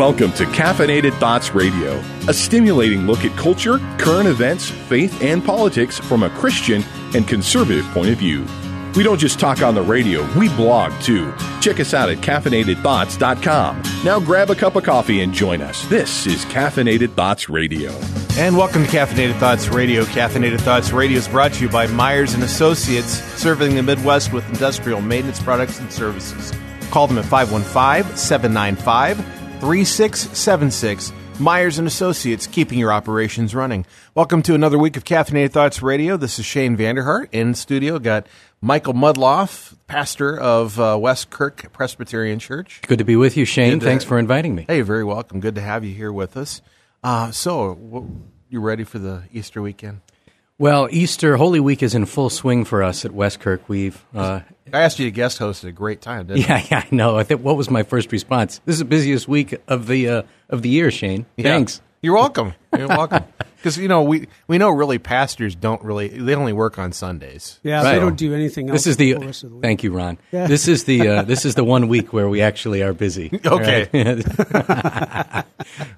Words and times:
Welcome 0.00 0.32
to 0.32 0.46
Caffeinated 0.46 1.12
Thoughts 1.20 1.54
Radio, 1.54 2.02
a 2.26 2.32
stimulating 2.32 3.06
look 3.06 3.22
at 3.22 3.36
culture, 3.36 3.78
current 3.98 4.28
events, 4.28 4.70
faith, 4.70 5.20
and 5.20 5.44
politics 5.44 5.98
from 5.98 6.22
a 6.22 6.30
Christian 6.30 6.82
and 7.14 7.28
conservative 7.28 7.84
point 7.88 8.08
of 8.08 8.16
view. 8.16 8.46
We 8.96 9.02
don't 9.02 9.18
just 9.18 9.38
talk 9.38 9.60
on 9.60 9.74
the 9.74 9.82
radio, 9.82 10.26
we 10.38 10.48
blog 10.56 10.98
too. 11.02 11.30
Check 11.60 11.80
us 11.80 11.92
out 11.92 12.08
at 12.08 12.16
caffeinatedthoughts.com. 12.16 13.82
Now 14.02 14.18
grab 14.18 14.48
a 14.48 14.54
cup 14.54 14.74
of 14.74 14.84
coffee 14.84 15.20
and 15.20 15.34
join 15.34 15.60
us. 15.60 15.84
This 15.88 16.26
is 16.26 16.46
Caffeinated 16.46 17.12
Thoughts 17.12 17.50
Radio. 17.50 17.90
And 18.38 18.56
welcome 18.56 18.86
to 18.86 18.90
Caffeinated 18.90 19.38
Thoughts 19.38 19.68
Radio. 19.68 20.04
Caffeinated 20.04 20.62
Thoughts 20.62 20.92
Radio 20.92 21.18
is 21.18 21.28
brought 21.28 21.52
to 21.52 21.64
you 21.64 21.68
by 21.68 21.86
Myers 21.88 22.32
and 22.32 22.42
Associates, 22.42 23.22
serving 23.38 23.74
the 23.74 23.82
Midwest 23.82 24.32
with 24.32 24.48
industrial 24.48 25.02
maintenance 25.02 25.42
products 25.42 25.78
and 25.78 25.92
services. 25.92 26.54
Call 26.90 27.06
them 27.06 27.18
at 27.18 27.26
515-795 27.26 29.39
3676. 29.60 31.12
Myers 31.38 31.78
and 31.78 31.86
Associates, 31.86 32.46
keeping 32.46 32.78
your 32.78 32.92
operations 32.92 33.54
running. 33.54 33.86
Welcome 34.14 34.42
to 34.42 34.54
another 34.54 34.78
week 34.78 34.96
of 34.96 35.04
Caffeinated 35.04 35.52
Thoughts 35.52 35.80
Radio. 35.82 36.16
This 36.16 36.38
is 36.38 36.44
Shane 36.44 36.76
Vander 36.76 37.04
Hart 37.04 37.28
in 37.32 37.54
studio. 37.54 37.98
Got 37.98 38.26
Michael 38.60 38.92
Mudlaff, 38.94 39.74
pastor 39.86 40.38
of 40.38 40.78
uh, 40.78 40.98
West 41.00 41.30
Kirk 41.30 41.72
Presbyterian 41.72 42.38
Church. 42.38 42.80
Good 42.86 42.98
to 42.98 43.04
be 43.04 43.16
with 43.16 43.36
you, 43.38 43.44
Shane. 43.46 43.74
Good 43.74 43.80
to- 43.80 43.86
Thanks 43.86 44.04
for 44.04 44.18
inviting 44.18 44.54
me. 44.54 44.64
Hey, 44.68 44.76
you're 44.76 44.84
very 44.84 45.04
welcome. 45.04 45.40
Good 45.40 45.54
to 45.54 45.60
have 45.62 45.84
you 45.84 45.94
here 45.94 46.12
with 46.12 46.36
us. 46.36 46.60
Uh, 47.02 47.30
so, 47.30 47.74
w- 47.74 48.20
you 48.50 48.60
ready 48.60 48.84
for 48.84 48.98
the 48.98 49.22
Easter 49.32 49.62
weekend? 49.62 50.00
Well, 50.60 50.88
Easter 50.90 51.38
Holy 51.38 51.58
Week 51.58 51.82
is 51.82 51.94
in 51.94 52.04
full 52.04 52.28
swing 52.28 52.66
for 52.66 52.82
us 52.82 53.06
at 53.06 53.12
Westkirk. 53.12 53.60
We've 53.66 54.04
uh, 54.14 54.40
I 54.70 54.80
asked 54.82 54.98
you 54.98 55.06
to 55.06 55.10
guest 55.10 55.38
host 55.38 55.64
at 55.64 55.70
a 55.70 55.72
great 55.72 56.02
time, 56.02 56.26
didn't 56.26 56.46
yeah, 56.46 56.62
yeah, 56.70 56.84
I 56.84 56.94
know. 56.94 57.16
I 57.16 57.24
think 57.24 57.42
what 57.42 57.56
was 57.56 57.70
my 57.70 57.82
first 57.82 58.12
response? 58.12 58.60
This 58.66 58.74
is 58.74 58.80
the 58.80 58.84
busiest 58.84 59.26
week 59.26 59.58
of 59.68 59.86
the 59.86 60.06
uh, 60.06 60.22
of 60.50 60.60
the 60.60 60.68
year, 60.68 60.90
Shane. 60.90 61.24
I? 61.38 61.42
Thanks. 61.44 61.80
You're 62.02 62.14
welcome. 62.14 62.54
You're 62.76 62.88
welcome. 62.88 63.24
Because 63.60 63.76
you 63.76 63.88
know 63.88 64.00
we 64.04 64.26
we 64.46 64.56
know 64.56 64.70
really 64.70 64.96
pastors 64.98 65.54
don't 65.54 65.82
really 65.84 66.08
they 66.08 66.34
only 66.34 66.54
work 66.54 66.78
on 66.78 66.92
Sundays. 66.92 67.60
Yeah, 67.62 67.82
Right. 67.82 67.92
they 67.92 68.00
don't 68.00 68.16
do 68.16 68.32
anything 68.32 68.70
else. 68.70 68.78
This 68.78 68.86
is 68.86 68.96
the, 68.96 69.12
the 69.12 69.26
rest 69.26 69.44
of 69.44 69.50
the 69.50 69.56
week. 69.56 69.62
thank 69.62 69.82
you, 69.84 69.92
Ron. 69.92 70.16
Yeah. 70.32 70.46
This 70.46 70.66
is 70.66 70.84
the 70.84 71.06
uh, 71.06 71.22
this 71.24 71.44
is 71.44 71.56
the 71.56 71.62
one 71.62 71.86
week 71.88 72.10
where 72.14 72.26
we 72.26 72.40
actually 72.50 72.82
are 72.82 72.94
busy. 72.94 73.38
Okay. 73.44 73.86
right? 73.92 75.44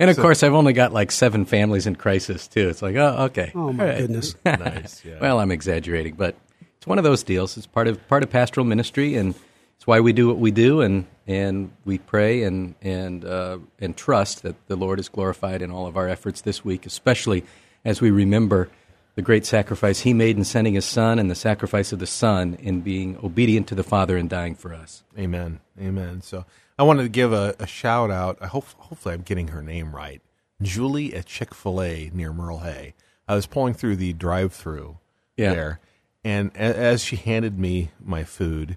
and 0.00 0.10
of 0.10 0.16
course, 0.16 0.42
I've 0.42 0.54
only 0.54 0.72
got 0.72 0.92
like 0.92 1.12
seven 1.12 1.44
families 1.44 1.86
in 1.86 1.94
crisis 1.94 2.48
too. 2.48 2.68
It's 2.68 2.82
like, 2.82 2.96
oh, 2.96 3.26
okay. 3.30 3.52
Oh 3.54 3.72
my 3.72 3.84
All 3.84 3.90
right. 3.90 3.98
goodness! 3.98 4.34
nice. 4.44 5.04
Yeah. 5.04 5.18
Well, 5.20 5.38
I'm 5.38 5.52
exaggerating, 5.52 6.14
but 6.16 6.34
it's 6.78 6.86
one 6.88 6.98
of 6.98 7.04
those 7.04 7.22
deals. 7.22 7.56
It's 7.56 7.68
part 7.68 7.86
of 7.86 8.04
part 8.08 8.24
of 8.24 8.30
pastoral 8.30 8.66
ministry, 8.66 9.14
and 9.14 9.36
it's 9.82 9.86
why 9.88 9.98
we 9.98 10.12
do 10.12 10.28
what 10.28 10.38
we 10.38 10.52
do, 10.52 10.80
and 10.80 11.06
and 11.26 11.72
we 11.84 11.98
pray 11.98 12.44
and 12.44 12.76
and 12.82 13.24
uh, 13.24 13.58
and 13.80 13.96
trust 13.96 14.44
that 14.44 14.54
the 14.68 14.76
Lord 14.76 15.00
is 15.00 15.08
glorified 15.08 15.60
in 15.60 15.72
all 15.72 15.88
of 15.88 15.96
our 15.96 16.08
efforts 16.08 16.40
this 16.40 16.64
week, 16.64 16.86
especially 16.86 17.42
as 17.84 18.00
we 18.00 18.12
remember 18.12 18.68
the 19.16 19.22
great 19.22 19.44
sacrifice 19.44 19.98
He 20.02 20.14
made 20.14 20.36
in 20.36 20.44
sending 20.44 20.74
His 20.74 20.84
Son, 20.84 21.18
and 21.18 21.28
the 21.28 21.34
sacrifice 21.34 21.92
of 21.92 21.98
the 21.98 22.06
Son 22.06 22.56
in 22.60 22.82
being 22.82 23.18
obedient 23.24 23.66
to 23.66 23.74
the 23.74 23.82
Father 23.82 24.16
and 24.16 24.30
dying 24.30 24.54
for 24.54 24.72
us. 24.72 25.02
Amen. 25.18 25.58
Amen. 25.80 26.22
So 26.22 26.44
I 26.78 26.84
wanted 26.84 27.02
to 27.02 27.08
give 27.08 27.32
a, 27.32 27.56
a 27.58 27.66
shout 27.66 28.12
out. 28.12 28.38
I 28.40 28.46
hope 28.46 28.66
hopefully 28.78 29.14
I'm 29.16 29.22
getting 29.22 29.48
her 29.48 29.62
name 29.62 29.96
right. 29.96 30.22
Julie 30.62 31.12
at 31.12 31.26
Chick 31.26 31.54
Fil 31.56 31.82
A 31.82 32.08
near 32.14 32.32
Merle 32.32 32.60
Hay. 32.60 32.94
I 33.26 33.34
was 33.34 33.46
pulling 33.46 33.74
through 33.74 33.96
the 33.96 34.12
drive-through 34.12 34.98
Yeah. 35.36 35.52
there, 35.54 35.80
and 36.22 36.52
a, 36.54 36.60
as 36.60 37.02
she 37.02 37.16
handed 37.16 37.58
me 37.58 37.90
my 38.00 38.22
food, 38.22 38.76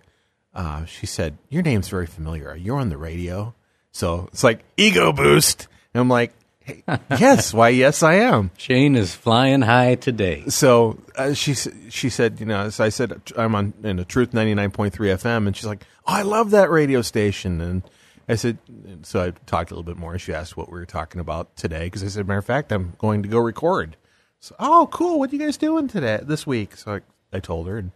uh, 0.56 0.86
she 0.86 1.06
said, 1.06 1.38
"Your 1.50 1.64
name's 1.64 1.90
very 1.90 2.08
familiar. 2.08 2.56
You're 2.56 2.80
on 2.80 2.90
the 2.90 2.98
radio." 2.98 3.54
So 3.92 4.30
it's 4.32 4.44
like 4.44 4.64
ego 4.78 5.14
boost. 5.14 5.68
And 5.94 6.02
I'm 6.02 6.10
like, 6.10 6.34
hey, 6.60 6.84
"Yes, 7.12 7.54
why? 7.54 7.70
Yes, 7.70 8.04
I 8.04 8.16
am." 8.16 8.52
Shane 8.58 8.96
is 8.96 9.14
flying 9.14 9.62
high 9.62 9.96
today. 9.96 10.46
so 10.48 10.98
uh, 11.16 11.34
she 11.34 11.54
she 11.54 12.10
said, 12.10 12.40
you 12.40 12.46
know, 12.46 12.70
so 12.70 12.84
I 12.84 12.90
said 12.90 13.22
I'm 13.38 13.56
on 13.56 13.74
in 13.84 14.00
a 14.00 14.06
Truth 14.06 14.32
99.3 14.32 14.92
FM, 14.92 15.48
and 15.48 15.56
she's 15.56 15.66
like, 15.66 15.86
oh, 16.08 16.14
I 16.14 16.22
love 16.24 16.52
that 16.52 16.70
radio 16.70 17.02
station, 17.02 17.62
and 17.62 17.84
I 18.28 18.36
said, 18.36 18.58
so 19.04 19.24
I 19.24 19.32
talked 19.46 19.72
a 19.72 19.76
little 19.76 19.84
bit 19.84 19.98
more. 19.98 20.18
She 20.18 20.34
asked 20.34 20.58
what 20.58 20.72
we 20.72 20.80
were 20.80 20.86
talking 20.86 21.22
about 21.22 21.56
today 21.56 21.86
because 21.86 22.04
I 22.04 22.08
said, 22.08 22.28
matter 22.28 22.40
of 22.40 22.46
fact, 22.46 22.72
I'm 22.72 22.94
going 22.98 23.22
to 23.24 23.30
go 23.30 23.38
record. 23.38 23.98
So, 24.40 24.56
oh, 24.60 24.90
cool. 24.92 25.20
What 25.20 25.32
are 25.32 25.36
you 25.36 25.42
guys 25.42 25.58
doing 25.58 25.88
today 25.88 26.20
this 26.24 26.48
week? 26.48 26.76
So 26.76 26.96
I, 26.96 27.38
I 27.38 27.40
told 27.40 27.68
her, 27.68 27.78
and 27.78 27.92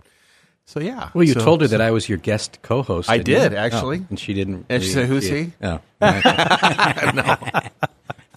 so 0.69 0.79
yeah. 0.79 1.09
Well, 1.15 1.23
you 1.23 1.33
So- 1.33 1.39
told 1.39 1.61
her 1.61 1.67
so- 1.67 1.71
that 1.77 1.81
I 1.81 1.89
was 1.89 2.07
your 2.07 2.19
guest 2.19 2.59
co-host. 2.61 3.09
I 3.09 3.17
didn't 3.17 3.53
you? 3.53 3.57
actually. 3.57 3.99
Oh, 4.01 4.05
and 4.11 4.19
she 4.19 4.35
didn't. 4.35 4.67
And 4.69 4.83
she 4.83 4.89
said, 4.89 5.07
"Who's 5.07 5.25
it. 5.27 5.45
he?" 5.45 5.51
Oh, 5.63 5.79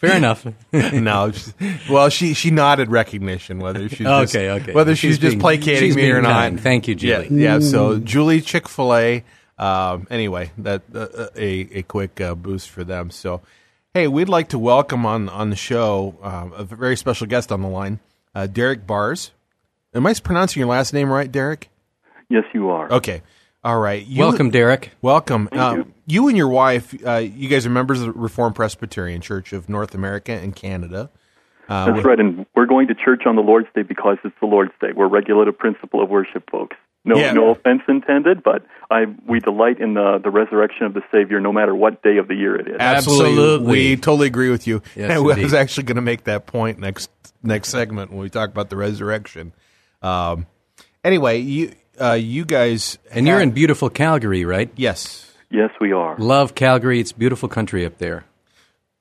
fair 0.01 0.17
enough. 0.17 0.47
no, 0.73 1.33
well, 1.91 2.09
she 2.09 2.33
she 2.35 2.51
nodded 2.51 2.91
recognition 2.91 3.59
whether 3.59 3.87
she's 3.89 3.99
just, 3.99 4.35
Okay, 4.35 4.51
okay. 4.51 4.73
whether 4.73 4.97
she's, 4.97 5.13
She's 5.13 5.19
just 5.19 5.33
being- 5.33 5.41
placating 5.41 5.91
she's 5.91 5.97
me 5.97 6.11
or 6.11 6.23
not. 6.23 6.59
Thank 6.61 6.89
you, 6.89 6.95
Julie. 6.95 7.29
Yeah, 7.31 7.57
yeah 7.57 7.61
so 7.61 7.99
Julie 7.99 8.41
Chick 8.41 8.67
Fil 8.69 8.95
A. 8.95 9.25
Um, 9.59 10.07
anyway, 10.11 10.51
that 10.59 10.83
uh, 10.95 11.27
a 11.37 11.69
a 11.81 11.83
quick 11.83 12.19
uh, 12.21 12.35
boost 12.35 12.71
for 12.71 12.83
them. 12.83 13.11
So, 13.11 13.43
hey, 13.95 14.09
we'd 14.09 14.31
like 14.31 14.49
to 14.49 14.59
welcome 14.59 15.05
on 15.05 15.29
on 15.29 15.51
the 15.51 15.57
show 15.57 16.17
um, 16.23 16.53
a 16.55 16.65
very 16.65 16.97
special 16.97 17.27
guest 17.27 17.53
on 17.53 17.61
the 17.61 17.69
line, 17.69 18.01
uh, 18.35 18.47
Derek 18.47 18.87
Baars. 18.87 19.33
Am 19.95 20.07
I 20.07 20.15
pronouncing 20.15 20.61
your 20.61 20.71
last 20.71 20.95
name 20.95 21.11
right, 21.13 21.31
Derek? 21.31 21.69
Yes, 22.33 22.45
you 22.55 22.71
are. 22.71 22.91
Okay, 22.91 23.23
all 23.63 23.79
right. 23.79 24.05
You- 24.07 24.21
Welcome, 24.21 24.51
Derek. 24.51 24.91
Welcome. 25.03 25.49
Uh, 25.53 25.75
you. 25.79 25.93
you 26.07 26.29
and 26.29 26.37
your 26.37 26.49
wife, 26.49 26.95
uh, 27.07 27.17
you 27.17 27.49
guys 27.49 27.67
are 27.67 27.71
members 27.71 28.01
of 28.01 28.07
the 28.07 28.13
Reformed 28.19 28.55
Presbyterian 28.57 29.21
Church 29.21 29.53
of 29.53 29.69
North 29.69 29.95
America 29.95 30.33
and 30.33 30.57
Canada. 30.57 31.11
Uh, 31.69 31.93
That's 31.93 32.05
right, 32.05 32.19
and 32.19 32.45
we're 32.57 32.67
going 32.67 32.89
to 32.89 32.95
church 32.95 33.23
on 33.27 33.37
the 33.37 33.43
Lord's 33.43 33.69
Day 33.75 33.83
because 33.83 34.19
it's 34.25 34.35
the 34.41 34.47
Lord's 34.47 34.73
Day. 34.81 34.89
We're 34.95 35.07
regulative 35.09 35.57
principle 35.59 36.03
of 36.03 36.09
worship, 36.11 36.51
folks. 36.51 36.77
No, 37.05 37.17
Yeah. 37.17 37.33
no 37.33 37.51
offense 37.51 37.83
intended, 37.89 38.43
but 38.45 38.65
I 38.91 39.07
we 39.27 39.41
delight 39.41 39.81
in 39.81 39.95
the 39.95 40.19
the 40.23 40.31
resurrection 40.31 40.87
of 40.87 40.95
the 40.95 41.03
Savior, 41.11 41.41
no 41.41 41.53
matter 41.53 41.75
what 41.75 42.03
day 42.03 42.19
of 42.19 42.29
the 42.29 42.35
year 42.35 42.55
it 42.57 42.69
is. 42.69 42.77
Absolutely. 42.79 43.67
We 43.71 43.97
totally 43.97 44.27
agree 44.29 44.51
with 44.51 44.67
you. 44.67 44.83
Yes, 44.95 45.11
I 45.17 45.19
was 45.19 45.53
actually 45.55 45.85
going 45.85 45.97
to 45.97 46.03
make 46.03 46.25
that 46.25 46.47
point 46.47 46.79
next 46.79 47.11
next 47.43 47.69
segment 47.71 48.11
when 48.13 48.21
we 48.21 48.31
talk 48.31 48.51
about 48.51 48.71
the 48.71 48.77
resurrection. 48.77 49.53
Um, 50.01 50.47
anyway, 51.05 51.39
you 51.39 51.73
uh, 52.01 52.13
you 52.13 52.45
guys 52.45 52.99
And 53.11 53.27
you're 53.27 53.41
in 53.41 53.51
beautiful 53.53 53.91
Calgary, 53.91 54.45
right? 54.45 54.71
yes. 54.77 55.29
Yes, 55.51 55.71
we 55.83 55.93
are. 55.93 56.17
Love 56.17 56.55
Calgary. 56.55 56.99
It's 56.99 57.13
beautiful 57.13 57.47
country 57.49 57.85
up 57.85 57.99
there. 57.99 58.25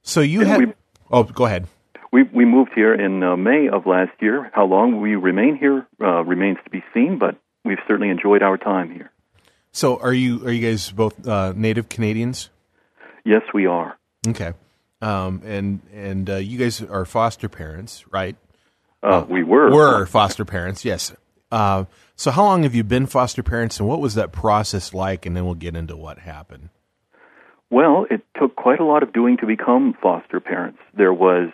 So 0.03 0.19
you 0.19 0.41
And 0.41 0.49
had. 0.49 0.59
we- 0.59 0.73
oh, 1.09 1.23
go 1.23 1.45
ahead. 1.45 1.67
We 2.11 2.23
we 2.23 2.43
moved 2.43 2.71
here 2.75 2.93
in 2.93 3.23
uh, 3.23 3.37
May 3.37 3.69
of 3.69 3.85
last 3.85 4.11
year. 4.19 4.51
How 4.53 4.65
long 4.65 4.99
we 4.99 5.15
remain 5.15 5.55
here 5.55 5.87
uh, 6.01 6.25
remains 6.25 6.57
to 6.65 6.69
be 6.69 6.83
seen, 6.93 7.17
but 7.17 7.37
we've 7.63 7.79
certainly 7.87 8.09
enjoyed 8.09 8.43
our 8.43 8.57
time 8.57 8.91
here. 8.91 9.11
So 9.71 9.97
are 10.01 10.11
you 10.13 10.45
are 10.45 10.51
you 10.51 10.67
guys 10.67 10.91
both 10.91 11.25
uh, 11.25 11.53
native 11.55 11.87
Canadians? 11.87 12.49
Yes, 13.23 13.43
we 13.53 13.65
are. 13.65 13.97
Okay. 14.27 14.51
Um, 15.01 15.41
and 15.45 15.79
and 15.93 16.29
uh, 16.29 16.35
you 16.35 16.57
guys 16.57 16.81
are 16.81 17.05
foster 17.05 17.47
parents, 17.47 18.03
right? 18.11 18.35
Uh, 19.01 19.23
we 19.29 19.41
were 19.43 19.71
Were 19.71 20.05
foster 20.05 20.43
parents, 20.43 20.83
yes. 20.83 21.15
Uh, 21.51 21.85
so 22.15 22.31
how 22.31 22.43
long 22.43 22.63
have 22.63 22.73
you 22.73 22.83
been 22.83 23.05
foster 23.05 23.43
parents, 23.43 23.79
and 23.79 23.87
what 23.87 23.99
was 23.99 24.15
that 24.15 24.31
process 24.31 24.93
like? 24.93 25.25
And 25.25 25.35
then 25.35 25.45
we'll 25.45 25.55
get 25.55 25.75
into 25.75 25.97
what 25.97 26.19
happened. 26.19 26.69
Well, 27.69 28.05
it 28.09 28.21
took 28.39 28.55
quite 28.55 28.79
a 28.79 28.85
lot 28.85 29.01
of 29.01 29.13
doing 29.13 29.37
to 29.37 29.45
become 29.45 29.95
foster 30.01 30.39
parents. 30.39 30.79
There 30.95 31.13
was 31.13 31.49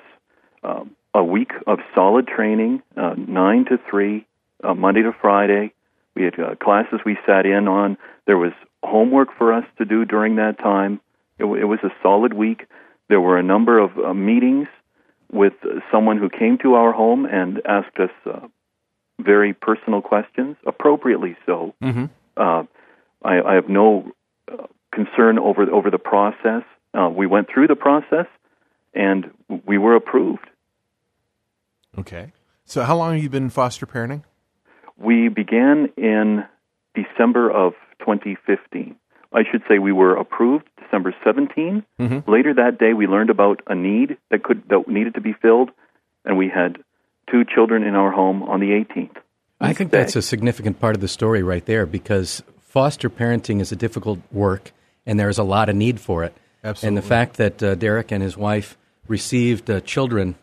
um, 0.64 0.96
a 1.14 1.24
week 1.24 1.52
of 1.66 1.80
solid 1.94 2.28
training, 2.28 2.82
uh, 2.96 3.16
nine 3.18 3.66
to 3.66 3.78
three, 3.90 4.26
uh, 4.64 4.74
Monday 4.74 5.04
to 5.04 5.12
Friday. 5.22 5.74
We 6.16 6.24
had 6.24 6.40
uh, 6.40 6.56
classes 6.56 7.00
we 7.06 7.18
sat 7.26 7.46
in 7.46 7.68
on. 7.68 7.98
There 8.26 8.38
was 8.38 8.54
homework 8.84 9.30
for 9.38 9.54
us 9.54 9.66
to 9.78 9.86
do 9.86 10.06
during 10.06 10.38
that 10.38 10.58
time. 10.58 11.00
It, 11.38 11.44
w- 11.44 11.62
it 11.62 11.66
was 11.66 11.80
a 11.84 11.90
solid 12.02 12.34
week. 12.34 12.66
There 13.10 13.22
were 13.22 13.38
a 13.38 13.44
number 13.44 13.78
of 13.80 13.92
uh, 13.98 14.14
meetings 14.14 14.68
with 15.32 15.54
someone 15.92 16.18
who 16.18 16.30
came 16.30 16.58
to 16.64 16.74
our 16.76 16.92
home 16.92 17.26
and 17.26 17.62
asked 17.66 18.00
us 18.00 18.10
uh, 18.26 18.48
very 19.20 19.54
personal 19.54 20.02
questions, 20.02 20.56
appropriately 20.66 21.36
so. 21.46 21.74
Mm-hmm. 21.82 22.06
Uh, 22.36 22.64
I, 23.24 23.42
I 23.42 23.54
have 23.56 23.70
no 23.70 24.12
uh, 24.52 24.68
concern 24.94 25.40
over 25.40 25.64
over 25.72 25.90
the 25.90 25.98
process. 25.98 26.64
Uh, 26.94 27.10
we 27.10 27.28
went 27.28 27.48
through 27.54 27.68
the 27.68 27.76
process, 27.76 28.28
and 28.94 29.32
we 29.66 29.78
were 29.78 29.96
approved. 29.96 30.48
Okay. 31.98 32.32
So 32.66 32.84
how 32.84 32.96
long 32.98 33.14
have 33.14 33.24
you 33.24 33.30
been 33.30 33.50
foster 33.50 33.86
parenting? 33.86 34.24
We 34.98 35.30
began 35.30 35.90
in 35.98 36.46
December 36.96 37.50
of 37.50 37.74
2015. 38.00 38.96
I 39.34 39.44
should 39.50 39.62
say 39.68 39.80
we 39.80 39.92
were 39.92 40.16
approved 40.16 40.66
December 40.82 41.14
17. 41.24 41.84
Mhm. 42.00 42.28
Later 42.28 42.54
that 42.54 42.78
day, 42.80 42.94
we 42.94 43.08
learned 43.08 43.30
about 43.30 43.62
a 43.68 43.76
need 43.76 44.18
that 44.30 44.44
could 44.44 44.68
that 44.70 44.88
needed 44.88 45.16
to 45.16 45.22
be 45.22 45.34
filled, 45.34 45.72
and 46.26 46.38
we 46.38 46.50
had 46.50 46.78
two 47.30 47.44
children 47.44 47.84
in 47.84 47.96
our 47.96 48.12
home 48.12 48.44
on 48.44 48.60
the 48.60 48.68
18th. 48.68 49.18
I 49.60 49.74
think 49.74 49.92
day. 49.92 50.00
that's 50.00 50.16
a 50.16 50.22
significant 50.22 50.80
part 50.80 50.96
of 50.96 51.02
the 51.02 51.08
story 51.08 51.44
right 51.44 51.66
there 51.66 51.86
because 51.86 52.44
foster 52.62 53.10
parenting 53.10 53.60
is 53.60 53.72
a 53.72 53.76
difficult 53.76 54.20
work 54.32 54.72
and 55.06 55.20
there's 55.20 55.38
a 55.38 55.44
lot 55.44 55.70
of 55.70 55.76
need 55.76 56.00
for 56.00 56.24
it. 56.24 56.36
Absolutely. 56.64 56.88
And 56.88 56.98
the 56.98 57.08
fact 57.08 57.38
that 57.38 57.64
uh, 57.64 57.76
Derek 57.76 58.12
and 58.12 58.22
his 58.22 58.38
wife 58.38 58.78
received 59.08 59.70
uh, 59.70 59.80
children 59.82 60.36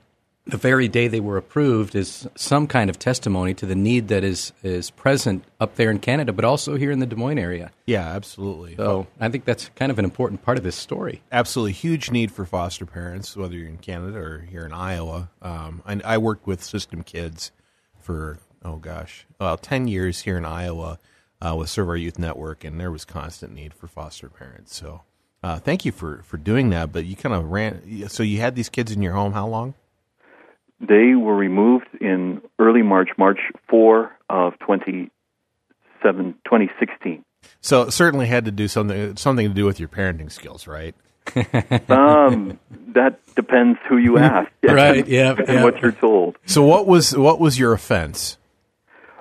the 0.46 0.56
very 0.58 0.88
day 0.88 1.08
they 1.08 1.20
were 1.20 1.38
approved 1.38 1.94
is 1.94 2.28
some 2.34 2.66
kind 2.66 2.90
of 2.90 2.98
testimony 2.98 3.54
to 3.54 3.64
the 3.64 3.74
need 3.74 4.08
that 4.08 4.22
is 4.22 4.52
is 4.62 4.90
present 4.90 5.44
up 5.58 5.76
there 5.76 5.90
in 5.90 5.98
Canada, 5.98 6.32
but 6.32 6.44
also 6.44 6.76
here 6.76 6.90
in 6.90 6.98
the 6.98 7.06
Des 7.06 7.16
Moines 7.16 7.38
area. 7.38 7.70
Yeah, 7.86 8.06
absolutely. 8.06 8.76
So 8.76 9.06
I 9.18 9.28
think 9.30 9.46
that's 9.46 9.70
kind 9.74 9.90
of 9.90 9.98
an 9.98 10.04
important 10.04 10.42
part 10.42 10.58
of 10.58 10.64
this 10.64 10.76
story. 10.76 11.22
absolutely 11.32 11.72
huge 11.72 12.10
need 12.10 12.30
for 12.30 12.44
foster 12.44 12.84
parents, 12.84 13.36
whether 13.36 13.54
you're 13.54 13.68
in 13.68 13.78
Canada 13.78 14.18
or 14.18 14.40
here 14.40 14.66
in 14.66 14.72
Iowa. 14.72 15.30
Um, 15.40 15.82
I, 15.86 16.00
I 16.04 16.18
worked 16.18 16.46
with 16.46 16.62
System 16.62 17.02
Kids 17.02 17.50
for 17.98 18.38
oh 18.62 18.76
gosh, 18.76 19.26
well, 19.40 19.56
ten 19.56 19.88
years 19.88 20.20
here 20.20 20.36
in 20.36 20.44
Iowa 20.44 20.98
uh, 21.40 21.56
with 21.56 21.70
Serve 21.70 21.88
Our 21.88 21.96
Youth 21.96 22.18
Network, 22.18 22.64
and 22.64 22.78
there 22.78 22.90
was 22.90 23.06
constant 23.06 23.54
need 23.54 23.72
for 23.72 23.86
foster 23.86 24.28
parents. 24.28 24.76
So, 24.76 25.02
uh, 25.42 25.58
thank 25.58 25.86
you 25.86 25.92
for 25.92 26.22
for 26.22 26.36
doing 26.36 26.68
that. 26.70 26.92
But 26.92 27.06
you 27.06 27.16
kind 27.16 27.34
of 27.34 27.50
ran. 27.50 28.08
So 28.10 28.22
you 28.22 28.40
had 28.40 28.54
these 28.54 28.68
kids 28.68 28.92
in 28.92 29.00
your 29.00 29.14
home. 29.14 29.32
How 29.32 29.46
long? 29.46 29.72
They 30.86 31.14
were 31.14 31.34
removed 31.34 31.86
in 32.00 32.42
early 32.58 32.82
March, 32.82 33.10
March 33.16 33.38
4 33.68 34.10
of 34.28 34.58
27, 34.60 35.10
2016. 36.44 37.24
So 37.60 37.82
it 37.82 37.92
certainly 37.92 38.26
had 38.26 38.44
to 38.46 38.50
do 38.50 38.68
something 38.68 39.16
something 39.16 39.48
to 39.48 39.54
do 39.54 39.64
with 39.64 39.78
your 39.78 39.88
parenting 39.88 40.30
skills, 40.30 40.66
right? 40.66 40.94
Um, 41.88 42.58
that 42.94 43.18
depends 43.34 43.78
who 43.88 43.96
you 43.96 44.18
ask. 44.32 44.50
Right, 44.62 45.06
yeah, 45.06 45.34
And 45.46 45.64
what 45.64 45.80
you're 45.80 45.92
told. 45.92 46.36
So 46.46 46.64
what 46.64 46.86
was 46.86 47.16
what 47.16 47.40
was 47.40 47.58
your 47.58 47.72
offense? 47.72 48.38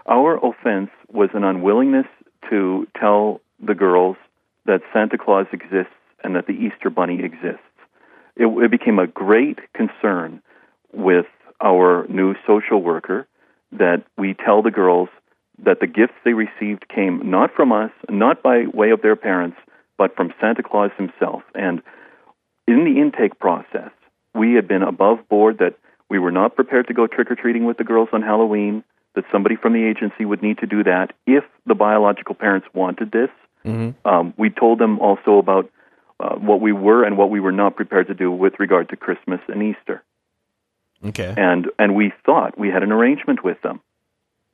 Our 0.06 0.38
offense 0.38 0.90
was 1.12 1.30
an 1.34 1.44
unwillingness 1.44 2.08
to 2.50 2.88
tell 3.00 3.42
the 3.60 3.76
girls 3.76 4.18
that 4.66 4.82
Santa 4.92 5.18
Claus 5.18 5.48
exists 5.54 5.94
and 6.24 6.36
that 6.36 6.48
the 6.48 6.54
Easter 6.54 6.90
Bunny 6.90 7.24
exists. 7.24 7.62
It, 8.36 8.48
it 8.48 8.72
became 8.72 9.00
a 9.00 9.08
great 9.08 9.60
concern 9.74 10.42
with 10.92 11.26
our 11.64 12.06
new 12.10 12.36
social 12.46 12.82
worker 12.82 13.28
that 13.72 14.04
we 14.18 14.36
tell 14.46 14.62
the 14.62 14.72
girls 14.72 15.10
that 15.64 15.80
the 15.80 15.88
gifts 15.88 16.14
they 16.26 16.34
received 16.34 16.88
came 16.90 17.30
not 17.30 17.52
from 17.56 17.72
us, 17.72 17.92
not 18.10 18.44
by 18.44 18.66
way 18.74 18.92
of 18.92 19.02
their 19.02 19.16
parents, 19.16 19.58
but 19.98 20.16
from 20.16 20.34
Santa 20.42 20.62
Claus 20.64 20.92
himself. 20.98 21.44
And 21.56 21.82
in 22.68 22.84
the 22.84 23.00
intake 23.00 23.40
process, 23.40 23.92
we 24.36 24.54
had 24.54 24.68
been 24.68 24.84
above 24.84 25.28
board 25.30 25.60
that 25.60 25.78
we 26.10 26.20
were 26.20 26.32
not 26.32 26.56
prepared 26.56 26.88
to 26.88 26.94
go 26.94 27.08
trick 27.08 27.32
or 27.32 27.36
treating 27.36 27.66
with 27.66 27.78
the 27.78 27.84
girls 27.84 28.10
on 28.14 28.22
Halloween, 28.22 28.84
that 29.16 29.26
somebody 29.32 29.56
from 29.56 29.74
the 29.74 29.84
agency 29.84 30.26
would 30.26 30.42
need 30.42 30.58
to 30.58 30.68
do 30.68 30.84
that 30.84 31.14
if 31.28 31.44
the 31.66 31.76
biological 31.76 32.36
parents 32.36 32.68
wanted 32.74 33.12
this. 33.12 33.30
Um, 34.06 34.34
we 34.38 34.50
told 34.50 34.80
them 34.80 35.00
also 35.00 35.38
about 35.38 35.70
uh, 36.20 36.36
what 36.36 36.62
we 36.62 36.72
were 36.72 37.04
and 37.04 37.18
what 37.18 37.30
we 37.30 37.40
were 37.40 37.52
not 37.52 37.76
prepared 37.76 38.08
to 38.08 38.14
do 38.14 38.32
with 38.32 38.54
regard 38.60 38.90
to 38.90 38.96
Christmas 38.96 39.40
and 39.48 39.62
Easter. 39.62 40.04
Okay. 41.06 41.34
And, 41.36 41.68
and 41.78 41.96
we 41.96 42.14
thought 42.26 42.58
we 42.58 42.70
had 42.70 42.84
an 42.84 42.92
arrangement 42.92 43.44
with 43.44 43.62
them 43.62 43.82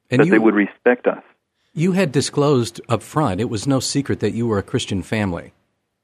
And 0.09 0.19
that 0.19 0.25
you, 0.25 0.31
they 0.31 0.39
would 0.39 0.55
respect 0.55 1.07
us. 1.07 1.23
you 1.73 1.91
had 1.93 2.11
disclosed 2.11 2.81
up 2.89 3.03
front, 3.03 3.39
it 3.41 3.49
was 3.49 3.67
no 3.67 3.79
secret 3.79 4.19
that 4.21 4.31
you 4.31 4.47
were 4.47 4.57
a 4.57 4.63
Christian 4.63 5.03
family. 5.03 5.53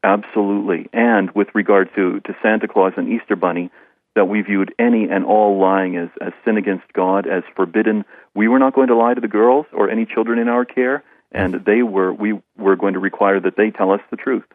Absolutely. 0.03 0.88
And 0.94 1.31
with 1.31 1.47
regard 1.56 1.89
to, 1.95 2.19
to 2.19 2.36
Santa 2.44 2.68
Claus 2.68 2.94
and 2.95 3.09
Easter 3.12 3.36
Bunny, 3.36 3.71
that 4.15 4.25
we 4.25 4.42
viewed 4.42 4.74
any 4.80 5.09
and 5.09 5.25
all 5.25 5.59
lying 5.59 5.97
as, 5.97 6.09
as 6.21 6.31
sin 6.45 6.57
against 6.57 6.86
God, 6.94 7.27
as 7.27 7.44
forbidden. 7.56 8.06
We 8.33 8.47
were 8.47 8.59
not 8.59 8.74
going 8.74 8.88
to 8.88 8.95
lie 8.95 9.13
to 9.13 9.19
the 9.21 9.27
girls 9.27 9.65
or 9.74 9.89
any 9.89 10.06
children 10.06 10.39
in 10.39 10.47
our 10.47 10.63
care, 10.63 11.03
and 11.31 11.65
they 11.65 11.81
were 11.83 12.13
we 12.13 12.39
were 12.57 12.77
going 12.77 12.94
to 12.94 13.00
require 13.00 13.42
that 13.42 13.57
they 13.57 13.71
tell 13.71 13.92
us 13.92 14.00
the 14.12 14.15
truth. 14.15 14.45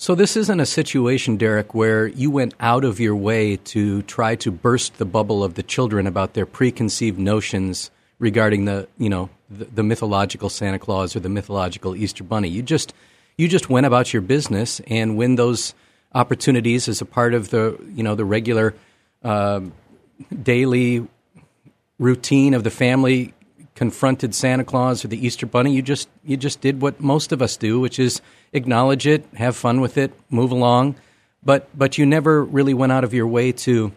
So 0.00 0.14
this 0.14 0.36
isn't 0.36 0.60
a 0.60 0.64
situation, 0.64 1.38
Derek, 1.38 1.74
where 1.74 2.06
you 2.06 2.30
went 2.30 2.54
out 2.60 2.84
of 2.84 3.00
your 3.00 3.16
way 3.16 3.56
to 3.56 4.02
try 4.02 4.36
to 4.36 4.52
burst 4.52 4.98
the 4.98 5.04
bubble 5.04 5.42
of 5.42 5.54
the 5.54 5.62
children 5.64 6.06
about 6.06 6.34
their 6.34 6.46
preconceived 6.46 7.18
notions 7.18 7.90
regarding 8.20 8.64
the, 8.64 8.86
you 8.96 9.08
know, 9.08 9.28
the, 9.50 9.64
the 9.64 9.82
mythological 9.82 10.50
Santa 10.50 10.78
Claus 10.78 11.16
or 11.16 11.20
the 11.20 11.28
mythological 11.28 11.96
Easter 11.96 12.22
Bunny. 12.22 12.48
You 12.48 12.62
just 12.62 12.94
you 13.36 13.48
just 13.48 13.68
went 13.68 13.86
about 13.86 14.12
your 14.12 14.22
business, 14.22 14.80
and 14.86 15.16
when 15.16 15.34
those 15.34 15.74
opportunities 16.14 16.86
as 16.88 17.00
a 17.00 17.04
part 17.04 17.34
of 17.34 17.50
the, 17.50 17.76
you 17.92 18.04
know, 18.04 18.14
the 18.14 18.24
regular 18.24 18.76
um 19.24 19.72
daily 20.44 21.08
routine 21.98 22.54
of 22.54 22.62
the 22.62 22.70
family 22.70 23.34
confronted 23.74 24.32
Santa 24.32 24.64
Claus 24.64 25.04
or 25.04 25.08
the 25.08 25.26
Easter 25.26 25.46
Bunny, 25.46 25.74
you 25.74 25.82
just 25.82 26.08
you 26.24 26.36
just 26.36 26.60
did 26.60 26.80
what 26.80 27.00
most 27.00 27.32
of 27.32 27.42
us 27.42 27.56
do, 27.56 27.80
which 27.80 27.98
is 27.98 28.22
acknowledge 28.52 29.06
it, 29.06 29.24
have 29.34 29.56
fun 29.56 29.80
with 29.80 29.98
it, 29.98 30.12
move 30.30 30.50
along, 30.50 30.96
but 31.42 31.68
but 31.76 31.98
you 31.98 32.06
never 32.06 32.44
really 32.44 32.74
went 32.74 32.92
out 32.92 33.04
of 33.04 33.14
your 33.14 33.26
way 33.26 33.52
to 33.52 33.92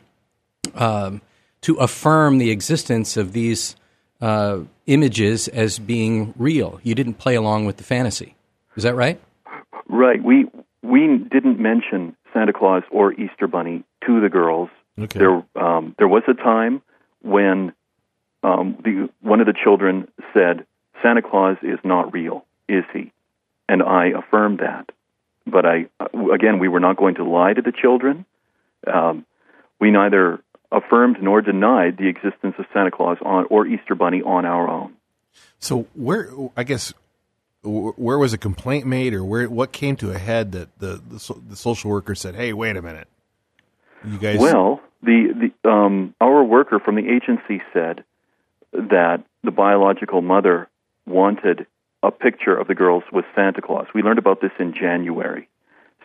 um, 0.75 1.21
to 1.61 1.75
affirm 1.75 2.37
the 2.37 2.51
existence 2.51 3.17
of 3.17 3.33
these 3.33 3.75
uh, 4.19 4.59
images 4.87 5.47
as 5.47 5.79
being 5.79 6.33
real. 6.37 6.79
You 6.83 6.95
didn't 6.95 7.15
play 7.15 7.35
along 7.35 7.65
with 7.65 7.77
the 7.77 7.83
fantasy. 7.83 8.35
Is 8.75 8.83
that 8.83 8.95
right? 8.95 9.19
Right. 9.87 10.23
We 10.23 10.47
we 10.81 11.17
didn't 11.17 11.59
mention 11.59 12.15
Santa 12.33 12.53
Claus 12.53 12.83
or 12.91 13.13
Easter 13.13 13.47
Bunny 13.47 13.83
to 14.05 14.21
the 14.21 14.29
girls. 14.29 14.69
Okay. 14.99 15.19
There 15.19 15.43
um, 15.55 15.95
there 15.97 16.07
was 16.07 16.23
a 16.27 16.33
time 16.33 16.81
when 17.21 17.73
um, 18.43 18.77
the 18.83 19.09
one 19.21 19.39
of 19.39 19.47
the 19.47 19.53
children 19.53 20.07
said, 20.33 20.65
"Santa 21.01 21.21
Claus 21.21 21.57
is 21.61 21.79
not 21.83 22.13
real, 22.13 22.45
is 22.67 22.83
he?" 22.93 23.11
And 23.71 23.81
I 23.81 24.07
affirmed 24.07 24.59
that. 24.59 24.89
But 25.47 25.65
I 25.65 25.85
again, 26.33 26.59
we 26.59 26.67
were 26.67 26.81
not 26.81 26.97
going 26.97 27.15
to 27.15 27.23
lie 27.23 27.53
to 27.53 27.61
the 27.61 27.71
children. 27.71 28.25
Um, 28.85 29.25
we 29.79 29.91
neither 29.91 30.41
affirmed 30.73 31.17
nor 31.21 31.41
denied 31.41 31.97
the 31.97 32.09
existence 32.09 32.55
of 32.59 32.65
Santa 32.73 32.91
Claus 32.91 33.17
on 33.21 33.45
or 33.49 33.65
Easter 33.65 33.95
Bunny 33.95 34.21
on 34.21 34.45
our 34.45 34.67
own. 34.67 34.93
So 35.59 35.87
where 35.93 36.29
I 36.57 36.63
guess 36.63 36.93
where 37.63 38.17
was 38.17 38.33
a 38.33 38.37
complaint 38.37 38.87
made, 38.87 39.13
or 39.13 39.23
where 39.23 39.49
what 39.49 39.71
came 39.71 39.95
to 39.97 40.11
a 40.11 40.17
head 40.17 40.51
that 40.51 40.77
the 40.79 41.01
the, 41.07 41.35
the 41.51 41.55
social 41.55 41.91
worker 41.91 42.13
said, 42.13 42.35
"Hey, 42.35 42.51
wait 42.51 42.75
a 42.75 42.81
minute, 42.81 43.07
you 44.05 44.17
guys." 44.17 44.37
Well, 44.37 44.81
the 45.01 45.51
the 45.63 45.69
um, 45.69 46.13
our 46.19 46.43
worker 46.43 46.77
from 46.79 46.95
the 46.95 47.07
agency 47.07 47.63
said 47.71 48.03
that 48.73 49.23
the 49.45 49.51
biological 49.51 50.21
mother 50.21 50.67
wanted 51.05 51.67
a 52.03 52.11
picture 52.11 52.55
of 52.55 52.67
the 52.67 52.75
girls 52.75 53.03
with 53.11 53.25
Santa 53.35 53.61
Claus. 53.61 53.87
We 53.93 54.01
learned 54.01 54.19
about 54.19 54.41
this 54.41 54.51
in 54.59 54.73
January. 54.73 55.47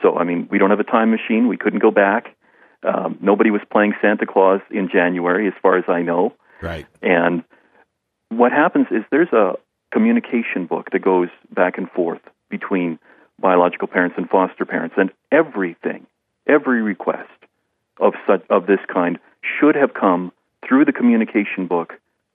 So, 0.02 0.16
I 0.16 0.24
mean, 0.24 0.48
we 0.50 0.58
don't 0.58 0.70
have 0.70 0.80
a 0.80 0.84
time 0.84 1.10
machine. 1.10 1.48
We 1.48 1.56
couldn't 1.56 1.78
go 1.78 1.90
back. 1.90 2.36
Um, 2.82 3.18
nobody 3.20 3.50
was 3.50 3.62
playing 3.70 3.94
Santa 4.00 4.26
Claus 4.26 4.60
in 4.70 4.88
January, 4.92 5.48
as 5.48 5.54
far 5.62 5.78
as 5.78 5.84
I 5.88 6.02
know. 6.02 6.34
right, 6.60 6.86
And 7.02 7.42
what 8.28 8.52
happens 8.52 8.86
is 8.90 9.02
there's 9.10 9.32
a 9.32 9.54
communication 9.92 10.66
book 10.68 10.90
that 10.92 11.00
goes 11.00 11.28
back 11.54 11.78
and 11.78 11.90
forth 11.90 12.20
between 12.50 12.98
biological 13.38 13.88
parents 13.88 14.16
and 14.18 14.28
foster 14.28 14.64
parents, 14.64 14.94
and 14.98 15.10
everything, 15.32 16.06
every 16.46 16.82
request 16.82 17.30
of 17.98 18.14
such 18.26 18.44
of 18.50 18.66
this 18.66 18.80
kind 18.92 19.18
should 19.42 19.74
have 19.74 19.94
come 19.94 20.32
through 20.66 20.84
the 20.84 20.92
communication 20.92 21.66
book 21.66 21.94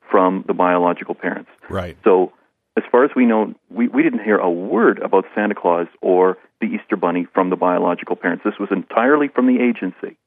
from 0.10 0.44
the 0.48 0.54
biological 0.54 1.16
parents. 1.16 1.50
right. 1.70 1.98
So, 2.04 2.34
as 2.78 2.84
far 2.92 3.04
as 3.04 3.12
we 3.16 3.26
know, 3.26 3.54
we, 3.70 3.88
we 3.88 4.04
didn't 4.04 4.24
hear 4.24 4.38
a 4.38 4.50
word 4.50 5.00
about 5.00 5.26
Santa 5.36 5.56
Claus 5.56 5.88
or 6.02 6.38
the 6.60 6.68
Easter 6.68 6.96
Bunny 6.96 7.28
from 7.34 7.50
the 7.50 7.56
biological 7.56 8.16
parents. 8.16 8.44
This 8.44 8.58
was 8.60 8.70
entirely 8.72 9.28
from 9.28 9.48
the 9.48 9.62
agency. 9.62 10.18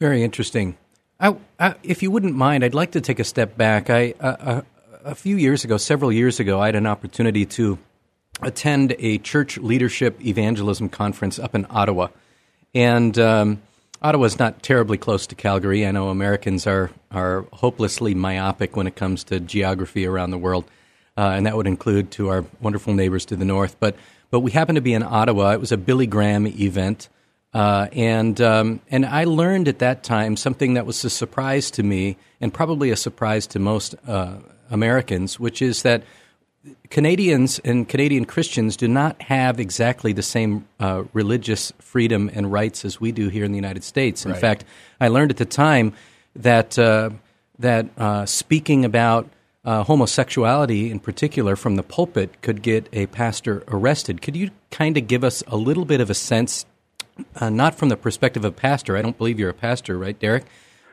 Very 0.00 0.22
interesting. 0.22 0.76
I, 1.20 1.36
I, 1.58 1.76
if 1.82 2.02
you 2.02 2.10
wouldn't 2.10 2.34
mind, 2.34 2.64
I'd 2.64 2.74
like 2.74 2.90
to 2.92 3.00
take 3.00 3.20
a 3.20 3.24
step 3.24 3.56
back. 3.56 3.88
I, 3.88 4.14
uh, 4.20 4.62
a, 5.04 5.10
a 5.10 5.14
few 5.14 5.36
years 5.36 5.64
ago, 5.64 5.76
several 5.76 6.12
years 6.12 6.40
ago, 6.40 6.60
I 6.60 6.66
had 6.66 6.74
an 6.74 6.86
opportunity 6.86 7.46
to 7.46 7.78
attend 8.42 8.96
a 8.98 9.18
church 9.18 9.56
leadership 9.56 10.22
evangelism 10.24 10.88
conference 10.88 11.38
up 11.38 11.54
in 11.54 11.66
Ottawa. 11.70 12.08
And 12.74 13.16
um, 13.18 13.62
Ottawa's 14.04 14.38
not 14.38 14.62
terribly 14.62 14.98
close 14.98 15.26
to 15.28 15.34
Calgary. 15.34 15.86
I 15.86 15.90
know 15.90 16.10
Americans 16.10 16.66
are, 16.66 16.90
are 17.10 17.46
hopelessly 17.54 18.14
myopic 18.14 18.76
when 18.76 18.86
it 18.86 18.96
comes 18.96 19.24
to 19.24 19.40
geography 19.40 20.04
around 20.04 20.30
the 20.30 20.36
world, 20.36 20.66
uh, 21.16 21.32
and 21.34 21.46
that 21.46 21.56
would 21.56 21.66
include 21.66 22.10
to 22.12 22.28
our 22.28 22.44
wonderful 22.60 22.92
neighbors 22.92 23.24
to 23.24 23.36
the 23.36 23.46
north. 23.46 23.76
But, 23.80 23.96
but 24.30 24.40
we 24.40 24.50
happened 24.50 24.76
to 24.76 24.82
be 24.82 24.92
in 24.92 25.02
Ottawa. 25.02 25.52
It 25.52 25.60
was 25.60 25.72
a 25.72 25.78
Billy 25.78 26.06
Graham 26.06 26.46
event. 26.46 27.08
Uh, 27.54 27.88
and 27.92 28.40
um, 28.42 28.80
and 28.90 29.06
I 29.06 29.24
learned 29.24 29.68
at 29.68 29.78
that 29.78 30.02
time 30.02 30.36
something 30.36 30.74
that 30.74 30.84
was 30.84 31.02
a 31.04 31.08
surprise 31.08 31.70
to 31.70 31.82
me, 31.82 32.18
and 32.42 32.52
probably 32.52 32.90
a 32.90 32.96
surprise 32.96 33.46
to 33.48 33.58
most 33.58 33.94
uh, 34.06 34.38
Americans, 34.70 35.40
which 35.40 35.62
is 35.62 35.82
that 35.82 36.02
Canadians 36.90 37.58
and 37.64 37.88
Canadian 37.88 38.24
Christians 38.24 38.76
do 38.76 38.88
not 38.88 39.20
have 39.22 39.60
exactly 39.60 40.12
the 40.12 40.22
same 40.22 40.66
uh, 40.80 41.04
religious 41.12 41.72
freedom 41.78 42.30
and 42.32 42.50
rights 42.52 42.84
as 42.84 43.00
we 43.00 43.12
do 43.12 43.28
here 43.28 43.44
in 43.44 43.52
the 43.52 43.56
United 43.58 43.84
States. 43.84 44.24
In 44.24 44.32
Right. 44.32 44.40
fact, 44.40 44.64
I 45.00 45.08
learned 45.08 45.30
at 45.30 45.36
the 45.36 45.44
time 45.44 45.92
that 46.36 46.78
uh, 46.78 47.10
that 47.58 47.86
uh, 47.98 48.26
speaking 48.26 48.84
about 48.84 49.28
uh, 49.64 49.82
homosexuality 49.84 50.90
in 50.90 51.00
particular 51.00 51.56
from 51.56 51.76
the 51.76 51.82
pulpit 51.82 52.40
could 52.42 52.62
get 52.62 52.88
a 52.92 53.06
pastor 53.06 53.62
arrested. 53.68 54.20
Could 54.22 54.36
you 54.36 54.50
kind 54.70 54.96
of 54.96 55.06
give 55.06 55.24
us 55.24 55.42
a 55.46 55.56
little 55.56 55.84
bit 55.84 56.00
of 56.00 56.10
a 56.10 56.14
sense, 56.14 56.66
uh, 57.36 57.48
not 57.50 57.74
from 57.74 57.88
the 57.90 57.96
perspective 57.96 58.44
of 58.44 58.52
a 58.52 58.56
pastor? 58.56 58.96
I 58.96 59.02
don't 59.02 59.16
believe 59.16 59.38
you're 59.38 59.50
a 59.50 59.54
pastor, 59.54 59.96
right, 59.98 60.18
Derek? 60.18 60.44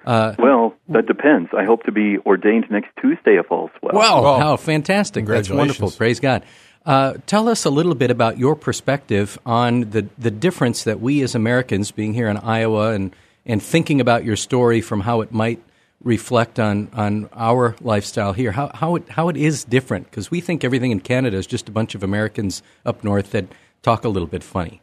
Uh, 0.05 0.35
well, 0.39 0.73
that 0.89 1.05
depends. 1.05 1.49
I 1.55 1.63
hope 1.63 1.83
to 1.83 1.91
be 1.91 2.17
ordained 2.19 2.65
next 2.71 2.89
Tuesday 2.99 3.37
if 3.37 3.51
all's 3.51 3.71
well. 3.81 3.93
Wow, 3.93 4.23
well, 4.23 4.39
how 4.39 4.57
fantastic. 4.57 5.25
That's 5.25 5.49
wonderful. 5.49 5.91
Praise 5.91 6.19
God. 6.19 6.43
Uh, 6.83 7.13
tell 7.27 7.47
us 7.47 7.65
a 7.65 7.69
little 7.69 7.93
bit 7.93 8.09
about 8.09 8.39
your 8.39 8.55
perspective 8.55 9.37
on 9.45 9.91
the, 9.91 10.07
the 10.17 10.31
difference 10.31 10.83
that 10.85 10.99
we 10.99 11.21
as 11.21 11.35
Americans, 11.35 11.91
being 11.91 12.15
here 12.15 12.27
in 12.27 12.37
Iowa 12.37 12.93
and, 12.93 13.15
and 13.45 13.61
thinking 13.61 14.01
about 14.01 14.25
your 14.25 14.35
story 14.35 14.81
from 14.81 15.01
how 15.01 15.21
it 15.21 15.31
might 15.31 15.61
reflect 16.03 16.59
on, 16.59 16.89
on 16.93 17.29
our 17.33 17.75
lifestyle 17.79 18.33
here, 18.33 18.51
how, 18.51 18.71
how, 18.73 18.95
it, 18.95 19.07
how 19.09 19.29
it 19.29 19.37
is 19.37 19.63
different, 19.63 20.09
because 20.09 20.31
we 20.31 20.41
think 20.41 20.63
everything 20.63 20.89
in 20.89 20.99
Canada 20.99 21.37
is 21.37 21.45
just 21.45 21.69
a 21.69 21.71
bunch 21.71 21.93
of 21.93 22.01
Americans 22.01 22.63
up 22.83 23.03
north 23.03 23.29
that 23.31 23.45
talk 23.83 24.03
a 24.03 24.09
little 24.09 24.27
bit 24.27 24.41
funny. 24.41 24.81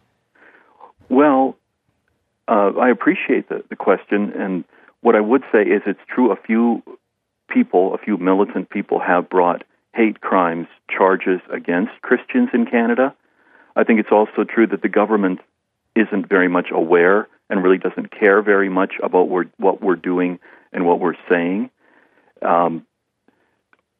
Well, 1.08 1.56
uh, 2.46 2.70
I 2.80 2.90
appreciate 2.90 3.48
the, 3.48 3.64
the 3.68 3.74
question, 3.74 4.32
and 4.36 4.64
what 5.00 5.14
I 5.14 5.20
would 5.20 5.42
say 5.52 5.62
is 5.62 5.82
it's 5.86 6.00
true 6.08 6.32
a 6.32 6.36
few 6.36 6.82
people, 7.48 7.94
a 7.94 7.98
few 7.98 8.16
militant 8.16 8.70
people 8.70 9.00
have 9.00 9.28
brought 9.28 9.64
hate 9.94 10.20
crimes 10.20 10.68
charges 10.90 11.40
against 11.52 11.92
Christians 12.02 12.50
in 12.52 12.66
Canada. 12.66 13.14
I 13.74 13.84
think 13.84 14.00
it's 14.00 14.12
also 14.12 14.44
true 14.44 14.66
that 14.66 14.82
the 14.82 14.88
government 14.88 15.40
isn't 15.94 16.28
very 16.28 16.48
much 16.48 16.68
aware 16.72 17.28
and 17.50 17.62
really 17.62 17.78
doesn't 17.78 18.10
care 18.10 18.42
very 18.42 18.68
much 18.68 18.94
about 19.02 19.28
what 19.28 19.82
we're 19.82 19.96
doing 19.96 20.38
and 20.72 20.86
what 20.86 21.00
we're 21.00 21.16
saying. 21.28 21.70
Um, 22.42 22.86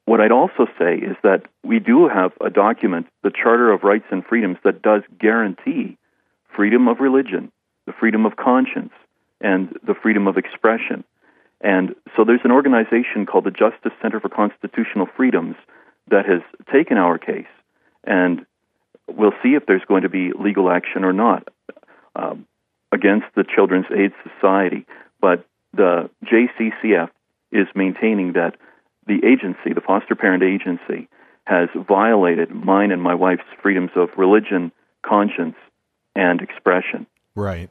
what 0.05 0.21
I'd 0.21 0.33
also 0.33 0.67
say 0.78 0.95
is 0.97 1.17
that 1.23 1.43
we 1.64 1.78
do 1.81 2.09
have 2.09 2.33
a 2.40 2.50
document, 2.50 3.07
the 3.23 3.31
Charter 3.31 3.71
of 3.73 3.83
Rights 3.83 4.07
and 4.11 4.25
Freedoms, 4.25 4.59
that 4.64 4.83
does 4.83 5.02
guarantee 5.19 5.97
freedom 6.55 6.88
of 6.88 7.00
religion, 7.00 7.52
the 7.87 7.93
freedom 7.93 8.26
of 8.26 8.37
conscience, 8.37 8.93
and 9.40 9.76
the 9.87 9.95
freedom 9.95 10.26
of 10.26 10.37
expression. 10.37 11.04
And 11.61 11.95
so 12.16 12.25
there's 12.25 12.40
an 12.45 12.52
organization 12.52 13.26
called 13.26 13.45
the 13.45 13.50
Justice 13.50 13.92
Center 14.00 14.21
for 14.21 14.28
Constitutional 14.28 15.07
Freedoms 15.16 15.57
that 16.11 16.26
has 16.26 16.40
taken 16.73 16.97
our 16.97 17.18
case, 17.18 17.47
and 18.04 18.47
we'll 19.09 19.35
see 19.42 19.54
if 19.54 19.66
there's 19.66 19.85
going 19.87 20.02
to 20.02 20.09
be 20.09 20.33
legal 20.38 20.71
action 20.71 21.04
or 21.04 21.12
not 21.12 21.49
um, 22.14 22.47
against 22.92 23.26
the 23.35 23.45
Children's 23.45 23.87
Aid 23.95 24.12
Society. 24.23 24.87
But 25.21 25.45
the 25.75 26.11
JCCF 26.25 27.11
is 27.50 27.66
maintaining 27.75 28.35
that 28.35 28.57
the 29.07 29.21
agency, 29.26 29.73
the 29.75 29.80
foster 29.80 30.14
parent 30.14 30.42
agency, 30.42 31.09
has 31.45 31.68
violated 31.75 32.50
mine 32.50 32.92
and 32.92 33.02
my 33.02 33.14
wife's 33.14 33.42
freedoms 33.62 33.90
of 33.97 34.11
religion, 34.16 34.71
conscience, 35.02 35.57
and 36.14 36.40
expression. 36.42 37.07
Right. 37.35 37.71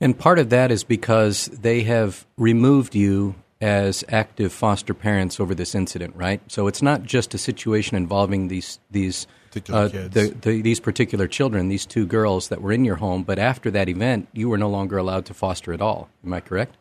And 0.00 0.18
part 0.18 0.38
of 0.38 0.50
that 0.50 0.70
is 0.70 0.84
because 0.84 1.46
they 1.46 1.82
have 1.82 2.26
removed 2.36 2.94
you 2.94 3.34
as 3.60 4.04
active 4.08 4.52
foster 4.52 4.94
parents 4.94 5.40
over 5.40 5.54
this 5.54 5.74
incident, 5.74 6.14
right? 6.14 6.40
So 6.46 6.68
it's 6.68 6.82
not 6.82 7.02
just 7.02 7.34
a 7.34 7.38
situation 7.38 7.96
involving 7.96 8.48
these 8.48 8.78
these 8.90 9.26
uh, 9.70 9.88
the, 9.88 10.36
the, 10.40 10.62
these 10.62 10.78
particular 10.78 11.26
children, 11.26 11.68
these 11.68 11.86
two 11.86 12.06
girls 12.06 12.48
that 12.48 12.60
were 12.60 12.70
in 12.70 12.84
your 12.84 12.96
home. 12.96 13.24
But 13.24 13.38
after 13.38 13.70
that 13.72 13.88
event, 13.88 14.28
you 14.32 14.48
were 14.48 14.58
no 14.58 14.68
longer 14.68 14.98
allowed 14.98 15.24
to 15.26 15.34
foster 15.34 15.72
at 15.72 15.80
all. 15.80 16.08
Am 16.24 16.32
I 16.32 16.40
correct? 16.40 16.76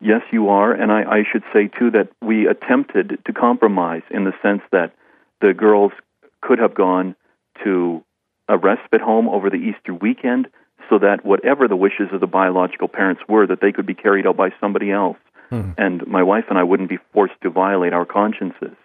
Yes, 0.00 0.22
you 0.32 0.48
are. 0.48 0.72
And 0.72 0.90
I, 0.90 1.02
I 1.02 1.22
should 1.30 1.42
say 1.52 1.68
too 1.68 1.90
that 1.90 2.08
we 2.22 2.46
attempted 2.46 3.18
to 3.26 3.32
compromise 3.32 4.02
in 4.10 4.24
the 4.24 4.32
sense 4.40 4.62
that 4.70 4.94
the 5.40 5.52
girls 5.52 5.92
could 6.40 6.58
have 6.58 6.74
gone 6.74 7.16
to 7.64 8.02
a 8.48 8.56
respite 8.56 9.00
home 9.00 9.28
over 9.28 9.50
the 9.50 9.56
Easter 9.56 9.92
weekend 9.92 10.48
so 10.88 10.98
that 10.98 11.24
whatever 11.24 11.68
the 11.68 11.76
wishes 11.76 12.08
of 12.12 12.20
the 12.20 12.26
biological 12.26 12.88
parents 12.88 13.22
were, 13.28 13.46
that 13.46 13.60
they 13.60 13.72
could 13.72 13.86
be 13.86 13.94
carried 13.94 14.26
out 14.26 14.36
by 14.36 14.50
somebody 14.60 14.90
else. 14.90 15.18
Hmm. 15.50 15.72
And 15.76 16.06
my 16.06 16.22
wife 16.22 16.44
and 16.48 16.58
I 16.58 16.62
wouldn't 16.62 16.88
be 16.88 16.98
forced 17.12 17.34
to 17.42 17.50
violate 17.50 17.92
our 17.92 18.06
consciences. 18.06 18.76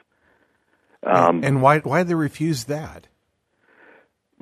Um, 1.04 1.44
and 1.44 1.62
why 1.62 1.80
why 1.80 2.04
they 2.04 2.16
refuse 2.16 2.66
that? 2.66 3.08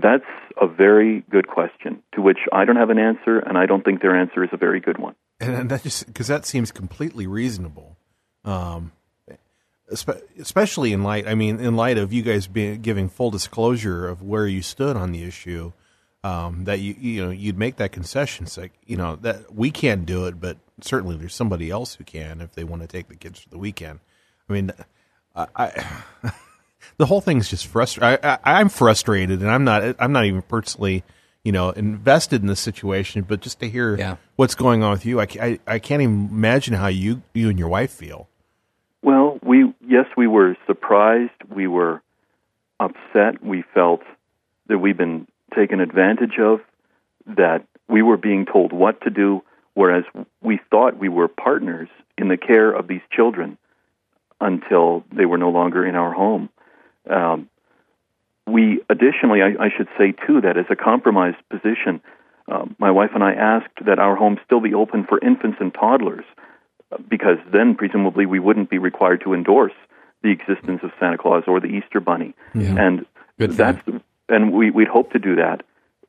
That's 0.01 0.23
a 0.59 0.67
very 0.67 1.23
good 1.29 1.47
question 1.47 2.01
to 2.13 2.21
which 2.21 2.39
I 2.51 2.65
don't 2.65 2.75
have 2.75 2.89
an 2.89 2.99
answer, 2.99 3.39
and 3.39 3.57
I 3.57 3.65
don't 3.65 3.83
think 3.83 4.01
their 4.01 4.19
answer 4.19 4.43
is 4.43 4.49
a 4.51 4.57
very 4.57 4.79
good 4.79 4.97
one. 4.97 5.15
And 5.39 5.69
that 5.69 5.83
just 5.83 6.05
because 6.05 6.27
that 6.27 6.45
seems 6.45 6.71
completely 6.71 7.27
reasonable, 7.27 7.97
um, 8.43 8.91
especially 9.89 10.93
in 10.93 11.03
light. 11.03 11.27
I 11.27 11.35
mean, 11.35 11.59
in 11.59 11.75
light 11.75 11.97
of 11.97 12.11
you 12.11 12.23
guys 12.23 12.47
being 12.47 12.81
giving 12.81 13.09
full 13.09 13.31
disclosure 13.31 14.07
of 14.07 14.21
where 14.21 14.47
you 14.47 14.61
stood 14.61 14.97
on 14.97 15.11
the 15.11 15.23
issue 15.23 15.73
um, 16.25 16.63
that 16.63 16.79
you 16.79 16.95
you 16.99 17.23
know 17.23 17.29
you'd 17.29 17.57
make 17.57 17.75
that 17.75 17.91
concession. 17.91 18.45
It's 18.45 18.57
like 18.57 18.73
you 18.87 18.97
know 18.97 19.15
that 19.17 19.53
we 19.53 19.69
can't 19.69 20.07
do 20.07 20.25
it, 20.25 20.41
but 20.41 20.57
certainly 20.81 21.15
there's 21.17 21.35
somebody 21.35 21.69
else 21.69 21.93
who 21.95 22.03
can 22.03 22.41
if 22.41 22.53
they 22.53 22.63
want 22.63 22.81
to 22.81 22.87
take 22.87 23.09
the 23.09 23.15
kids 23.15 23.39
for 23.39 23.49
the 23.49 23.59
weekend. 23.59 23.99
I 24.49 24.53
mean, 24.53 24.71
I, 25.35 25.47
I 25.55 26.01
the 26.97 27.05
whole 27.05 27.21
thing's 27.21 27.47
just 27.47 27.67
frustrating. 27.67 28.19
I, 28.23 28.59
am 28.59 28.69
frustrated, 28.69 29.41
and 29.41 29.51
I'm 29.51 29.63
not 29.63 29.97
I'm 29.99 30.11
not 30.11 30.25
even 30.25 30.41
personally 30.41 31.03
you 31.43 31.51
know 31.51 31.69
invested 31.69 32.41
in 32.41 32.47
this 32.47 32.59
situation, 32.59 33.21
but 33.21 33.41
just 33.41 33.59
to 33.59 33.69
hear 33.69 33.95
yeah. 33.95 34.15
what's 34.35 34.55
going 34.55 34.81
on 34.81 34.93
with 34.93 35.05
you, 35.05 35.21
I, 35.21 35.27
I 35.39 35.59
I 35.67 35.79
can't 35.79 36.01
even 36.01 36.29
imagine 36.31 36.73
how 36.73 36.87
you 36.87 37.21
you 37.35 37.49
and 37.49 37.59
your 37.59 37.69
wife 37.69 37.91
feel. 37.91 38.27
Well, 39.03 39.37
we 39.43 39.71
yes, 39.87 40.07
we 40.17 40.25
were 40.25 40.57
surprised. 40.65 41.33
We 41.53 41.67
were 41.67 42.01
upset. 42.79 43.43
We 43.43 43.63
felt 43.75 44.01
that 44.67 44.79
we've 44.79 44.97
been 44.97 45.27
taken 45.53 45.79
advantage 45.79 46.39
of, 46.39 46.59
that 47.27 47.65
we 47.87 48.01
were 48.01 48.17
being 48.17 48.45
told 48.45 48.71
what 48.73 49.01
to 49.01 49.09
do, 49.09 49.43
whereas 49.73 50.03
we 50.41 50.59
thought 50.69 50.97
we 50.97 51.09
were 51.09 51.27
partners 51.27 51.89
in 52.17 52.27
the 52.27 52.37
care 52.37 52.71
of 52.71 52.87
these 52.87 53.01
children 53.11 53.57
until 54.39 55.03
they 55.15 55.25
were 55.25 55.37
no 55.37 55.49
longer 55.49 55.85
in 55.85 55.95
our 55.95 56.13
home. 56.13 56.49
Um, 57.09 57.49
we 58.47 58.81
additionally, 58.89 59.41
I, 59.41 59.65
I, 59.65 59.69
should 59.75 59.87
say 59.97 60.13
too, 60.25 60.41
that 60.41 60.57
as 60.57 60.65
a 60.69 60.75
compromised 60.75 61.37
position, 61.49 62.01
uh, 62.51 62.65
my 62.77 62.91
wife 62.91 63.11
and 63.13 63.23
I 63.23 63.33
asked 63.33 63.85
that 63.85 63.97
our 63.97 64.15
home 64.15 64.37
still 64.45 64.59
be 64.59 64.73
open 64.73 65.05
for 65.07 65.19
infants 65.19 65.57
and 65.59 65.73
toddlers, 65.73 66.25
because 67.09 67.37
then 67.51 67.75
presumably 67.75 68.25
we 68.25 68.39
wouldn't 68.39 68.69
be 68.69 68.77
required 68.77 69.21
to 69.23 69.33
endorse 69.33 69.73
the 70.21 70.29
existence 70.29 70.81
of 70.83 70.91
Santa 70.99 71.17
Claus 71.17 71.43
or 71.47 71.59
the 71.59 71.67
Easter 71.67 71.99
Bunny. 71.99 72.35
Yeah. 72.53 72.75
And 72.77 73.05
that's 73.57 73.81
and 74.29 74.51
we 74.53 74.71
we'd 74.71 74.87
hoped 74.87 75.13
to 75.13 75.19
do 75.19 75.35
that, 75.35 75.63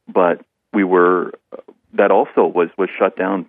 but 0.08 0.44
we 0.73 0.85
were 0.85 1.32
that 1.94 2.11
also 2.11 2.46
was 2.46 2.68
was 2.76 2.88
shut 2.99 3.16
down 3.16 3.46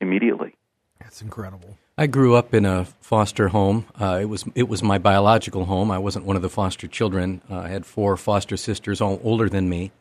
immediately. 0.00 0.54
That's 1.00 1.22
incredible. 1.22 1.76
I 1.96 2.08
grew 2.08 2.34
up 2.34 2.54
in 2.54 2.66
a 2.66 2.86
foster 3.00 3.48
home. 3.48 3.86
Uh, 4.00 4.18
it 4.20 4.24
was 4.24 4.44
it 4.54 4.68
was 4.68 4.82
my 4.82 4.98
biological 4.98 5.66
home. 5.66 5.90
I 5.90 5.98
wasn't 5.98 6.24
one 6.24 6.36
of 6.36 6.42
the 6.42 6.50
foster 6.50 6.88
children. 6.88 7.40
Uh, 7.48 7.58
I 7.58 7.68
had 7.68 7.86
four 7.86 8.16
foster 8.16 8.56
sisters, 8.56 9.00
all 9.00 9.20
older 9.22 9.48
than 9.48 9.68
me, 9.68 9.92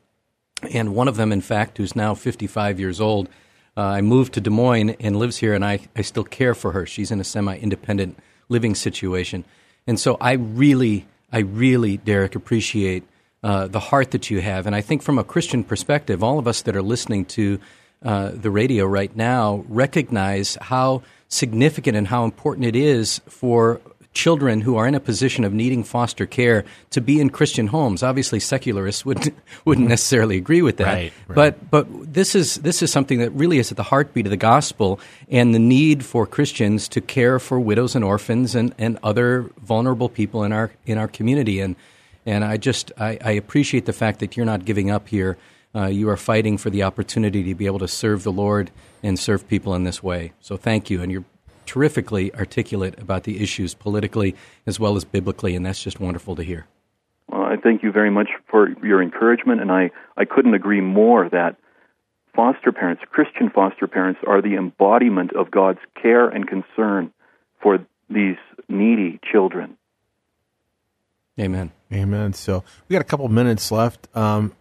and 0.71 0.95
one 0.95 1.07
of 1.07 1.17
them, 1.17 1.31
in 1.31 1.41
fact, 1.41 1.77
who's 1.77 1.95
now 1.95 2.15
55 2.15 2.79
years 2.79 2.99
old. 2.99 3.29
Uh, 3.75 3.81
I 3.81 4.01
moved 4.01 4.33
to 4.33 4.41
Des 4.41 4.51
Moines 4.51 4.91
and 4.99 5.17
lives 5.17 5.37
here, 5.37 5.55
and 5.55 5.65
I, 5.65 5.79
I 5.95 6.03
still 6.03 6.23
care 6.23 6.53
for 6.53 6.73
her. 6.73 6.85
She's 6.85 7.09
in 7.09 7.19
a 7.19 7.23
semi-independent 7.23 8.19
living 8.47 8.75
situation, 8.75 9.45
and 9.87 9.99
so 9.99 10.17
I 10.21 10.33
really, 10.33 11.07
I 11.31 11.39
really, 11.39 11.97
Derek, 11.97 12.35
appreciate 12.35 13.03
uh, 13.43 13.67
the 13.67 13.79
heart 13.79 14.11
that 14.11 14.29
you 14.29 14.41
have. 14.41 14.65
And 14.67 14.75
I 14.75 14.81
think 14.81 15.01
from 15.01 15.19
a 15.19 15.23
Christian 15.23 15.63
perspective, 15.63 16.23
all 16.23 16.39
of 16.39 16.47
us 16.47 16.61
that 16.63 16.75
are 16.75 16.81
listening 16.81 17.25
to 17.25 17.59
uh, 18.01 18.31
the 18.33 18.49
radio 18.49 18.85
right 18.85 19.15
now 19.15 19.65
recognize 19.67 20.57
how 20.61 21.03
significant 21.29 21.97
and 21.97 22.07
how 22.07 22.25
important 22.25 22.65
it 22.65 22.75
is 22.75 23.21
for 23.27 23.81
children 24.13 24.61
who 24.61 24.75
are 24.75 24.87
in 24.87 24.93
a 24.93 24.99
position 24.99 25.43
of 25.43 25.53
needing 25.53 25.83
foster 25.83 26.25
care 26.25 26.63
to 26.91 27.01
be 27.01 27.19
in 27.19 27.29
Christian 27.29 27.67
homes. 27.67 28.03
Obviously, 28.03 28.39
secularists 28.39 29.05
wouldn't 29.05 29.35
wouldn't 29.65 29.87
necessarily 29.87 30.37
agree 30.37 30.61
with 30.61 30.77
that. 30.77 30.93
Right, 30.93 31.13
right. 31.27 31.35
But 31.35 31.71
but 31.71 32.13
this 32.13 32.35
is 32.35 32.55
this 32.55 32.81
is 32.81 32.91
something 32.91 33.19
that 33.19 33.31
really 33.31 33.57
is 33.57 33.71
at 33.71 33.77
the 33.77 33.83
heartbeat 33.83 34.25
of 34.25 34.29
the 34.29 34.37
gospel 34.37 34.99
and 35.29 35.53
the 35.53 35.59
need 35.59 36.05
for 36.05 36.25
Christians 36.27 36.87
to 36.89 37.01
care 37.01 37.39
for 37.39 37.59
widows 37.59 37.95
and 37.95 38.05
orphans 38.05 38.55
and, 38.55 38.73
and 38.77 38.99
other 39.03 39.49
vulnerable 39.61 40.09
people 40.09 40.43
in 40.43 40.51
our 40.51 40.71
in 40.85 40.97
our 40.97 41.07
community. 41.07 41.59
And 41.59 41.75
and 42.25 42.43
I 42.43 42.57
just 42.57 42.91
I, 42.97 43.17
I 43.23 43.31
appreciate 43.31 43.85
the 43.85 43.93
fact 43.93 44.19
that 44.19 44.35
you're 44.35 44.45
not 44.45 44.65
giving 44.65 44.89
up 44.89 45.07
here. 45.07 45.37
Uh, 45.75 45.87
you 45.87 46.07
are 46.09 46.17
fighting 46.17 46.57
for 46.57 46.69
the 46.69 46.83
opportunity 46.83 47.43
to 47.43 47.55
be 47.55 47.65
able 47.65 47.79
to 47.79 47.87
serve 47.87 48.23
the 48.23 48.31
Lord 48.31 48.69
and 49.01 49.17
serve 49.17 49.47
people 49.47 49.73
in 49.73 49.83
this 49.83 50.03
way. 50.03 50.33
So 50.39 50.55
thank 50.55 50.89
you, 50.89 51.01
and 51.01 51.11
you're 51.11 51.25
terrifically 51.65 52.33
articulate 52.35 52.99
about 52.99 53.23
the 53.23 53.41
issues 53.41 53.73
politically 53.73 54.35
as 54.65 54.79
well 54.79 54.95
as 54.95 55.03
biblically, 55.03 55.55
and 55.55 55.65
that's 55.65 55.81
just 55.81 55.99
wonderful 55.99 56.35
to 56.35 56.43
hear. 56.43 56.67
Well, 57.27 57.43
I 57.43 57.55
thank 57.55 57.83
you 57.83 57.91
very 57.91 58.11
much 58.11 58.29
for 58.49 58.69
your 58.85 59.01
encouragement, 59.01 59.61
and 59.61 59.71
I, 59.71 59.91
I 60.17 60.25
couldn't 60.25 60.53
agree 60.53 60.81
more 60.81 61.29
that 61.29 61.55
foster 62.35 62.71
parents, 62.71 63.01
Christian 63.09 63.49
foster 63.49 63.87
parents, 63.87 64.19
are 64.27 64.41
the 64.41 64.55
embodiment 64.55 65.35
of 65.35 65.49
God's 65.49 65.79
care 65.99 66.27
and 66.27 66.47
concern 66.47 67.11
for 67.61 67.79
these 68.09 68.37
needy 68.69 69.19
children. 69.31 69.77
Amen. 71.39 71.71
Amen. 71.93 72.33
So 72.33 72.63
we 72.87 72.93
got 72.93 73.01
a 73.01 73.05
couple 73.05 73.27
minutes 73.29 73.71
left. 73.71 74.07
Um, 74.15 74.53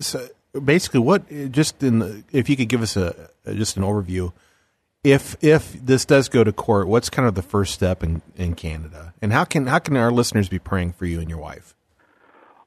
so 0.00 0.26
basically, 0.64 1.00
what 1.00 1.28
just 1.52 1.82
in 1.82 2.00
the, 2.00 2.24
if 2.32 2.48
you 2.48 2.56
could 2.56 2.68
give 2.68 2.82
us 2.82 2.96
a 2.96 3.30
just 3.46 3.76
an 3.76 3.82
overview, 3.82 4.32
if 5.04 5.36
if 5.42 5.72
this 5.72 6.04
does 6.04 6.28
go 6.28 6.44
to 6.44 6.52
court, 6.52 6.88
what's 6.88 7.10
kind 7.10 7.26
of 7.26 7.34
the 7.34 7.42
first 7.42 7.74
step 7.74 8.02
in, 8.02 8.22
in 8.36 8.54
Canada, 8.54 9.14
and 9.22 9.32
how 9.32 9.44
can 9.44 9.66
how 9.66 9.78
can 9.78 9.96
our 9.96 10.10
listeners 10.10 10.48
be 10.48 10.58
praying 10.58 10.92
for 10.92 11.06
you 11.06 11.20
and 11.20 11.28
your 11.28 11.38
wife? 11.38 11.74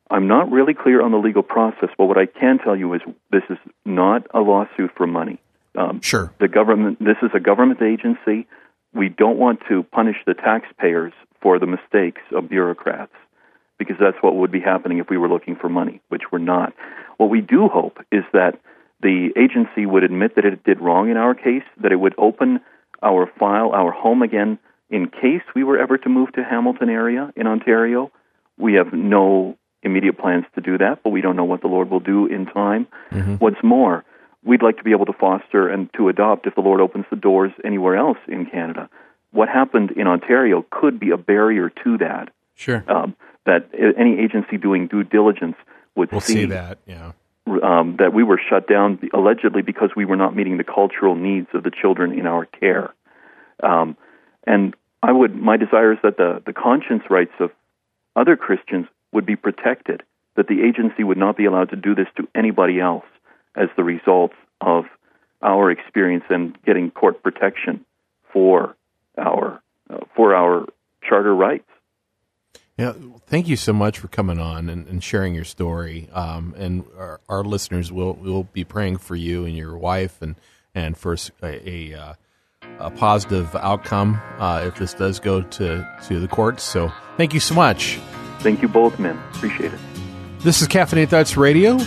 I'm 0.10 0.27
not 0.27 0.51
really 0.51 0.74
clear 0.74 1.01
on 1.01 1.12
the 1.12 1.17
legal 1.17 1.43
process, 1.43 1.89
but 1.98 2.05
what 2.05 2.17
I 2.17 2.27
can 2.27 2.60
tell 2.60 2.75
you 2.75 2.93
is 2.93 3.01
this 3.31 3.41
is 3.50 3.57
not 3.86 4.27
a 4.34 4.39
lawsuit 4.39 4.91
for 4.95 5.07
money. 5.07 5.41
Um, 5.75 6.00
sure. 6.01 6.31
The 6.39 6.48
government. 6.48 7.00
This 7.00 7.17
is 7.22 7.31
a 7.34 7.39
government 7.39 7.81
agency. 7.81 8.48
We 8.93 9.10
don't 9.10 9.38
want 9.38 9.60
to 9.67 9.84
punish 9.84 10.17
the 10.25 10.34
taxpayers 10.34 11.12
for 11.41 11.60
the 11.60 11.65
mistakes 11.65 12.22
of 12.31 12.48
bureaucrats 12.50 13.12
because 13.77 13.96
that's 14.00 14.17
what 14.22 14.36
would 14.36 14.51
be 14.51 14.60
happening 14.60 15.00
if 15.00 15.10
we 15.10 15.17
were 15.17 15.29
looking 15.29 15.55
for 15.55 15.70
money, 15.70 16.01
which 16.10 16.24
we're 16.32 16.39
not. 16.39 16.74
What 17.17 17.29
we 17.29 17.41
do 17.41 17.67
hope 17.67 17.98
is 18.12 18.24
that 18.34 18.60
the 19.01 19.29
agency 19.38 19.86
would 19.86 20.03
admit 20.03 20.36
that 20.36 20.46
it 20.46 20.63
did 20.63 20.79
wrong 20.79 21.10
in 21.10 21.17
our 21.17 21.36
case, 21.36 21.63
that 21.82 21.91
it 21.91 21.98
would 21.98 22.15
open 22.17 22.60
our 23.03 23.29
file, 23.38 23.72
our 23.72 23.91
home 23.91 24.22
again, 24.22 24.58
in 24.89 25.08
case 25.08 25.44
we 25.55 25.63
were 25.63 25.77
ever 25.79 25.98
to 25.98 26.10
move 26.10 26.32
to 26.34 26.44
Hamilton 26.44 26.89
area 26.89 27.32
in 27.36 27.48
Ontario. 27.48 28.12
We 28.58 28.75
have 28.75 28.94
no 28.94 29.58
immediate 29.84 30.17
plans 30.17 30.46
to 30.55 30.62
do 30.62 30.77
that, 30.77 31.03
but 31.03 31.12
we 31.12 31.22
don't 31.22 31.36
know 31.36 31.44
what 31.44 31.62
the 31.62 31.67
Lord 31.67 31.89
will 31.89 32.00
do 32.00 32.25
in 32.25 32.46
time. 32.46 32.88
Mm-hmm. 33.12 33.36
What's 33.36 33.63
more, 33.63 34.03
we'd 34.44 34.63
like 34.63 34.77
to 34.77 34.84
be 34.84 34.91
able 34.91 35.05
to 35.08 35.13
foster 35.13 35.67
and 35.67 35.89
to 35.98 36.10
adopt 36.10 36.48
if 36.48 36.55
the 36.55 36.62
Lord 36.62 36.82
opens 36.82 37.05
the 37.10 37.15
doors 37.15 37.51
anywhere 37.63 37.96
else 37.96 38.17
in 38.27 38.46
Canada. 38.46 38.89
What 39.32 39.50
happened 39.50 39.91
in 39.91 40.08
Ontario 40.08 40.65
could 40.72 41.00
be 41.00 41.12
a 41.12 41.17
barrier 41.17 41.70
to 41.84 41.98
that. 41.98 42.29
Sure. 42.55 42.84
Um, 42.88 43.15
that 43.45 43.69
any 43.97 44.19
agency 44.19 44.57
doing 44.57 44.87
due 44.87 45.03
diligence 45.03 45.55
would 45.95 46.11
we'll 46.11 46.21
see, 46.21 46.33
see 46.33 46.45
that. 46.45 46.79
Yeah. 46.85 47.11
Um, 47.61 47.97
that 47.99 48.11
we 48.13 48.23
were 48.23 48.39
shut 48.49 48.67
down 48.67 48.99
allegedly 49.13 49.61
because 49.61 49.91
we 49.95 50.03
were 50.03 50.15
not 50.15 50.35
meeting 50.35 50.57
the 50.57 50.63
cultural 50.63 51.15
needs 51.15 51.47
of 51.53 51.63
the 51.63 51.71
children 51.71 52.17
in 52.17 52.25
our 52.25 52.45
care. 52.45 52.91
Um, 53.61 53.95
and 54.47 54.75
I 55.03 55.11
would, 55.11 55.35
my 55.35 55.55
desire 55.57 55.93
is 55.93 55.99
that 56.01 56.17
the, 56.17 56.41
the 56.45 56.53
conscience 56.53 57.03
rights 57.09 57.33
of 57.39 57.51
other 58.15 58.35
Christians 58.35 58.87
would 59.11 59.25
be 59.25 59.35
protected, 59.35 60.01
that 60.35 60.47
the 60.47 60.63
agency 60.63 61.03
would 61.03 61.17
not 61.17 61.37
be 61.37 61.45
allowed 61.45 61.69
to 61.69 61.75
do 61.75 61.93
this 61.93 62.07
to 62.17 62.27
anybody 62.33 62.79
else 62.79 63.05
as 63.55 63.69
the 63.77 63.83
result 63.83 64.31
of 64.61 64.85
our 65.43 65.69
experience 65.69 66.23
and 66.29 66.57
getting 66.63 66.89
court 66.89 67.21
protection 67.21 67.85
for 68.33 68.75
our 69.17 69.61
uh, 69.89 69.99
for 70.15 70.33
our 70.33 70.65
charter 71.07 71.35
rights. 71.35 71.69
Yeah, 72.77 72.91
thank 73.27 73.48
you 73.48 73.55
so 73.55 73.72
much 73.72 74.00
for 74.00 74.10
coming 74.10 74.38
on 74.38 74.67
and, 74.67 74.86
and 74.88 75.01
sharing 75.01 75.34
your 75.34 75.46
story. 75.46 76.10
Um, 76.12 76.53
and 76.58 76.84
our, 76.98 77.22
our, 77.29 77.44
listeners 77.44 77.89
will 77.89 78.15
will 78.15 78.44
be 78.44 78.65
praying 78.65 78.98
for 78.98 79.15
you 79.15 79.46
and 79.46 79.55
your 79.55 79.77
wife 79.77 80.22
and 80.22 80.36
and 80.74 80.98
for 80.98 81.15
a 81.41 81.70
a, 81.70 81.94
uh, 81.94 82.13
a 82.79 82.91
positive 82.91 83.55
outcome 83.55 84.20
uh, 84.39 84.65
if 84.67 84.75
this 84.75 84.94
does 84.94 85.22
go 85.22 85.41
to 85.41 85.88
to 86.08 86.20
the 86.20 86.27
courts. 86.27 86.63
So 86.63 86.91
thank 87.15 87.34
you 87.34 87.39
so 87.39 87.55
much. 87.55 87.98
Thank 88.39 88.62
you 88.62 88.67
both, 88.67 89.00
men. 89.00 89.17
Appreciate 89.34 89.74
it. 89.74 89.79
This 90.39 90.62
is 90.62 90.67
Caffeinated 90.67 91.10
Thoughts 91.10 91.38
Radio. 91.38 91.79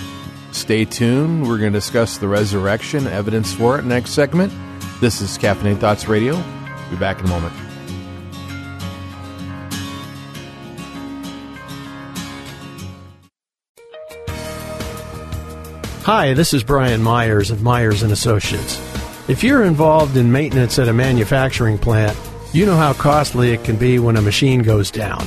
Stay 0.53 0.87
tuned. 0.87 1.47
We're 1.47 1.59
going 1.59 1.73
to 1.73 1.79
discuss 1.79 2.17
the 2.17 2.29
resurrection, 2.29 3.07
evidence 3.07 3.53
for 3.53 3.79
it 3.79 3.85
next 3.85 4.13
segment. 4.13 4.53
This 5.01 5.21
is 5.21 5.37
Caffeinated 5.37 5.81
Thoughts 5.81 6.09
Radio. 6.09 6.35
Be 6.91 6.97
back 6.97 7.21
in 7.21 7.27
a 7.27 7.29
moment. 7.29 7.68
Hi, 16.09 16.33
this 16.33 16.55
is 16.55 16.65
Brian 16.65 17.03
Myers 17.03 17.51
of 17.51 17.61
Myers 17.61 18.03
and 18.03 18.11
Associates. 18.11 18.81
If 19.29 19.45
you're 19.45 19.63
involved 19.63 20.17
in 20.17 20.33
maintenance 20.33 20.79
at 20.79 20.89
a 20.89 20.93
manufacturing 20.95 21.77
plant, 21.77 22.17
you 22.55 22.65
know 22.65 22.79
how 22.79 22.95
costly 22.95 23.51
it 23.51 23.63
can 23.63 23.77
be 23.77 23.99
when 23.99 24.17
a 24.17 24.23
machine 24.23 24.63
goes 24.63 24.91
down. 24.91 25.23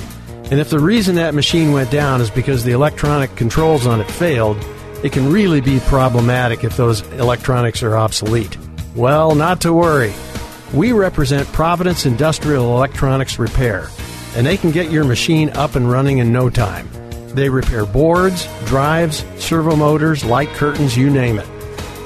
And 0.50 0.60
if 0.60 0.72
the 0.72 0.80
reason 0.80 1.14
that 1.18 1.36
machine 1.36 1.72
went 1.72 1.92
down 1.92 2.20
is 2.20 2.32
because 2.32 2.64
the 2.64 2.72
electronic 2.72 3.36
controls 3.36 3.86
on 3.86 4.02
it 4.02 4.10
failed, 4.10 4.58
it 5.04 5.12
can 5.12 5.32
really 5.32 5.62
be 5.62 5.80
problematic 5.82 6.64
if 6.64 6.76
those 6.78 7.02
electronics 7.12 7.84
are 7.84 7.96
obsolete. 7.96 8.58
Well, 8.96 9.36
not 9.36 9.62
to 9.62 9.74
worry. 9.74 10.16
We 10.74 10.94
represent 10.94 11.48
Providence 11.50 12.08
Industrial 12.08 12.76
Electronics 12.76 13.38
Repair, 13.38 13.88
and 14.36 14.48
they 14.48 14.58
can 14.58 14.72
get 14.72 14.92
your 14.92 15.04
machine 15.04 15.52
up 15.52 15.76
and 15.76 15.92
running 15.92 16.18
in 16.18 16.34
no 16.34 16.50
time. 16.50 16.90
They 17.34 17.50
repair 17.50 17.86
boards, 17.86 18.48
drives, 18.66 19.26
servo 19.38 19.76
motors, 19.76 20.24
light 20.24 20.50
curtains, 20.50 20.98
you 20.98 21.10
name 21.10 21.40
it. 21.40 21.48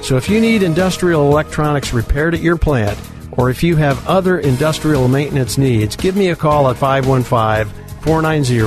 So 0.04 0.18
if 0.18 0.30
you 0.30 0.40
need 0.40 0.64
industrial 0.64 1.28
electronics 1.28 1.94
repaired 1.94 2.36
at 2.36 2.42
your 2.42 2.58
plant, 2.58 3.00
or 3.32 3.50
if 3.50 3.64
you 3.64 3.76
have 3.76 4.08
other 4.08 4.40
industrial 4.40 5.08
maintenance 5.08 5.58
needs, 5.58 5.96
give 5.96 6.16
me 6.16 6.30
a 6.30 6.36
call 6.36 6.70
at 6.70 6.78
515 6.78 7.66
490 8.02 8.60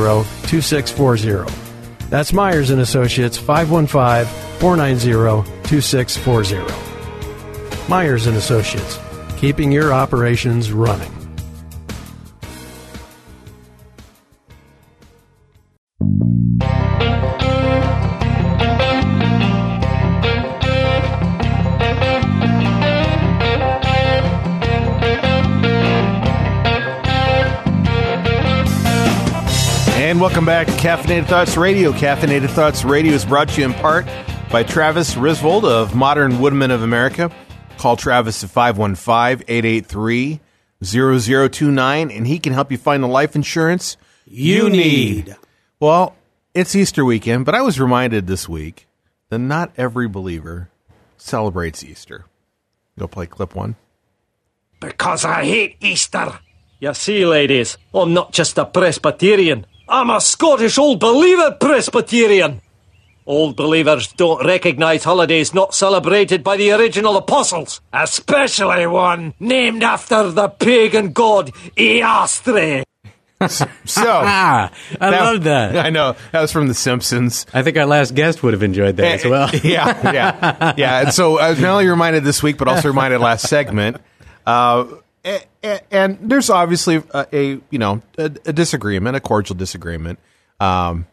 2640. 0.49 2.09
That's 2.11 2.33
Myers 2.33 2.71
and 2.71 2.81
Associates 2.81 3.37
515 3.37 4.27
490 4.59 5.49
2640. 5.69 7.89
Myers 7.89 8.27
and 8.27 8.37
Associates, 8.37 8.99
keeping 9.37 9.71
your 9.71 9.93
operations 9.93 10.73
running. 10.73 11.18
Back 30.49 30.67
to 30.67 30.73
Caffeinated 30.73 31.27
Thoughts 31.27 31.59
Radio. 31.59 31.93
Caffeinated 31.93 32.49
Thoughts 32.49 32.83
Radio 32.83 33.13
is 33.13 33.23
brought 33.23 33.51
to 33.51 33.61
you 33.61 33.67
in 33.67 33.75
part 33.75 34.07
by 34.51 34.63
Travis 34.63 35.15
Risvold 35.15 35.65
of 35.65 35.95
Modern 35.95 36.41
Woodmen 36.41 36.71
of 36.71 36.81
America. 36.83 37.31
Call 37.77 37.99
Travis 37.99 38.43
at 38.43 38.49
515 38.49 39.45
883 39.47 40.41
0029 40.83 42.11
and 42.11 42.27
he 42.27 42.39
can 42.39 42.55
help 42.55 42.73
you 42.73 42.79
find 42.79 43.03
the 43.03 43.09
life 43.09 43.37
insurance 43.37 43.99
you 44.25 44.71
need. 44.71 45.37
Well, 45.81 46.17
it's 46.55 46.75
Easter 46.75 47.05
weekend, 47.05 47.45
but 47.45 47.55
I 47.55 47.61
was 47.61 47.79
reminded 47.79 48.27
this 48.27 48.49
week 48.49 48.89
that 49.29 49.41
not 49.41 49.71
every 49.77 50.09
believer 50.09 50.71
celebrates 51.19 51.85
Easter. 51.85 52.25
Go 52.99 53.07
play 53.07 53.27
clip 53.27 53.55
one. 53.55 53.77
Because 54.81 55.27
I 55.27 55.45
hate 55.45 55.77
Easter. 55.83 56.39
You 56.81 56.95
see, 56.95 57.27
ladies, 57.27 57.77
I'm 57.93 58.15
not 58.15 58.33
just 58.33 58.57
a 58.57 58.65
Presbyterian. 58.65 59.67
I'm 59.91 60.11
a 60.11 60.21
Scottish 60.21 60.77
Old 60.77 61.01
Believer 61.01 61.57
Presbyterian. 61.59 62.61
Old 63.25 63.57
believers 63.57 64.13
don't 64.13 64.45
recognise 64.45 65.05
holidays 65.05 65.55
not 65.55 65.75
celebrated 65.75 66.45
by 66.45 66.59
the 66.59 66.73
original 66.73 67.17
apostles, 67.17 67.81
especially 67.93 68.87
one 68.87 69.33
named 69.41 69.83
after 69.83 70.31
the 70.31 70.49
pagan 70.49 71.13
god 71.13 71.53
Eostre. 71.77 72.85
So 73.85 74.03
ah, 74.05 74.73
I 75.01 75.11
that, 75.11 75.21
love 75.23 75.45
that. 75.45 75.77
I 75.87 75.91
know 75.91 76.17
that 76.33 76.41
was 76.41 76.51
from 76.51 76.67
The 76.67 76.75
Simpsons. 76.75 77.47
I 77.55 77.63
think 77.63 77.77
our 77.77 77.87
last 77.87 78.17
guest 78.17 78.43
would 78.43 78.53
have 78.53 78.65
enjoyed 78.65 78.97
that 78.97 79.25
as 79.25 79.25
well. 79.25 79.49
yeah, 79.63 80.13
yeah, 80.13 80.75
yeah. 80.77 81.01
And 81.03 81.15
so 81.15 81.39
I 81.39 81.51
was 81.51 81.61
not 81.61 81.71
only 81.71 81.87
reminded 81.87 82.25
this 82.25 82.43
week, 82.43 82.59
but 82.59 82.67
also 82.67 82.89
reminded 82.89 83.21
last 83.21 83.47
segment. 83.47 83.99
Uh, 84.45 84.87
and 85.91 86.19
there's 86.23 86.51
obviously 86.51 87.03
a, 87.13 87.27
a 87.33 87.61
you 87.71 87.79
know 87.79 88.03
a, 88.17 88.25
a, 88.25 88.53
disagreement, 88.53 89.17
a 89.17 89.21
cordial 89.21 89.57
disagreement. 89.57 90.19
Um, 90.61 91.07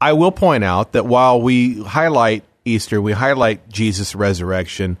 I 0.00 0.12
will 0.12 0.32
point 0.32 0.64
out 0.64 0.92
that 0.92 1.06
while 1.06 1.40
we 1.40 1.82
highlight 1.82 2.44
Easter, 2.64 3.00
we 3.00 3.12
highlight 3.12 3.68
Jesus' 3.68 4.14
resurrection. 4.14 4.96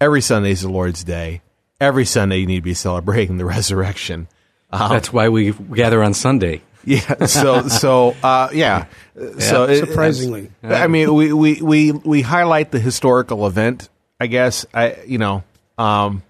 Every 0.00 0.20
Sunday 0.20 0.50
is 0.50 0.62
the 0.62 0.68
Lord's 0.68 1.02
Day. 1.04 1.42
Every 1.80 2.04
Sunday 2.04 2.38
you 2.38 2.46
need 2.46 2.56
to 2.56 2.62
be 2.62 2.74
celebrating 2.74 3.36
the 3.36 3.44
resurrection. 3.56 4.28
Um, 4.70 4.90
That's 4.90 5.12
why 5.12 5.28
we 5.28 5.52
gather 5.52 6.02
on 6.02 6.14
Sunday. 6.14 6.62
Yeah. 6.84 7.26
So 7.26 7.68
so 7.68 8.14
uh, 8.22 8.50
yeah. 8.52 8.86
yeah. 9.18 9.38
So 9.38 9.64
it, 9.64 9.78
surprisingly, 9.78 10.50
I 10.62 10.86
mean, 10.86 11.14
we, 11.14 11.32
we 11.32 11.62
we 11.62 11.92
we 11.92 12.22
highlight 12.22 12.70
the 12.70 12.78
historical 12.78 13.46
event. 13.46 13.88
I 14.20 14.26
guess 14.26 14.66
I 14.74 14.98
you 15.06 15.18
know. 15.18 15.44
Um, 15.78 16.22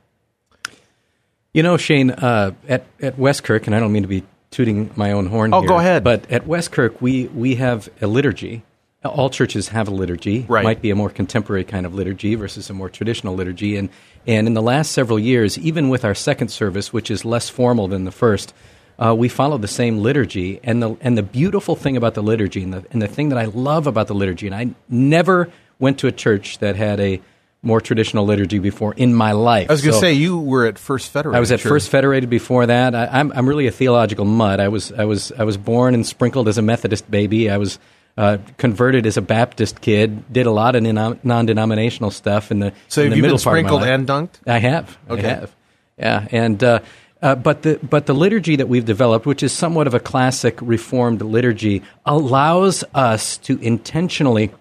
you 1.54 1.62
know, 1.62 1.78
Shane, 1.78 2.10
uh, 2.10 2.50
at 2.68 2.84
at 3.00 3.16
Westkirk, 3.16 3.66
and 3.66 3.74
I 3.74 3.80
don't 3.80 3.92
mean 3.92 4.02
to 4.02 4.08
be 4.08 4.24
tooting 4.50 4.90
my 4.96 5.12
own 5.12 5.26
horn. 5.26 5.54
Oh, 5.54 5.60
here, 5.60 5.68
go 5.68 5.78
ahead. 5.78 6.04
But 6.04 6.30
at 6.30 6.44
Westkirk, 6.46 7.00
we 7.00 7.28
we 7.28 7.54
have 7.54 7.88
a 8.02 8.06
liturgy. 8.06 8.64
All 9.04 9.28
churches 9.28 9.68
have 9.68 9.86
a 9.86 9.90
liturgy. 9.90 10.46
Right. 10.48 10.64
Might 10.64 10.80
be 10.80 10.90
a 10.90 10.94
more 10.94 11.10
contemporary 11.10 11.64
kind 11.64 11.84
of 11.84 11.94
liturgy 11.94 12.36
versus 12.36 12.70
a 12.70 12.72
more 12.72 12.88
traditional 12.88 13.34
liturgy. 13.34 13.76
And 13.76 13.88
and 14.26 14.46
in 14.46 14.54
the 14.54 14.62
last 14.62 14.92
several 14.92 15.18
years, 15.18 15.58
even 15.58 15.88
with 15.90 16.04
our 16.04 16.14
second 16.14 16.48
service, 16.48 16.92
which 16.92 17.10
is 17.10 17.24
less 17.24 17.48
formal 17.48 17.86
than 17.86 18.04
the 18.04 18.12
first, 18.12 18.54
uh, 18.98 19.14
we 19.16 19.28
follow 19.28 19.58
the 19.58 19.68
same 19.68 19.98
liturgy. 19.98 20.58
And 20.64 20.82
the 20.82 20.96
and 21.00 21.16
the 21.16 21.22
beautiful 21.22 21.76
thing 21.76 21.96
about 21.96 22.14
the 22.14 22.22
liturgy, 22.22 22.62
and 22.62 22.72
the 22.72 22.84
and 22.90 23.00
the 23.00 23.08
thing 23.08 23.28
that 23.28 23.38
I 23.38 23.44
love 23.44 23.86
about 23.86 24.08
the 24.08 24.14
liturgy, 24.14 24.46
and 24.46 24.56
I 24.56 24.70
never 24.88 25.50
went 25.78 25.98
to 25.98 26.06
a 26.06 26.12
church 26.12 26.58
that 26.58 26.76
had 26.76 26.98
a 26.98 27.20
more 27.64 27.80
traditional 27.80 28.24
liturgy 28.26 28.58
before 28.58 28.94
in 28.94 29.14
my 29.14 29.32
life. 29.32 29.70
I 29.70 29.72
was 29.72 29.82
going 29.82 29.92
to 29.92 29.96
So- 29.98 30.00
say 30.02 30.12
you 30.12 30.38
were 30.38 30.66
at 30.66 30.78
First 30.78 31.10
Federated. 31.10 31.36
I 31.36 31.40
was 31.40 31.50
at 31.50 31.60
Church. 31.60 31.68
First 31.70 31.90
Federated 31.90 32.28
before 32.30 32.66
that. 32.66 32.94
I, 32.94 33.06
I'm 33.06 33.32
I'm 33.34 33.48
really 33.48 33.66
a 33.66 33.70
theological 33.72 34.24
mud. 34.24 34.60
I 34.60 34.68
was 34.68 34.92
I 34.92 35.04
was 35.04 35.32
I 35.38 35.44
was 35.44 35.56
born 35.56 35.94
and 35.94 36.06
sprinkled 36.06 36.48
as 36.48 36.58
a 36.58 36.62
Methodist 36.62 37.10
baby. 37.10 37.50
I 37.50 37.56
was 37.58 37.78
uh, 38.16 38.38
converted 38.58 39.06
as 39.06 39.16
a 39.16 39.22
Baptist 39.22 39.80
kid. 39.80 40.32
Did 40.32 40.46
a 40.46 40.50
lot 40.52 40.76
of 40.76 40.82
non- 40.84 41.18
non-denominational 41.24 42.10
stuff 42.12 42.50
in 42.52 42.60
the 42.60 42.72
So 42.88 43.00
in 43.00 43.06
have 43.06 43.10
the 43.10 43.16
you 43.16 43.22
been 43.22 43.30
middle 43.32 43.42
part 43.42 43.54
sprinkled 43.56 43.82
and 43.82 44.06
dunked? 44.06 44.34
I 44.46 44.58
have. 44.58 44.96
Okay. 45.10 45.26
I 45.26 45.28
have. 45.30 45.56
Yeah, 45.98 46.28
and 46.30 46.62
uh, 46.62 46.78
uh, 47.22 47.34
but 47.34 47.62
the 47.62 47.78
but 47.82 48.06
the 48.06 48.14
liturgy 48.14 48.56
that 48.56 48.68
we've 48.68 48.84
developed, 48.84 49.26
which 49.26 49.42
is 49.42 49.52
somewhat 49.52 49.86
of 49.86 49.94
a 49.94 50.00
classic 50.00 50.58
Reformed 50.60 51.22
liturgy, 51.22 51.82
allows 52.04 52.84
us 52.94 53.38
to 53.38 53.58
intentionally 53.58 54.52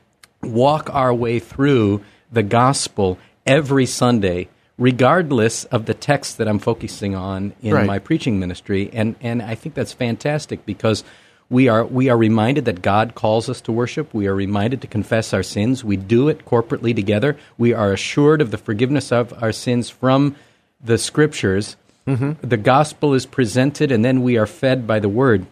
walk 0.41 0.89
our 0.93 1.13
way 1.13 1.39
through 1.39 2.01
the 2.33 2.43
gospel 2.43 3.17
every 3.45 3.85
Sunday, 3.85 4.49
regardless 4.77 5.63
of 5.65 5.85
the 5.85 5.93
text 5.93 6.37
that 6.37 6.47
I'm 6.47 6.59
focusing 6.59 7.15
on 7.15 7.53
in 7.61 7.73
Right. 7.73 7.85
my 7.87 7.99
preaching 7.99 8.39
ministry, 8.39 8.89
and 8.91 9.15
and 9.21 9.41
I 9.41 9.55
think 9.55 9.75
that's 9.75 9.93
fantastic 9.93 10.65
because. 10.65 11.03
We 11.49 11.67
are, 11.67 11.85
we 11.85 12.09
are 12.09 12.17
reminded 12.17 12.65
that 12.65 12.81
God 12.81 13.13
calls 13.13 13.47
us 13.47 13.61
to 13.61 13.71
worship. 13.71 14.11
We 14.11 14.25
are 14.25 14.33
reminded 14.33 14.81
to 14.81 14.87
confess 14.87 15.33
our 15.35 15.43
sins. 15.43 15.83
We 15.83 15.97
do 15.97 16.27
it 16.27 16.45
corporately 16.45 16.95
together. 16.95 17.37
We 17.59 17.73
are 17.73 17.91
assured 17.93 18.41
of 18.41 18.49
the 18.49 18.57
forgiveness 18.57 19.11
of 19.11 19.43
our 19.43 19.51
sins 19.51 19.87
from 19.87 20.35
the 20.83 20.97
scriptures. 20.97 21.75
Mm-hmm. 22.07 22.47
The 22.47 22.57
gospel 22.57 23.13
is 23.13 23.27
presented, 23.27 23.91
and 23.91 24.03
then 24.03 24.23
we 24.23 24.37
are 24.37 24.47
fed 24.47 24.87
by 24.87 24.99
the 24.99 25.09
word. 25.09 25.45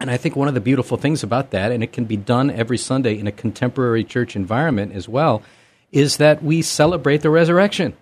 And 0.00 0.10
I 0.10 0.16
think 0.16 0.34
one 0.34 0.48
of 0.48 0.54
the 0.54 0.60
beautiful 0.60 0.96
things 0.96 1.22
about 1.22 1.50
that, 1.52 1.70
and 1.70 1.80
it 1.84 1.92
can 1.92 2.06
be 2.06 2.16
done 2.16 2.50
every 2.50 2.78
Sunday 2.78 3.16
in 3.16 3.28
a 3.28 3.32
contemporary 3.32 4.02
church 4.02 4.34
environment 4.34 4.94
as 4.94 5.08
well, 5.08 5.42
is 5.96 6.18
that 6.18 6.42
we 6.42 6.60
celebrate 6.60 7.22
the 7.22 7.30
resurrection 7.30 7.94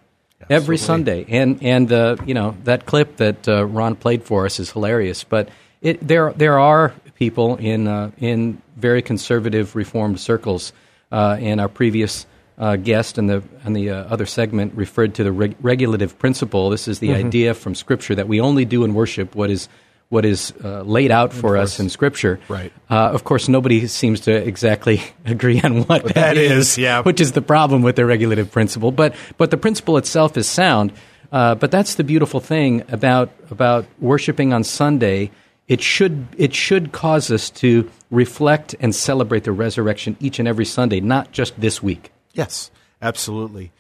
every 0.51 0.77
Sunday. 0.77 1.25
And 1.29 1.63
and 1.63 1.93
uh, 1.93 2.17
you 2.27 2.35
know 2.35 2.57
that 2.65 2.87
clip 2.87 3.17
that 3.19 3.49
uh, 3.49 3.65
Ron 3.65 3.95
played 3.95 4.25
for 4.25 4.47
us 4.47 4.59
is 4.59 4.73
hilarious. 4.73 5.23
But 5.23 5.49
it, 5.81 6.07
there 6.07 6.33
there 6.33 6.59
are 6.59 6.93
people 7.15 7.57
in 7.57 7.87
uh, 7.87 8.11
in 8.19 8.61
very 8.77 9.01
conservative 9.01 9.77
Reformed 9.77 10.19
circles, 10.19 10.73
uh, 11.13 11.37
and 11.41 11.61
our 11.61 11.69
previous. 11.69 12.27
Uh, 12.57 12.77
guest 12.77 13.19
and 13.19 13.29
the 13.29 13.43
and 13.65 13.75
the 13.75 13.91
uh, 13.91 14.05
other 14.05 14.27
segment 14.27 14.73
referred 14.77 15.13
to 15.13 15.25
the 15.25 15.33
reg- 15.33 15.57
regulative 15.61 16.17
principle. 16.21 16.71
This 16.71 16.87
is 16.87 17.01
the 17.01 17.13
idea 17.13 17.53
from 17.53 17.75
Scripture 17.75 18.15
that 18.15 18.29
we 18.29 18.41
only 18.41 18.65
do 18.65 18.85
in 18.85 18.95
worship 18.95 19.35
what 19.35 19.51
is 19.51 19.69
what 20.09 20.25
is 20.25 20.53
uh, 20.63 20.83
laid 20.83 21.11
out 21.11 21.33
for 21.33 21.57
us 21.57 21.81
in 21.81 21.89
Scripture. 21.89 22.39
Right. 22.49 22.73
Uh, 22.89 23.11
of 23.11 23.25
course, 23.25 23.49
nobody 23.49 23.87
seems 23.87 24.21
to 24.21 24.33
exactly 24.33 25.01
agree 25.25 25.61
on 25.61 25.83
what 25.85 26.05
that 26.05 26.15
that 26.15 26.37
is, 26.37 26.71
is. 26.73 26.79
yeah. 26.79 27.03
Which 27.03 27.21
is 27.21 27.33
the 27.33 27.43
problem 27.43 27.83
with 27.83 27.97
the 27.97 28.07
regulative 28.07 28.51
principle. 28.53 28.93
But 28.93 29.15
but 29.39 29.51
the 29.51 29.57
principle 29.57 29.97
itself 29.97 30.37
is 30.37 30.49
sound. 30.49 30.93
Uh, 31.33 31.55
but 31.57 31.71
that's 31.71 31.97
the 31.97 32.05
beautiful 32.05 32.39
thing 32.39 32.85
about 32.89 33.31
about 33.51 33.87
worshiping 33.99 34.53
on 34.53 34.63
Sunday. 34.63 35.31
It 35.67 35.81
should 35.81 36.27
it 36.37 36.55
should 36.55 36.93
cause 36.93 37.31
us 37.31 37.51
to 37.51 37.91
reflect 38.11 38.75
and 38.79 38.95
celebrate 38.95 39.45
the 39.45 39.53
resurrection 39.53 40.17
each 40.21 40.39
and 40.39 40.47
every 40.47 40.65
Sunday, 40.65 41.01
not 41.01 41.33
just 41.33 41.59
this 41.61 41.83
week. 41.83 42.13
Yes, 42.35 42.71
absolutely. 43.03 43.73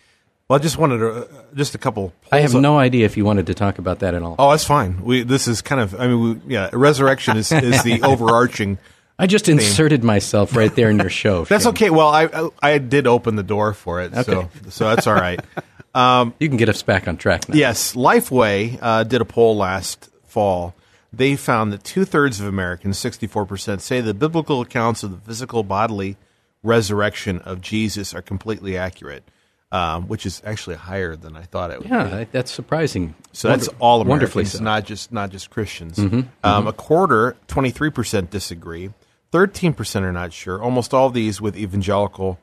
Well, 0.48 0.58
I 0.58 0.62
just 0.62 0.76
wanted 0.76 0.98
to, 0.98 1.10
uh, 1.12 1.26
just 1.54 1.74
a 1.74 1.78
couple. 1.78 2.12
I 2.30 2.40
have 2.40 2.54
no 2.54 2.78
idea 2.78 3.06
if 3.06 3.16
you 3.16 3.24
wanted 3.24 3.46
to 3.46 3.54
talk 3.54 3.78
about 3.78 4.00
that 4.00 4.12
at 4.14 4.22
all. 4.22 4.36
Oh, 4.38 4.50
that's 4.50 4.64
fine. 4.64 5.02
We 5.02 5.22
this 5.22 5.48
is 5.48 5.62
kind 5.62 5.80
of. 5.80 5.98
I 5.98 6.06
mean, 6.06 6.20
we, 6.46 6.52
yeah, 6.54 6.68
resurrection 6.72 7.36
is 7.38 7.50
is 7.50 7.82
the 7.82 8.02
overarching. 8.04 8.78
I 9.18 9.26
just 9.26 9.48
inserted 9.48 10.02
myself 10.04 10.54
right 10.56 10.74
there 10.74 10.90
in 10.90 10.98
your 10.98 11.08
show. 11.08 11.44
That's 11.48 11.62
Shane. 11.64 11.70
okay. 11.70 11.90
Well, 11.90 12.08
I 12.08 12.24
I, 12.24 12.48
I 12.74 12.78
did 12.78 13.06
open 13.06 13.36
the 13.36 13.42
door 13.44 13.72
for 13.72 14.02
it, 14.02 14.12
so 14.12 14.20
Okay. 14.40 14.48
so 14.70 14.84
that's 14.94 15.06
all 15.06 15.14
right. 15.14 15.40
You 15.96 16.48
can 16.48 16.56
get 16.56 16.68
us 16.68 16.82
back 16.82 17.06
on 17.06 17.16
track 17.16 17.48
now. 17.48 17.54
Yes, 17.54 17.94
Lifeway 17.94 18.76
uh, 18.82 19.04
did 19.04 19.20
a 19.20 19.24
poll 19.24 19.56
last 19.56 20.10
fall. 20.24 20.74
They 21.12 21.36
found 21.36 21.72
that 21.72 21.84
two 21.84 22.04
thirds 22.04 22.40
of 22.40 22.46
Americans, 22.48 22.98
64%, 22.98 23.80
say 23.80 24.00
the 24.00 24.12
biblical 24.12 24.60
accounts 24.60 25.04
of 25.04 25.12
the 25.12 25.18
physical 25.18 25.62
bodily 25.62 26.16
resurrection 26.64 27.38
of 27.42 27.60
Jesus 27.60 28.12
are 28.12 28.22
completely 28.22 28.76
accurate, 28.76 29.22
um, 29.74 30.06
which 30.08 30.24
is 30.24 30.40
actually 30.44 30.76
higher 30.76 31.16
than 31.16 31.36
I 31.36 31.42
thought 31.42 31.70
it 31.72 31.80
would. 31.80 31.88
Yeah, 31.88 32.04
that- 32.04 32.32
that's 32.32 32.50
surprising. 32.52 33.14
So 33.32 33.48
that's 33.48 33.66
Wonder- 33.68 33.82
all 33.82 34.04
wonderfully 34.04 34.42
Americans, 34.42 34.52
so. 34.52 34.56
Mm-hmm, 34.58 34.64
not 34.64 34.84
just 34.84 35.12
not 35.12 35.30
just 35.30 35.50
Christians. 35.50 35.98
Um, 35.98 36.66
A 36.68 36.72
quarter, 36.72 37.36
twenty 37.48 37.70
three 37.70 37.90
percent 37.90 38.30
disagree. 38.30 38.90
Thirteen 39.32 39.72
percent 39.74 40.04
are 40.04 40.12
not 40.12 40.32
sure. 40.32 40.62
Almost 40.62 40.94
all 40.94 41.10
these 41.10 41.40
with 41.40 41.56
evangelical, 41.56 42.38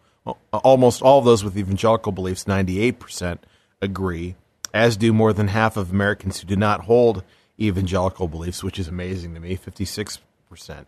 almost 0.52 1.02
all 1.02 1.20
of 1.20 1.26
those 1.26 1.44
with 1.44 1.58
evangelical 1.58 2.12
beliefs, 2.12 2.48
ninety 2.48 2.82
eight 2.82 3.00
percent 3.00 3.46
agree. 3.82 4.36
As 4.74 4.96
do 4.98 5.12
more 5.14 5.34
than 5.34 5.48
half 5.50 5.76
of 5.78 5.92
Americans 5.92 6.40
who 6.40 6.48
do 6.48 6.56
not 6.56 6.82
hold 6.82 7.24
evangelical 7.60 8.28
beliefs, 8.28 8.64
which 8.64 8.80
is 8.80 8.88
amazing 8.88 9.34
to 9.36 9.40
me. 9.40 9.56
Fifty 9.56 9.86
six 9.86 10.20
percent. 10.50 10.88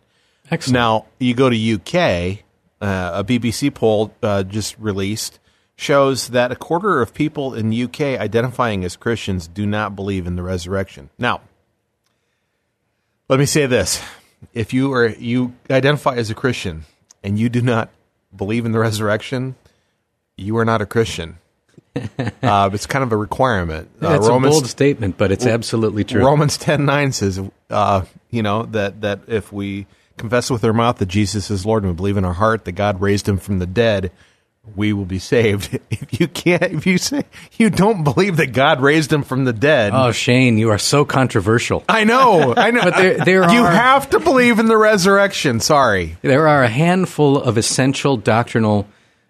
Excellent. 0.50 0.74
Now 0.74 1.06
you 1.18 1.34
go 1.34 1.48
to 1.48 1.56
UK. 1.74 2.40
Uh, 2.82 3.12
a 3.20 3.24
BBC 3.24 3.72
poll 3.72 4.12
uh, 4.22 4.42
just 4.42 4.76
released 4.78 5.38
shows 5.76 6.28
that 6.28 6.52
a 6.52 6.56
quarter 6.56 7.00
of 7.00 7.14
people 7.14 7.54
in 7.54 7.70
the 7.70 7.84
UK 7.84 8.00
identifying 8.00 8.84
as 8.84 8.96
Christians 8.96 9.48
do 9.48 9.66
not 9.66 9.96
believe 9.96 10.26
in 10.26 10.36
the 10.36 10.42
resurrection. 10.42 11.10
Now, 11.18 11.40
let 13.28 13.38
me 13.38 13.46
say 13.46 13.66
this: 13.66 14.02
if 14.52 14.72
you 14.72 14.92
are 14.92 15.08
you 15.08 15.54
identify 15.70 16.16
as 16.16 16.30
a 16.30 16.34
Christian 16.34 16.84
and 17.22 17.38
you 17.38 17.48
do 17.48 17.60
not 17.60 17.90
believe 18.34 18.66
in 18.66 18.72
the 18.72 18.78
resurrection, 18.78 19.56
you 20.36 20.56
are 20.56 20.64
not 20.64 20.82
a 20.82 20.86
Christian. 20.86 21.38
uh, 22.42 22.70
it's 22.72 22.86
kind 22.86 23.04
of 23.04 23.12
a 23.12 23.16
requirement. 23.16 23.88
Uh, 24.00 24.10
That's 24.10 24.26
a 24.26 24.38
bold 24.38 24.66
statement, 24.66 25.16
but 25.16 25.30
it's 25.30 25.46
absolutely 25.46 26.02
true. 26.04 26.24
Romans 26.24 26.56
ten 26.56 26.84
nine 26.84 27.12
says, 27.12 27.40
uh, 27.70 28.04
you 28.30 28.42
know 28.42 28.64
that 28.64 29.00
that 29.02 29.20
if 29.28 29.52
we 29.52 29.86
confess 30.16 30.50
with 30.50 30.64
our 30.64 30.72
mouth 30.72 30.98
that 30.98 31.06
Jesus 31.06 31.50
is 31.50 31.64
Lord 31.64 31.82
and 31.82 31.92
we 31.92 31.96
believe 31.96 32.16
in 32.16 32.24
our 32.24 32.34
heart 32.34 32.64
that 32.64 32.72
God 32.72 33.00
raised 33.00 33.28
him 33.28 33.38
from 33.38 33.58
the 33.58 33.66
dead, 33.66 34.10
we 34.76 34.92
will 34.92 35.04
be 35.04 35.18
saved. 35.18 35.78
If 35.90 36.20
you 36.20 36.28
can't, 36.28 36.62
if 36.62 36.86
you 36.86 36.98
say 36.98 37.24
you 37.58 37.70
don't 37.70 38.04
believe 38.04 38.36
that 38.36 38.52
God 38.52 38.80
raised 38.80 39.12
him 39.12 39.22
from 39.22 39.44
the 39.44 39.52
dead, 39.52 39.92
oh, 39.94 40.12
Shane, 40.12 40.58
you 40.58 40.70
are 40.70 40.78
so 40.78 41.04
controversial. 41.04 41.82
I 41.88 42.04
know, 42.04 42.54
I 42.56 42.70
know. 42.70 42.80
But 42.84 42.96
there- 42.96 43.18
there 43.24 43.52
you 43.52 43.62
are- 43.64 43.70
have 43.70 44.10
to 44.10 44.20
believe 44.20 44.58
in 44.58 44.66
the 44.66 44.76
resurrection. 44.76 45.60
Sorry. 45.60 46.16
There 46.22 46.46
are 46.46 46.62
a 46.62 46.68
handful 46.68 47.40
of 47.40 47.56
essential 47.58 48.16
doctrinal 48.16 48.86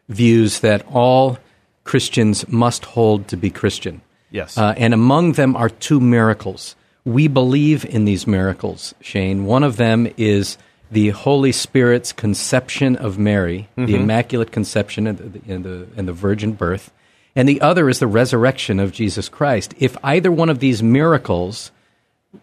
views 0.08 0.60
that 0.60 0.84
all 0.92 1.38
Christians 1.84 2.46
must 2.48 2.84
hold 2.84 3.28
to 3.28 3.36
be 3.36 3.50
Christian. 3.50 4.00
Yes. 4.30 4.58
Uh, 4.58 4.74
and 4.76 4.92
among 4.94 5.32
them 5.32 5.54
are 5.56 5.68
two 5.68 6.00
miracles. 6.00 6.74
We 7.04 7.28
believe 7.28 7.84
in 7.84 8.04
these 8.04 8.26
miracles, 8.26 8.94
Shane. 9.00 9.44
One 9.44 9.62
of 9.62 9.76
them 9.76 10.08
is 10.16 10.56
the 10.90 11.10
Holy 11.10 11.52
Spirit's 11.52 12.12
conception 12.12 12.96
of 12.96 13.18
Mary, 13.18 13.68
the 13.76 13.82
mm-hmm. 13.82 13.94
Immaculate 13.94 14.52
Conception 14.52 15.06
and 15.06 15.18
the, 15.18 15.52
and, 15.52 15.64
the, 15.64 15.88
and 15.96 16.08
the 16.08 16.12
virgin 16.12 16.52
birth. 16.52 16.92
And 17.36 17.48
the 17.48 17.60
other 17.60 17.88
is 17.88 17.98
the 17.98 18.06
resurrection 18.06 18.78
of 18.78 18.92
Jesus 18.92 19.28
Christ. 19.28 19.74
If 19.78 19.96
either 20.04 20.30
one 20.30 20.50
of 20.50 20.60
these 20.60 20.82
miracles, 20.82 21.72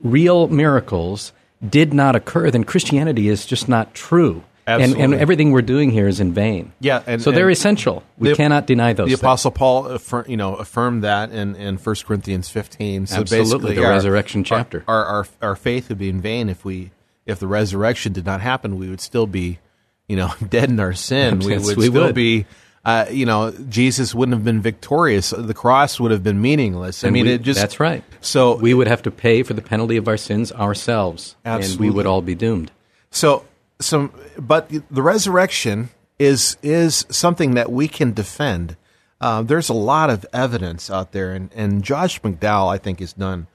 real 0.01 0.47
miracles, 0.49 1.31
did 1.67 1.93
not 1.93 2.15
occur, 2.15 2.51
then 2.51 2.63
Christianity 2.63 3.29
is 3.29 3.45
just 3.45 3.69
not 3.69 3.93
true. 3.93 4.43
And, 4.67 4.95
and 4.95 5.13
everything 5.13 5.51
we're 5.51 5.63
doing 5.63 5.89
here 5.91 6.07
is 6.07 6.19
in 6.19 6.33
vain. 6.33 6.71
Yeah, 6.79 7.01
and- 7.05 7.21
so 7.21 7.31
they're 7.31 7.49
and 7.49 7.57
essential. 7.57 8.03
We 8.17 8.29
the- 8.29 8.35
cannot 8.35 8.67
deny 8.67 8.93
those. 8.93 9.07
The 9.07 9.15
things. 9.15 9.19
Apostle 9.21 9.51
Paul, 9.51 9.87
affirm, 9.87 10.25
you 10.27 10.37
know, 10.37 10.55
affirmed 10.55 11.03
that 11.03 11.31
in, 11.31 11.55
in 11.55 11.77
1 11.77 11.95
Corinthians 12.05 12.49
15. 12.49 13.07
So 13.07 13.21
Absolutely, 13.21 13.37
basically, 13.39 13.75
the 13.75 13.85
our- 13.85 13.91
resurrection 13.91 14.43
chapter. 14.43 14.83
Our, 14.87 15.05
our 15.05 15.27
our 15.41 15.55
faith 15.55 15.89
would 15.89 15.97
be 15.97 16.09
in 16.09 16.21
vain 16.21 16.47
if 16.47 16.63
we 16.63 16.91
if 17.31 17.39
the 17.39 17.47
resurrection 17.47 18.13
did 18.13 18.25
not 18.25 18.41
happen. 18.41 18.77
We 18.77 18.89
would 18.89 19.01
still 19.01 19.25
be, 19.27 19.59
you 20.07 20.15
know, 20.17 20.31
dead 20.49 20.69
in 20.69 20.79
our 20.79 20.93
sin. 20.93 21.39
we 21.39 21.57
would 21.57 21.77
we 21.77 21.87
still 21.87 22.03
would. 22.05 22.15
be. 22.15 22.45
Uh, 22.83 23.05
you 23.11 23.27
know, 23.27 23.51
Jesus 23.69 24.15
wouldn't 24.15 24.33
have 24.35 24.43
been 24.43 24.59
victorious. 24.59 25.29
The 25.37 25.53
cross 25.53 25.99
would 25.99 26.09
have 26.09 26.23
been 26.23 26.41
meaningless. 26.41 27.03
I 27.03 27.07
And 27.07 27.13
mean, 27.13 27.25
we- 27.27 27.33
it 27.33 27.43
just 27.43 27.59
that's 27.59 27.79
right. 27.79 28.03
So 28.21 28.55
we 28.55 28.73
would 28.73 28.87
have 28.87 29.03
to 29.03 29.11
pay 29.11 29.43
for 29.43 29.53
the 29.53 29.61
penalty 29.61 29.97
of 29.97 30.07
our 30.07 30.17
sins 30.17 30.51
ourselves, 30.51 31.35
and 31.45 31.63
we 31.79 31.89
would 31.91 32.07
all 32.07 32.21
be 32.23 32.33
doomed. 32.35 32.71
So 33.11 33.45
some, 33.79 34.11
but 34.37 34.69
the 34.89 35.01
resurrection 35.03 35.89
is 36.17 36.57
is 36.63 37.05
something 37.09 37.53
that 37.53 37.71
we 37.71 37.87
can 37.87 38.13
defend. 38.13 38.77
Uh, 39.19 39.43
there's 39.43 39.69
a 39.69 39.73
lot 39.73 40.09
of 40.09 40.25
evidence 40.33 40.89
out 40.89 41.11
there, 41.11 41.33
and, 41.33 41.51
and 41.55 41.83
Josh 41.83 42.19
McDowell, 42.21 42.73
I 42.73 42.79
think, 42.79 42.99
has 42.99 43.13
done 43.13 43.45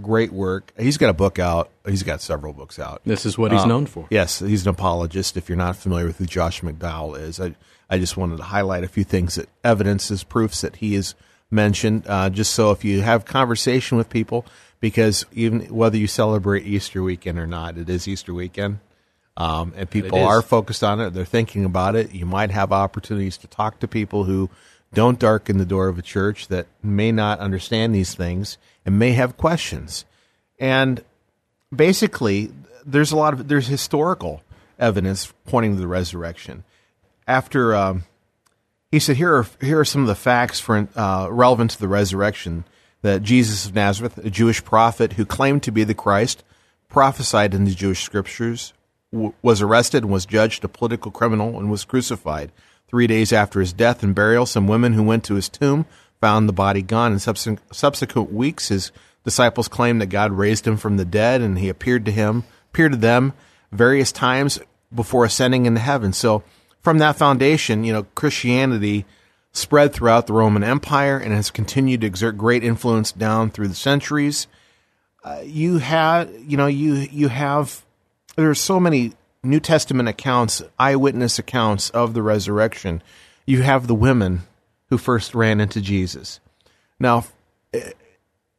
great 0.00 0.32
work. 0.32 0.72
He's 0.78 0.98
got 0.98 1.10
a 1.10 1.14
book 1.14 1.38
out. 1.38 1.70
He's 1.86 2.02
got 2.02 2.20
several 2.20 2.52
books 2.52 2.78
out. 2.78 3.00
This 3.04 3.24
is 3.24 3.38
what 3.38 3.52
he's 3.52 3.62
Um, 3.62 3.68
known 3.68 3.86
for. 3.86 4.06
Yes, 4.10 4.40
he's 4.40 4.62
an 4.62 4.70
apologist. 4.70 5.36
If 5.36 5.48
you're 5.48 5.56
not 5.56 5.76
familiar 5.76 6.06
with 6.06 6.18
who 6.18 6.26
Josh 6.26 6.60
McDowell 6.62 7.18
is, 7.20 7.40
I 7.40 7.54
I 7.90 7.98
just 7.98 8.16
wanted 8.16 8.38
to 8.38 8.44
highlight 8.44 8.82
a 8.82 8.88
few 8.88 9.04
things 9.04 9.34
that 9.34 9.48
evidences, 9.62 10.24
proofs 10.24 10.62
that 10.62 10.76
he 10.76 10.94
has 10.94 11.14
mentioned, 11.50 12.04
uh, 12.08 12.30
just 12.30 12.54
so 12.54 12.70
if 12.70 12.84
you 12.84 13.02
have 13.02 13.24
conversation 13.24 13.98
with 13.98 14.08
people, 14.08 14.44
because 14.80 15.26
even 15.32 15.60
whether 15.66 15.96
you 15.96 16.06
celebrate 16.06 16.66
Easter 16.66 17.02
weekend 17.02 17.38
or 17.38 17.46
not, 17.46 17.76
it 17.76 17.88
is 17.88 18.08
Easter 18.08 18.32
weekend. 18.34 18.78
Um, 19.36 19.72
and 19.76 19.90
people 19.90 20.22
are 20.24 20.42
focused 20.42 20.82
on 20.82 21.00
it. 21.00 21.10
They're 21.10 21.24
thinking 21.24 21.64
about 21.64 21.94
it. 21.96 22.12
You 22.14 22.24
might 22.24 22.50
have 22.52 22.72
opportunities 22.72 23.36
to 23.38 23.46
talk 23.48 23.80
to 23.80 23.88
people 23.88 24.24
who 24.24 24.48
don't 24.92 25.18
darken 25.18 25.58
the 25.58 25.64
door 25.64 25.88
of 25.88 25.98
a 25.98 26.02
church 26.02 26.48
that 26.48 26.66
may 26.82 27.10
not 27.12 27.40
understand 27.40 27.94
these 27.94 28.14
things 28.14 28.58
and 28.84 28.98
may 28.98 29.12
have 29.12 29.36
questions. 29.36 30.04
And 30.58 31.02
basically, 31.74 32.52
there's 32.84 33.12
a 33.12 33.16
lot 33.16 33.32
of 33.32 33.48
there's 33.48 33.66
historical 33.66 34.42
evidence 34.78 35.32
pointing 35.46 35.74
to 35.74 35.80
the 35.80 35.88
resurrection. 35.88 36.64
After 37.26 37.74
um, 37.74 38.04
he 38.90 38.98
said, 38.98 39.16
here 39.16 39.36
are 39.36 39.46
here 39.60 39.80
are 39.80 39.84
some 39.84 40.02
of 40.02 40.08
the 40.08 40.14
facts 40.14 40.60
for 40.60 40.88
uh, 40.94 41.28
relevant 41.30 41.72
to 41.72 41.80
the 41.80 41.88
resurrection 41.88 42.64
that 43.02 43.22
Jesus 43.22 43.66
of 43.66 43.74
Nazareth, 43.74 44.18
a 44.18 44.30
Jewish 44.30 44.64
prophet 44.64 45.14
who 45.14 45.26
claimed 45.26 45.62
to 45.64 45.72
be 45.72 45.84
the 45.84 45.94
Christ, 45.94 46.42
prophesied 46.88 47.52
in 47.52 47.64
the 47.64 47.74
Jewish 47.74 48.02
scriptures, 48.02 48.72
w- 49.12 49.34
was 49.42 49.60
arrested 49.60 50.04
and 50.04 50.12
was 50.12 50.24
judged 50.24 50.64
a 50.64 50.68
political 50.68 51.10
criminal 51.10 51.58
and 51.58 51.70
was 51.70 51.84
crucified. 51.84 52.50
Three 52.88 53.06
days 53.06 53.32
after 53.32 53.60
his 53.60 53.72
death 53.72 54.02
and 54.02 54.14
burial, 54.14 54.46
some 54.46 54.68
women 54.68 54.92
who 54.92 55.02
went 55.02 55.24
to 55.24 55.34
his 55.34 55.48
tomb 55.48 55.86
found 56.24 56.48
the 56.48 56.54
body 56.54 56.80
gone. 56.80 57.12
In 57.12 57.18
subsequent, 57.18 58.32
weeks, 58.32 58.68
his 58.68 58.92
disciples 59.24 59.68
claimed 59.68 60.00
that 60.00 60.06
God 60.06 60.32
raised 60.32 60.66
him 60.66 60.78
from 60.78 60.96
the 60.96 61.04
dead, 61.04 61.42
and 61.42 61.58
he 61.58 61.68
appeared 61.68 62.06
to 62.06 62.10
him, 62.10 62.44
appeared 62.70 62.92
to 62.92 62.98
them 62.98 63.34
various 63.70 64.10
times 64.10 64.58
before 64.94 65.26
ascending 65.26 65.66
into 65.66 65.80
heaven. 65.80 66.14
So, 66.14 66.42
from 66.80 66.96
that 66.96 67.16
foundation, 67.16 67.84
you 67.84 67.92
know, 67.92 68.04
Christianity 68.14 69.04
spread 69.52 69.92
throughout 69.92 70.26
the 70.26 70.32
Roman 70.32 70.64
Empire 70.64 71.18
and 71.18 71.34
has 71.34 71.50
continued 71.50 72.00
to 72.00 72.06
exert 72.06 72.38
great 72.38 72.64
influence 72.64 73.12
down 73.12 73.50
through 73.50 73.68
the 73.68 73.74
centuries. 73.74 74.46
Uh, 75.22 75.42
you 75.44 75.76
had, 75.76 76.30
you 76.46 76.56
know, 76.56 76.68
you 76.68 76.94
you 76.94 77.28
have 77.28 77.84
There 78.34 78.48
are 78.48 78.54
so 78.54 78.80
many 78.80 79.12
New 79.42 79.60
Testament 79.60 80.08
accounts, 80.08 80.62
eyewitness 80.78 81.38
accounts 81.38 81.90
of 81.90 82.14
the 82.14 82.22
resurrection. 82.22 83.02
You 83.44 83.60
have 83.60 83.88
the 83.88 83.94
women 83.94 84.44
who 84.94 84.98
first 84.98 85.34
ran 85.34 85.60
into 85.60 85.80
Jesus. 85.80 86.38
Now, 87.00 87.24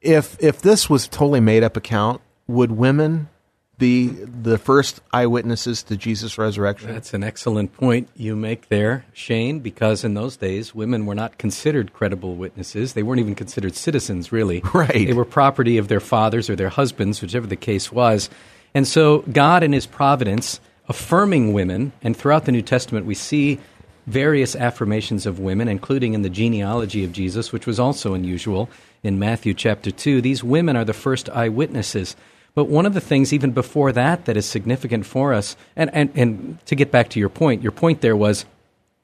if 0.02 0.38
if 0.44 0.62
this 0.62 0.90
was 0.90 1.06
a 1.06 1.10
totally 1.10 1.40
made 1.40 1.64
up 1.64 1.78
account, 1.78 2.20
would 2.46 2.74
women 2.74 3.30
be 3.78 4.08
the 4.08 4.58
first 4.58 5.00
eyewitnesses 5.14 5.82
to 5.84 5.96
Jesus' 5.96 6.38
resurrection? 6.38 6.92
That's 6.92 7.14
an 7.14 7.24
excellent 7.24 7.72
point 7.72 8.10
you 8.18 8.36
make 8.36 8.68
there, 8.68 9.06
Shane, 9.14 9.60
because 9.60 10.04
in 10.04 10.14
those 10.14 10.36
days, 10.36 10.76
women 10.76 11.06
were 11.06 11.16
not 11.16 11.38
considered 11.38 11.94
credible 11.94 12.36
witnesses. 12.36 12.94
They 12.94 13.04
weren't 13.04 13.22
even 13.22 13.36
considered 13.36 13.76
citizens, 13.76 14.34
really. 14.34 14.62
Right. 14.74 15.08
They 15.08 15.14
were 15.14 15.24
property 15.24 15.78
of 15.78 15.88
their 15.88 16.02
fathers 16.02 16.50
or 16.50 16.58
their 16.58 16.68
husbands, 16.68 17.22
whichever 17.22 17.48
the 17.48 17.56
case 17.56 17.94
was. 17.94 18.30
And 18.74 18.86
so, 18.86 19.20
God, 19.32 19.64
in 19.64 19.72
His 19.72 19.88
providence, 19.88 20.60
affirming 20.90 21.54
women, 21.54 21.94
and 22.02 22.16
throughout 22.16 22.44
the 22.44 22.52
New 22.52 22.62
Testament, 22.62 23.06
we 23.06 23.16
see 23.16 23.60
various 24.08 24.56
affirmations 24.56 25.26
of 25.26 25.40
women, 25.40 25.68
including 25.68 26.14
in 26.14 26.22
the 26.22 26.30
genealogy 26.30 27.04
of 27.04 27.12
Jesus, 27.12 27.52
which 27.52 27.66
was 27.66 27.80
also 27.80 28.14
unusual 28.14 28.70
in 29.04 29.20
Matthew 29.20 29.54
chapter 29.54 29.92
2. 29.92 30.22
These 30.22 30.44
women 30.44 30.76
are 30.76 30.86
the 30.86 30.94
first 30.94 31.30
eyewitnesses. 31.30 32.16
But 32.54 32.66
one 32.66 32.86
of 32.86 32.94
the 32.94 33.02
things, 33.02 33.34
even 33.34 33.52
before 33.52 33.92
that, 33.92 34.26
that 34.26 34.38
is 34.38 34.46
significant 34.46 35.06
for 35.06 35.34
us, 35.34 35.58
and, 35.76 35.90
and, 35.94 36.10
and 36.16 36.58
to 36.68 36.76
get 36.76 36.92
back 36.92 37.10
to 37.10 37.20
your 37.20 37.30
point, 37.30 37.62
your 37.62 37.74
point 37.74 38.02
there 38.02 38.16
was 38.16 38.46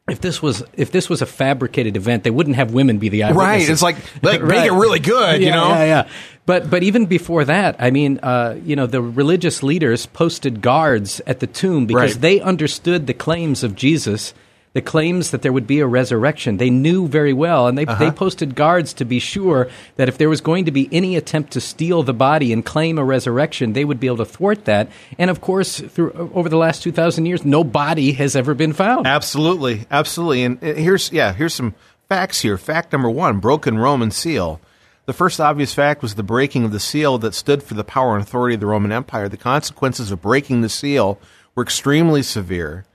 if 0.09 0.19
this 0.19 0.41
was 0.41 0.63
if 0.73 0.91
this 0.91 1.09
was 1.09 1.21
a 1.21 1.25
fabricated 1.25 1.95
event, 1.95 2.23
they 2.23 2.31
wouldn't 2.31 2.55
have 2.55 2.73
women 2.73 2.97
be 2.97 3.09
the 3.09 3.23
eyewitnesses. 3.23 3.69
Right. 3.81 3.97
It's 3.97 4.03
like, 4.23 4.23
like 4.23 4.41
make 4.41 4.65
it 4.65 4.73
really 4.73 4.99
good, 4.99 5.41
you 5.41 5.51
know? 5.51 5.69
Yeah, 5.69 5.83
yeah. 5.85 6.09
But 6.45 6.69
but 6.69 6.83
even 6.83 7.05
before 7.05 7.45
that, 7.45 7.75
I 7.79 7.91
mean, 7.91 8.19
uh, 8.23 8.59
you 8.63 8.75
know, 8.75 8.87
the 8.87 9.01
religious 9.01 9.61
leaders 9.63 10.07
posted 10.07 10.61
guards 10.61 11.21
at 11.27 11.39
the 11.39 11.47
tomb 11.47 11.85
because 11.85 12.13
Right. 12.13 12.21
they 12.21 12.41
understood 12.41 13.07
the 13.07 13.13
claims 13.13 13.63
of 13.63 13.75
Jesus, 13.75 14.33
the 14.73 14.81
claims 14.81 15.31
that 15.31 15.41
there 15.41 15.51
would 15.51 15.67
be 15.67 15.79
a 15.81 15.85
resurrection. 15.87 16.55
They 16.57 16.69
knew 16.69 17.07
very 17.07 17.33
well, 17.33 17.67
and 17.67 17.77
they 17.77 17.85
Uh-huh. 17.85 18.05
they 18.05 18.11
posted 18.11 18.55
guards 18.55 18.93
to 18.93 19.05
be 19.05 19.19
sure 19.19 19.67
that 19.97 20.07
if 20.07 20.17
there 20.17 20.29
was 20.29 20.39
going 20.39 20.65
to 20.65 20.71
be 20.71 20.87
any 20.91 21.17
attempt 21.17 21.51
to 21.53 21.59
steal 21.61 22.03
the 22.03 22.13
body 22.13 22.53
and 22.53 22.65
claim 22.65 22.97
a 22.97 23.03
resurrection, 23.03 23.73
they 23.73 23.83
would 23.83 23.99
be 23.99 24.07
able 24.07 24.17
to 24.17 24.25
thwart 24.25 24.65
that. 24.65 24.87
And 25.17 25.29
of 25.29 25.41
course, 25.41 25.79
through 25.81 26.31
over 26.33 26.47
the 26.47 26.57
last 26.57 26.83
two 26.83 26.91
thousand 26.93 27.25
years, 27.25 27.43
no 27.43 27.63
body 27.63 28.13
has 28.13 28.35
ever 28.35 28.53
been 28.53 28.73
found. 28.73 29.07
Absolutely, 29.07 29.85
absolutely. 29.91 30.43
And 30.43 30.63
uh, 30.63 30.73
here's 30.73 31.11
yeah, 31.11 31.33
here's 31.33 31.53
some 31.53 31.75
facts 32.07 32.41
here. 32.41 32.57
Fact 32.57 32.93
number 32.93 33.09
one: 33.09 33.39
broken 33.39 33.77
Roman 33.77 34.11
seal. 34.11 34.61
The 35.07 35.13
first 35.13 35.41
obvious 35.41 35.73
fact 35.73 36.01
was 36.01 36.15
the 36.15 36.23
breaking 36.23 36.63
of 36.63 36.71
the 36.71 36.79
seal 36.79 37.17
that 37.17 37.33
stood 37.33 37.63
for 37.63 37.73
the 37.73 37.83
power 37.83 38.13
and 38.13 38.21
authority 38.23 38.53
of 38.53 38.61
the 38.61 38.67
Roman 38.67 38.91
Empire. 38.93 39.27
The 39.27 39.35
consequences 39.35 40.11
of 40.11 40.21
breaking 40.21 40.61
the 40.61 40.69
seal 40.69 41.19
were 41.55 41.63
extremely 41.63 42.21
severe. 42.23 42.85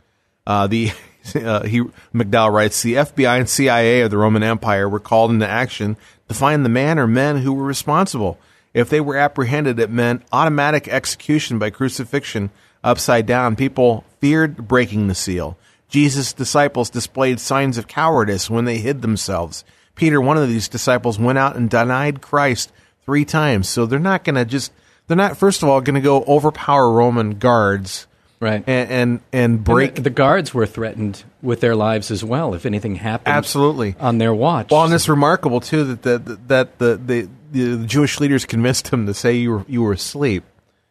Uh, 0.46 0.66
the 0.68 0.92
uh, 1.34 1.64
he 1.64 1.80
McDowell 2.14 2.52
writes 2.52 2.82
the 2.82 2.94
FBI 2.94 3.40
and 3.40 3.48
CIA 3.48 4.02
of 4.02 4.10
the 4.10 4.18
Roman 4.18 4.42
Empire 4.42 4.88
were 4.88 5.00
called 5.00 5.30
into 5.30 5.48
action 5.48 5.96
to 6.28 6.34
find 6.34 6.64
the 6.64 6.70
man 6.70 6.98
or 6.98 7.06
men 7.06 7.38
who 7.38 7.52
were 7.52 7.64
responsible. 7.64 8.38
If 8.74 8.90
they 8.90 9.00
were 9.00 9.16
apprehended, 9.16 9.78
it 9.78 9.90
meant 9.90 10.22
automatic 10.32 10.86
execution 10.88 11.58
by 11.58 11.70
crucifixion 11.70 12.50
upside 12.84 13.26
down. 13.26 13.56
People 13.56 14.04
feared 14.20 14.68
breaking 14.68 15.08
the 15.08 15.14
seal. 15.14 15.56
Jesus' 15.88 16.32
disciples 16.32 16.90
displayed 16.90 17.40
signs 17.40 17.78
of 17.78 17.88
cowardice 17.88 18.50
when 18.50 18.64
they 18.64 18.78
hid 18.78 19.02
themselves. 19.02 19.64
Peter, 19.94 20.20
one 20.20 20.36
of 20.36 20.48
these 20.48 20.68
disciples, 20.68 21.18
went 21.18 21.38
out 21.38 21.56
and 21.56 21.70
denied 21.70 22.20
Christ 22.20 22.70
three 23.04 23.24
times. 23.24 23.68
So 23.68 23.86
they're 23.86 23.98
not 23.98 24.24
going 24.24 24.34
to 24.34 24.44
just, 24.44 24.72
they're 25.06 25.16
not, 25.16 25.38
first 25.38 25.62
of 25.62 25.68
all, 25.68 25.80
going 25.80 25.94
to 25.94 26.00
go 26.00 26.22
overpower 26.24 26.90
Roman 26.90 27.38
guards 27.38 28.06
Right. 28.38 28.62
and, 28.66 28.90
and, 28.90 28.90
and 28.90 29.20
And 29.32 29.64
break. 29.64 29.94
the, 29.94 30.02
the 30.02 30.10
guards 30.10 30.52
were 30.52 30.66
threatened 30.66 31.24
with 31.40 31.60
their 31.60 31.74
lives 31.74 32.10
as 32.10 32.22
well 32.22 32.52
if 32.54 32.66
anything 32.66 32.96
happened. 32.96 33.34
Absolutely. 33.34 33.94
on 33.98 34.18
their 34.18 34.34
watch. 34.34 34.70
Well, 34.70 34.84
and 34.84 34.92
it's 34.92 35.08
remarkable 35.08 35.60
too 35.60 35.84
that 35.84 36.02
the, 36.02 36.18
that 36.48 36.78
the, 36.78 36.96
the 36.96 37.28
the 37.52 37.86
Jewish 37.86 38.20
leaders 38.20 38.44
convinced 38.44 38.88
him 38.88 39.06
to 39.06 39.14
say 39.14 39.34
you 39.36 39.50
were 39.52 39.64
you 39.68 39.82
were 39.82 39.92
asleep. 39.92 40.44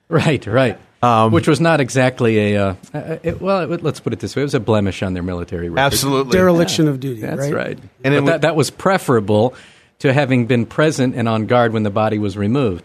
Right, 0.09 0.45
right. 0.47 0.79
Um, 1.03 1.31
Which 1.31 1.47
was 1.47 1.59
not 1.61 1.81
exactly 1.81 2.53
a, 2.55 2.69
uh, 2.69 2.75
uh, 2.93 3.17
it, 3.21 3.39
well, 3.41 3.71
it- 3.71 3.83
let's 3.83 3.99
put 3.99 4.13
it 4.13 4.19
this 4.19 4.35
way. 4.35 4.41
It 4.41 4.45
was 4.45 4.55
a 4.55 4.59
blemish 4.59 5.03
on 5.03 5.13
their 5.13 5.21
military 5.21 5.69
record. 5.69 5.85
Absolutely. 5.85 6.31
dereliction 6.31 6.87
of 6.87 6.99
duty. 6.99 7.21
That's 7.21 7.41
right. 7.41 7.53
right. 7.53 7.77
And 8.03 8.13
And 8.13 8.15
it 8.15 8.25
that, 8.25 8.41
that 8.41 8.55
was 8.55 8.71
preferable 8.71 9.53
to 9.99 10.11
having 10.13 10.47
been 10.47 10.65
present 10.65 11.13
and 11.15 11.29
on 11.29 11.45
guard 11.45 11.73
when 11.73 11.83
the 11.83 11.91
body 11.91 12.17
was 12.17 12.35
removed. 12.37 12.83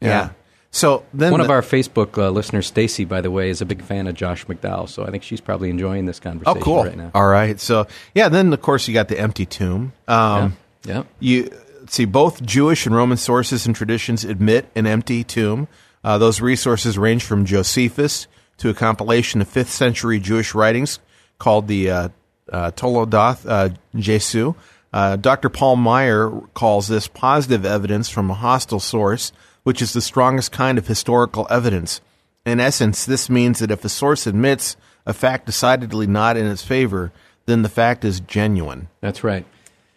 Yeah. 0.00 0.30
So 0.76 1.06
then 1.14 1.32
One 1.32 1.40
of 1.40 1.48
our 1.48 1.62
Facebook 1.62 2.18
uh, 2.18 2.28
listeners, 2.28 2.66
Stacy, 2.66 3.06
by 3.06 3.22
the 3.22 3.30
way, 3.30 3.48
is 3.48 3.62
a 3.62 3.64
big 3.64 3.80
fan 3.80 4.06
of 4.06 4.14
Josh 4.14 4.44
McDowell, 4.44 4.90
so 4.90 5.06
I 5.06 5.10
think 5.10 5.22
she's 5.22 5.40
probably 5.40 5.70
enjoying 5.70 6.04
this 6.04 6.18
oh 6.20 6.22
conversation 6.22 6.60
cool 6.60 6.84
right 6.84 6.96
now. 6.96 7.10
all 7.14 7.26
right 7.26 7.58
so 7.58 7.86
yeah 8.14 8.28
then 8.28 8.52
of 8.52 8.60
course 8.60 8.86
you 8.86 8.92
got 8.92 9.08
the 9.08 9.18
empty 9.18 9.46
tomb. 9.46 9.94
Um, 10.06 10.58
yeah. 10.84 11.04
You 11.18 11.50
see 11.88 12.04
both 12.04 12.42
Jewish 12.42 12.84
and 12.84 12.94
Roman 12.94 13.16
sources 13.16 13.64
and 13.64 13.74
traditions 13.74 14.22
admit 14.22 14.66
an 14.74 14.86
empty 14.86 15.24
tomb. 15.24 15.66
Uh, 16.04 16.18
those 16.18 16.42
resources 16.42 16.98
range 16.98 17.24
from 17.24 17.46
Josephus 17.46 18.26
to 18.58 18.68
a 18.68 18.74
compilation 18.74 19.40
of 19.40 19.48
fifth 19.48 19.70
century 19.70 20.20
Jewish 20.20 20.54
writings 20.54 20.98
called 21.38 21.68
the 21.68 21.90
uh, 21.90 22.08
uh, 22.52 22.70
Toledoth 22.72 23.48
uh, 23.48 23.70
Jesu. 23.94 24.52
Uh, 24.92 25.16
Dr. 25.16 25.48
Paul 25.48 25.76
Maier 25.78 26.52
calls 26.52 26.86
this 26.86 27.08
positive 27.08 27.64
evidence 27.64 28.10
from 28.10 28.30
a 28.30 28.34
hostile 28.34 28.80
source, 28.80 29.32
which 29.66 29.82
is 29.82 29.92
the 29.92 30.00
strongest 30.00 30.52
kind 30.52 30.78
of 30.78 30.86
historical 30.86 31.44
evidence. 31.50 32.00
In 32.44 32.60
essence, 32.60 33.04
this 33.04 33.28
means 33.28 33.58
that 33.58 33.72
if 33.72 33.84
a 33.84 33.88
source 33.88 34.24
admits 34.24 34.76
a 35.04 35.12
fact 35.12 35.44
decidedly 35.44 36.06
not 36.06 36.36
in 36.36 36.46
its 36.46 36.62
favor, 36.62 37.10
then 37.46 37.62
the 37.62 37.68
fact 37.68 38.04
is 38.04 38.20
genuine. 38.20 38.86
That's 39.00 39.24
right. 39.24 39.44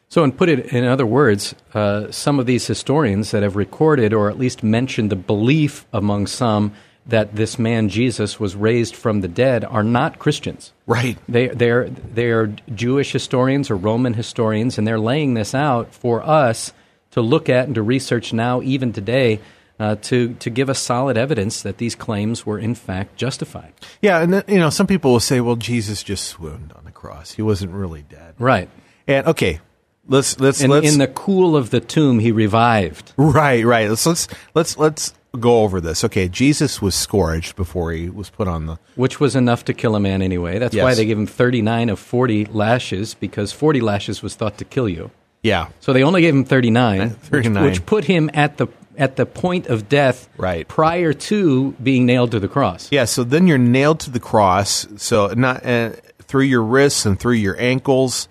So, 0.08 0.24
and 0.24 0.36
put 0.36 0.50
it 0.50 0.74
in 0.74 0.86
other 0.86 1.06
words, 1.06 1.54
uh, 1.76 2.10
some 2.10 2.40
of 2.40 2.48
these 2.48 2.66
historians 2.66 3.30
that 3.30 3.44
have 3.44 3.56
recorded 3.56 4.12
or 4.12 4.28
at 4.28 4.40
least 4.40 4.64
mentioned 4.64 5.12
the 5.12 5.16
belief 5.16 5.86
among 5.94 6.26
some 6.26 6.74
that 7.06 7.36
this 7.36 7.60
man 7.60 7.90
Jesus 7.90 8.40
was 8.40 8.56
raised 8.56 8.96
from 8.96 9.22
the 9.22 9.28
dead 9.28 9.64
are 9.64 9.84
not 9.84 10.18
Christians. 10.18 10.74
Right. 10.88 11.20
They 11.30 11.50
they're 11.50 11.90
they're 11.90 12.48
Jewish 12.74 13.12
historians 13.12 13.70
or 13.70 13.76
Roman 13.76 14.16
historians, 14.16 14.80
and 14.80 14.88
they're 14.88 15.00
laying 15.00 15.36
this 15.36 15.54
out 15.54 15.94
for 15.94 16.24
us 16.24 16.74
to 17.12 17.22
look 17.22 17.50
at 17.50 17.66
and 17.66 17.76
to 17.76 17.84
research 17.84 18.34
now, 18.34 18.64
even 18.64 18.94
today, 18.94 19.40
uh, 19.80 19.96
to 19.96 20.34
to 20.36 20.50
give 20.50 20.70
us 20.70 20.80
solid 20.80 21.18
evidence 21.18 21.62
that 21.62 21.78
these 21.78 21.96
claims 21.96 22.46
were 22.46 22.60
in 22.60 22.76
fact 22.76 23.16
justified. 23.16 23.74
Yeah, 24.02 24.22
and 24.22 24.34
then, 24.34 24.44
you 24.48 24.60
know, 24.60 24.70
some 24.70 24.88
people 24.88 25.12
will 25.12 25.20
say, 25.20 25.40
"Well, 25.42 25.56
Jesus 25.56 26.04
just 26.04 26.26
swooned 26.26 26.74
on 26.78 26.84
the 26.86 26.92
cross; 26.92 27.32
he 27.34 27.42
wasn't 27.42 27.72
really 27.72 28.02
dead." 28.04 28.36
Right. 28.40 28.70
And 29.08 29.26
okay, 29.28 29.60
let's 30.08 30.40
let's 30.40 30.62
And 30.62 30.72
let's 30.72 30.92
in 30.92 31.00
the 31.00 31.08
cool 31.08 31.56
of 31.56 31.70
the 31.70 31.80
tomb, 31.80 32.20
he 32.20 32.32
revived. 32.32 33.14
right 33.18 33.66
right 33.66 33.90
let's 33.90 34.06
let's 34.06 34.28
let's 34.54 34.78
let's 34.78 35.14
go 35.40 35.62
over 35.62 35.80
this. 35.80 36.04
Okay, 36.04 36.28
Jesus 36.28 36.82
was 36.82 36.96
scourged 36.96 37.56
before 37.56 37.92
he 37.92 38.10
was 38.10 38.30
put 38.30 38.48
on 38.48 38.66
the. 38.66 38.80
which 38.96 39.20
was 39.20 39.36
enough 39.36 39.64
to 39.66 39.74
kill 39.74 39.96
a 39.96 40.00
man 40.00 40.22
anyway. 40.22 40.58
That's 40.60 40.76
why 40.76 40.96
they 40.96 41.06
gave 41.06 41.18
him 41.20 41.28
39 41.28 41.90
of 41.90 42.00
40 42.00 42.46
lashes 42.46 43.14
because 43.14 43.52
40 43.52 43.80
lashes 43.82 44.22
was 44.24 44.36
thought 44.36 44.58
to 44.58 44.66
kill 44.66 44.90
you. 44.90 45.12
Yeah, 45.44 45.68
So 45.80 45.94
they 45.94 46.04
only 46.04 46.22
gave 46.22 46.34
him 46.36 46.44
39, 46.44 47.00
which- 47.12 47.18
39. 47.20 47.64
Which, 47.64 47.86
put 47.86 48.04
him 48.06 48.30
at 48.34 48.58
the 48.58 48.68
at 49.00 49.16
the 49.16 49.26
point 49.26 49.66
of 49.68 49.90
death, 49.90 50.30
Right. 50.38 50.68
prior 50.68 51.14
to 51.14 51.72
being 51.82 52.06
nailed 52.06 52.32
to 52.32 52.40
the 52.40 52.48
cross. 52.48 52.88
Yeah, 52.92 53.06
so 53.06 53.24
then 53.24 53.48
you're 53.48 53.58
nailed 53.58 54.00
to 54.02 54.12
the 54.12 54.20
cross, 54.20 54.86
so 54.98 55.28
not 55.36 55.66
uh, 55.66 55.92
through 56.24 56.44
your 56.44 56.62
wrists 56.62 57.06
and 57.06 57.20
through 57.20 57.34
your 57.42 57.60
ankles, 57.60 58.28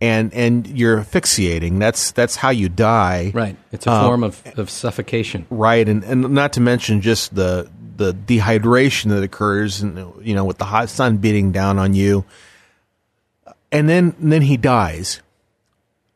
and 0.00 0.32
and 0.32 0.66
you're 0.66 1.00
asphyxiating. 1.00 1.78
That's 1.80 2.12
that's 2.12 2.36
how 2.36 2.50
you 2.50 2.68
die. 2.68 3.32
Right. 3.34 3.56
It's 3.72 3.86
a 3.86 3.90
Um, 3.92 4.04
form 4.06 4.22
of, 4.24 4.40
of 4.56 4.70
suffocation. 4.70 5.44
right, 5.50 5.86
and 5.88 6.04
and 6.04 6.30
not 6.30 6.52
to 6.54 6.60
mention 6.60 7.00
just 7.00 7.34
the 7.34 7.68
the 7.96 8.14
dehydration 8.14 9.08
that 9.10 9.24
occurs, 9.24 9.82
and 9.82 9.98
you 10.22 10.32
know, 10.36 10.44
with 10.44 10.58
the 10.58 10.66
hot 10.66 10.88
sun 10.88 11.16
beating 11.16 11.50
down 11.50 11.78
on 11.80 11.94
you, 11.94 12.24
and 13.72 13.88
then 13.88 14.14
and 14.20 14.32
then 14.32 14.42
he 14.42 14.56
dies, 14.56 15.20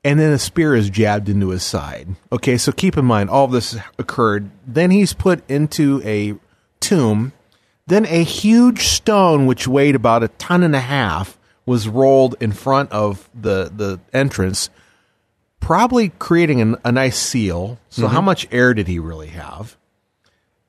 and 0.04 0.18
then 0.18 0.32
a 0.32 0.38
spear 0.38 0.74
is 0.74 0.90
jabbed 0.90 1.28
into 1.28 1.50
his 1.50 1.62
side. 1.62 2.08
Okay, 2.30 2.56
so 2.56 2.72
keep 2.72 2.96
in 2.96 3.04
mind 3.04 3.30
all 3.30 3.44
of 3.44 3.52
this 3.52 3.76
occurred. 3.98 4.50
Then 4.66 4.90
he's 4.90 5.12
put 5.12 5.48
into 5.48 6.02
a 6.04 6.34
tomb. 6.80 7.32
Then 7.86 8.06
a 8.06 8.22
huge 8.22 8.86
stone, 8.86 9.46
which 9.46 9.68
weighed 9.68 9.94
about 9.94 10.22
a 10.22 10.28
ton 10.28 10.62
and 10.62 10.74
a 10.74 10.80
half, 10.80 11.38
was 11.66 11.88
rolled 11.88 12.34
in 12.40 12.52
front 12.52 12.90
of 12.92 13.28
the 13.34 13.70
the 13.74 14.00
entrance, 14.12 14.70
probably 15.60 16.10
creating 16.18 16.60
an, 16.60 16.76
a 16.84 16.92
nice 16.92 17.18
seal. 17.18 17.78
So, 17.90 18.08
how 18.08 18.18
mm-hmm. 18.18 18.26
much 18.26 18.48
air 18.50 18.74
did 18.74 18.88
he 18.88 18.98
really 18.98 19.28
have? 19.28 19.76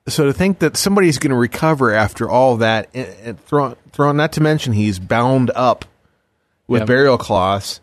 So 0.06 0.26
to 0.26 0.32
think 0.34 0.58
that 0.58 0.76
somebody's 0.76 1.18
going 1.18 1.30
to 1.30 1.36
recover 1.36 1.92
after 1.92 2.28
all 2.28 2.58
that, 2.58 2.90
eh, 2.94 3.00
eh, 3.00 3.04
and, 3.04 3.28
and 3.28 3.44
thrown, 3.44 3.76
thrown, 3.90 4.16
not 4.18 4.32
to 4.32 4.42
mention 4.42 4.74
he's 4.74 4.98
bound 4.98 5.50
up 5.54 5.86
with 6.66 6.80
Yep. 6.80 6.88
burial 6.88 7.18
cloths. 7.18 7.80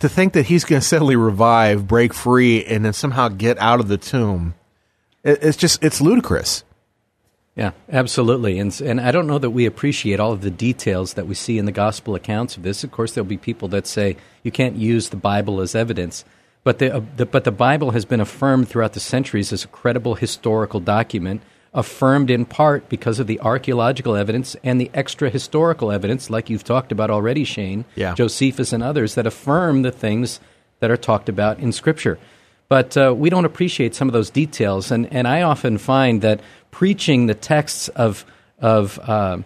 To 0.00 0.08
think 0.08 0.32
that 0.32 0.46
he's 0.46 0.64
going 0.64 0.80
to 0.80 0.86
suddenly 0.86 1.16
revive, 1.16 1.86
break 1.86 2.12
free, 2.12 2.64
and 2.64 2.84
then 2.84 2.92
somehow 2.92 3.28
get 3.28 3.56
out 3.58 3.78
of 3.78 3.88
the 3.88 3.96
tomb, 3.96 4.54
it, 5.22 5.38
it's 5.42 5.56
just 5.56 5.82
it's 5.82 6.00
ludicrous. 6.00 6.64
Yeah, 7.56 7.70
absolutely. 7.90 8.58
And 8.58 8.78
and 8.82 9.00
I 9.00 9.10
don't 9.10 9.26
know 9.26 9.38
that 9.38 9.50
we 9.50 9.64
appreciate 9.64 10.20
all 10.20 10.32
of 10.32 10.42
the 10.42 10.50
details 10.50 11.14
that 11.14 11.26
we 11.26 11.34
see 11.34 11.56
in 11.56 11.64
the 11.64 11.72
gospel 11.72 12.14
accounts 12.14 12.56
of 12.56 12.62
this. 12.62 12.84
Of 12.84 12.90
course, 12.90 13.12
there'll 13.12 13.26
be 13.26 13.38
people 13.38 13.68
that 13.68 13.86
say 13.86 14.16
you 14.42 14.52
can't 14.52 14.76
use 14.76 15.08
the 15.08 15.16
Bible 15.16 15.60
as 15.62 15.74
evidence, 15.74 16.24
but 16.64 16.78
the, 16.78 16.96
uh, 16.96 17.00
the 17.16 17.24
but 17.24 17.44
the 17.44 17.52
Bible 17.52 17.92
has 17.92 18.04
been 18.04 18.20
affirmed 18.20 18.68
throughout 18.68 18.92
the 18.92 19.00
centuries 19.00 19.52
as 19.52 19.64
a 19.64 19.68
credible 19.68 20.16
historical 20.16 20.80
document, 20.80 21.40
affirmed 21.76 22.30
in 22.30 22.44
part 22.44 22.88
because 22.88 23.20
of 23.20 23.26
the 23.28 23.38
archaeological 23.40 24.16
evidence 24.16 24.56
and 24.64 24.80
the 24.80 24.90
extra 24.94 25.30
historical 25.30 25.92
evidence, 25.92 26.30
like 26.30 26.50
you've 26.50 26.64
talked 26.64 26.90
about 26.90 27.10
already, 27.10 27.44
Shane, 27.44 27.84
Yeah. 27.94 28.14
Josephus, 28.14 28.72
and 28.72 28.82
others 28.82 29.14
that 29.14 29.26
affirm 29.26 29.82
the 29.82 29.92
things 29.92 30.40
that 30.80 30.90
are 30.90 30.96
talked 30.96 31.28
about 31.28 31.58
in 31.60 31.72
Scripture. 31.72 32.18
But 32.68 32.96
uh, 32.96 33.14
we 33.16 33.30
don't 33.30 33.44
appreciate 33.44 33.94
some 33.94 34.08
of 34.08 34.12
those 34.12 34.30
details, 34.30 34.90
and, 34.90 35.06
and 35.12 35.28
I 35.28 35.42
often 35.42 35.78
find 35.78 36.22
that 36.22 36.40
preaching 36.72 37.26
the 37.26 37.34
texts 37.34 37.88
of 37.88 38.24
of 38.58 38.98
uh, 39.00 39.38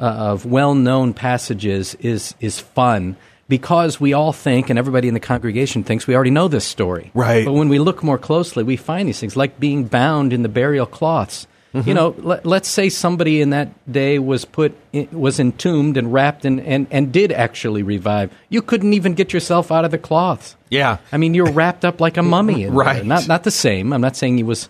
uh, 0.00 0.04
of 0.04 0.46
well 0.46 0.74
known 0.74 1.12
passages 1.12 1.94
is 1.96 2.34
is 2.40 2.58
fun 2.60 3.16
because 3.48 4.00
we 4.00 4.14
all 4.14 4.32
think, 4.32 4.70
and 4.70 4.78
everybody 4.78 5.08
in 5.08 5.14
the 5.14 5.20
congregation 5.20 5.84
thinks 5.84 6.06
we 6.06 6.14
already 6.14 6.30
know 6.30 6.48
this 6.48 6.64
story. 6.64 7.10
Right. 7.12 7.44
But 7.44 7.52
when 7.52 7.68
we 7.68 7.78
look 7.78 8.02
more 8.02 8.16
closely, 8.18 8.62
we 8.62 8.76
find 8.76 9.06
these 9.08 9.20
things 9.20 9.36
like 9.36 9.60
being 9.60 9.84
bound 9.84 10.32
in 10.32 10.42
the 10.42 10.48
burial 10.48 10.86
cloths. 10.86 11.46
You 11.74 11.94
know, 11.94 12.14
let, 12.18 12.44
let's 12.44 12.68
say 12.68 12.90
somebody 12.90 13.40
in 13.40 13.48
that 13.50 13.90
day 13.90 14.18
was 14.18 14.44
put 14.44 14.76
in, 14.92 15.08
was 15.10 15.40
entombed 15.40 15.96
and 15.96 16.12
wrapped 16.12 16.44
and, 16.44 16.60
and, 16.60 16.86
and 16.90 17.10
did 17.10 17.32
actually 17.32 17.82
revive. 17.82 18.30
You 18.50 18.60
couldn't 18.60 18.92
even 18.92 19.14
get 19.14 19.32
yourself 19.32 19.72
out 19.72 19.86
of 19.86 19.90
the 19.90 19.96
cloths. 19.98 20.54
Yeah. 20.68 20.98
I 21.12 21.16
mean, 21.16 21.32
you're 21.32 21.50
wrapped 21.50 21.84
up 21.86 21.98
like 21.98 22.18
a 22.18 22.22
mummy. 22.22 22.64
in 22.64 22.74
there. 22.74 22.84
Right. 22.84 23.06
Not 23.06 23.26
not 23.26 23.44
the 23.44 23.50
same. 23.50 23.92
I'm 23.94 24.02
not 24.02 24.16
saying 24.16 24.36
he 24.36 24.42
was 24.42 24.68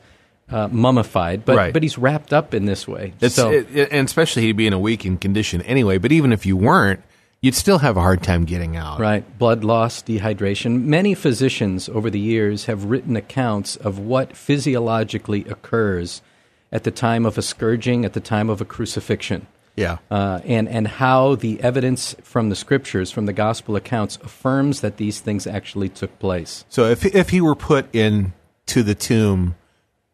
uh, 0.49 0.69
mummified, 0.71 1.45
but 1.45 1.57
Right. 1.57 1.73
but 1.73 1.83
he's 1.83 1.99
wrapped 1.99 2.33
up 2.33 2.55
in 2.55 2.67
this 2.67 2.87
way. 2.87 3.15
It's 3.21 3.35
so 3.35 3.51
it, 3.51 3.67
it- 3.75 3.89
and 3.91 4.07
especially 4.07 4.43
he'd 4.43 4.57
be 4.57 4.69
in 4.69 4.73
a 4.73 4.79
weakened 4.79 5.21
condition 5.21 5.61
anyway. 5.63 5.99
But 5.99 6.13
even 6.13 6.33
if 6.33 6.47
you 6.47 6.57
weren't, 6.57 7.01
you'd 7.41 7.57
still 7.57 7.79
have 7.79 7.97
a 7.97 8.01
hard 8.01 8.23
time 8.23 8.45
getting 8.45 8.77
out. 8.77 9.01
right, 9.01 9.25
blood 9.39 9.65
loss, 9.65 10.03
dehydration. 10.05 10.85
Many 10.85 11.15
physicians 11.15 11.89
over 11.89 12.11
the 12.11 12.21
years 12.21 12.67
have 12.67 12.85
written 12.85 13.17
accounts 13.17 13.75
of 13.75 13.99
what 13.99 14.37
physiologically 14.37 15.45
occurs 15.47 16.23
at 16.73 16.85
the 16.85 16.91
time 16.91 17.25
of 17.27 17.37
a 17.39 17.43
scourging, 17.43 18.05
at 18.05 18.15
the 18.15 18.21
time 18.21 18.49
of 18.51 18.61
a 18.61 18.65
crucifixion. 18.65 19.47
Yeah. 19.75 19.99
uh, 20.11 20.41
and 20.45 20.69
and 20.69 20.87
how 20.87 21.35
the 21.35 21.59
evidence 21.63 22.15
from 22.23 22.51
the 22.51 22.57
scriptures, 22.57 23.11
from 23.11 23.25
the 23.25 23.33
gospel 23.33 23.75
accounts, 23.75 24.19
affirms 24.23 24.83
that 24.83 24.99
these 24.99 25.21
things 25.21 25.47
actually 25.47 25.89
took 25.89 26.19
place. 26.19 26.67
So 26.69 26.85
if 26.91 27.07
if 27.07 27.31
he 27.31 27.41
were 27.41 27.55
put 27.55 27.87
into 27.95 28.83
the 28.83 28.95
tomb, 28.95 29.55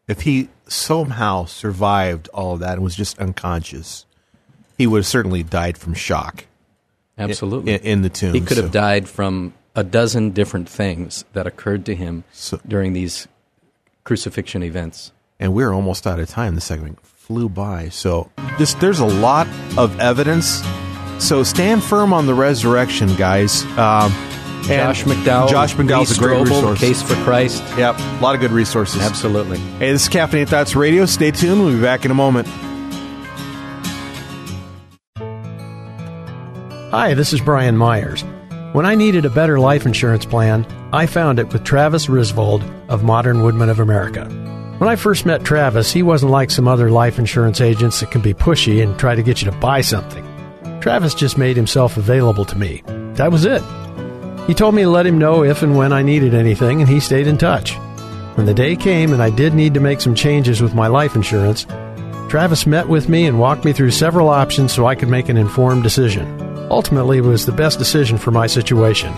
if 0.07 0.21
he 0.21 0.47
somehow 0.65 1.43
survived 1.43 2.29
all 2.33 2.53
of 2.53 2.61
that 2.61 2.73
and 2.75 2.83
was 2.83 2.95
just 2.95 3.19
unconscious, 3.19 4.05
he 4.77 4.87
would 4.87 4.99
have 4.99 5.07
certainly 5.07 5.43
died 5.43 5.77
from 5.77 5.93
shock 5.93 6.45
Absolutely, 7.17 7.73
in, 7.73 7.79
in 7.81 8.01
the 8.01 8.09
tomb. 8.09 8.33
he 8.33 8.39
could 8.39 8.55
So- 8.55 8.63
have 8.63 8.71
died 8.71 9.09
from 9.09 9.53
a 9.75 9.83
dozen 9.83 10.31
different 10.31 10.69
things 10.69 11.25
that 11.33 11.45
occurred 11.45 11.85
to 11.87 11.95
him 11.95 12.23
So- 12.31 12.61
during 12.65 12.93
these 12.93 13.27
crucifixion 14.05 14.63
events. 14.63 15.11
And 15.39 15.53
we're 15.53 15.71
almost 15.71 16.05
out 16.05 16.19
of 16.19 16.29
time. 16.29 16.55
The 16.55 16.61
segment 16.61 16.99
flew 17.01 17.47
by. 17.47 17.89
So 17.89 18.29
this, 18.57 18.73
there's 18.75 18.99
a 18.99 19.05
lot 19.05 19.47
of 19.77 19.99
evidence. 19.99 20.61
So 21.19 21.43
stand 21.43 21.83
firm 21.83 22.11
on 22.13 22.25
the 22.25 22.33
resurrection, 22.33 23.15
guys. 23.15 23.63
Um, 23.77 24.11
and 24.69 24.95
Josh 24.95 25.03
McDowell, 25.03 25.49
Josh 25.49 25.73
McDowell's 25.75 26.17
Lee 26.19 26.25
a 26.25 26.27
great 26.27 26.37
Strobel, 26.39 26.45
resource. 26.45 26.79
Case 26.79 27.01
for 27.01 27.15
Christ. 27.23 27.63
Yep, 27.77 27.97
a 27.97 28.19
lot 28.21 28.35
of 28.35 28.41
good 28.41 28.51
resources. 28.51 29.01
Absolutely. 29.01 29.57
Hey, 29.57 29.91
this 29.91 30.03
is 30.03 30.09
Caffeinated 30.09 30.49
Thoughts 30.49 30.75
Radio. 30.75 31.05
Stay 31.05 31.31
tuned. 31.31 31.61
We'll 31.61 31.73
be 31.73 31.81
back 31.81 32.05
in 32.05 32.11
a 32.11 32.15
moment. 32.15 32.47
Hi, 36.91 37.13
this 37.13 37.33
is 37.33 37.39
Brian 37.39 37.77
Myers. 37.77 38.23
When 38.73 38.85
I 38.85 38.95
needed 38.95 39.23
a 39.25 39.29
better 39.29 39.59
life 39.59 39.85
insurance 39.85 40.25
plan, 40.25 40.65
I 40.91 41.05
found 41.05 41.39
it 41.39 41.53
with 41.53 41.63
Travis 41.63 42.07
Risvold 42.07 42.61
of 42.89 43.03
Modern 43.03 43.43
Woodmen 43.43 43.69
of 43.69 43.79
America. 43.79 44.27
When 44.79 44.87
I 44.87 44.95
first 44.95 45.25
met 45.25 45.43
Travis, 45.43 45.91
he 45.91 46.03
wasn't 46.03 46.31
like 46.31 46.49
some 46.49 46.65
other 46.65 46.89
life 46.89 47.19
insurance 47.19 47.59
agents 47.59 47.99
that 47.99 48.11
can 48.11 48.21
be 48.21 48.33
pushy 48.33 48.81
and 48.81 48.97
try 48.97 49.13
to 49.13 49.21
get 49.21 49.41
you 49.41 49.51
to 49.51 49.57
buy 49.57 49.81
something. 49.81 50.25
Travis 50.79 51.13
just 51.13 51.37
made 51.37 51.57
himself 51.57 51.97
available 51.97 52.45
to 52.45 52.57
me. 52.57 52.81
That 53.15 53.29
was 53.29 53.43
it. 53.43 53.61
He 54.47 54.53
told 54.53 54.75
me 54.75 54.83
to 54.83 54.89
let 54.89 55.05
him 55.05 55.17
know 55.17 55.43
if 55.43 55.63
and 55.63 55.75
when 55.75 55.91
I 55.91 56.01
needed 56.01 56.33
anything, 56.33 56.79
and 56.79 56.89
he 56.89 57.01
stayed 57.01 57.27
in 57.27 57.37
touch. 57.37 57.73
When 58.35 58.45
the 58.45 58.53
day 58.53 58.77
came 58.77 59.11
and 59.11 59.21
I 59.21 59.31
did 59.31 59.53
need 59.53 59.73
to 59.73 59.81
make 59.81 59.99
some 59.99 60.15
changes 60.15 60.61
with 60.61 60.73
my 60.73 60.87
life 60.87 61.13
insurance, 61.13 61.65
Travis 62.29 62.65
met 62.65 62.87
with 62.87 63.09
me 63.09 63.25
and 63.25 63.37
walked 63.37 63.65
me 63.65 63.73
through 63.73 63.91
several 63.91 64.29
options 64.29 64.71
so 64.71 64.85
I 64.85 64.95
could 64.95 65.09
make 65.09 65.27
an 65.27 65.35
informed 65.35 65.83
decision. 65.83 66.25
Ultimately, 66.71 67.17
it 67.17 67.25
was 67.25 67.45
the 67.45 67.51
best 67.51 67.79
decision 67.79 68.17
for 68.17 68.31
my 68.31 68.47
situation. 68.47 69.13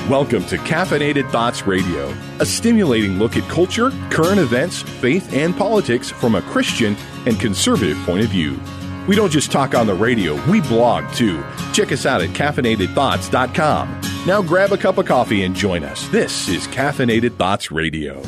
Welcome 0.10 0.46
to 0.46 0.58
Caffeinated 0.60 1.30
Thoughts 1.32 1.68
Radio, 1.68 2.16
a 2.40 2.46
stimulating 2.46 3.20
look 3.20 3.36
at 3.36 3.44
culture, 3.50 3.92
current 4.10 4.40
events, 4.40 4.82
faith, 4.82 5.34
and 5.34 5.54
politics 5.58 6.10
from 6.10 6.36
a 6.36 6.42
Christian 6.44 6.96
and 7.28 7.40
conservative 7.40 7.98
point 8.06 8.24
of 8.24 8.30
view. 8.30 8.60
We 9.08 9.16
don't 9.16 9.32
just 9.32 9.52
talk 9.52 9.76
on 9.76 9.88
the 9.88 9.94
radio, 9.94 10.36
we 10.50 10.62
blog 10.62 11.12
too. 11.14 11.44
Check 11.74 11.92
us 11.92 12.06
out 12.06 12.22
at 12.22 12.30
caffeinatedthoughts.com. 12.30 14.02
Now 14.26 14.42
grab 14.42 14.72
a 14.72 14.78
cup 14.78 14.98
of 14.98 15.06
coffee 15.06 15.44
and 15.44 15.54
join 15.56 15.84
us. 15.84 16.08
This 16.10 16.50
is 16.50 16.68
Caffeinated 16.68 17.38
Thoughts 17.38 17.72
Radio. 17.72 18.22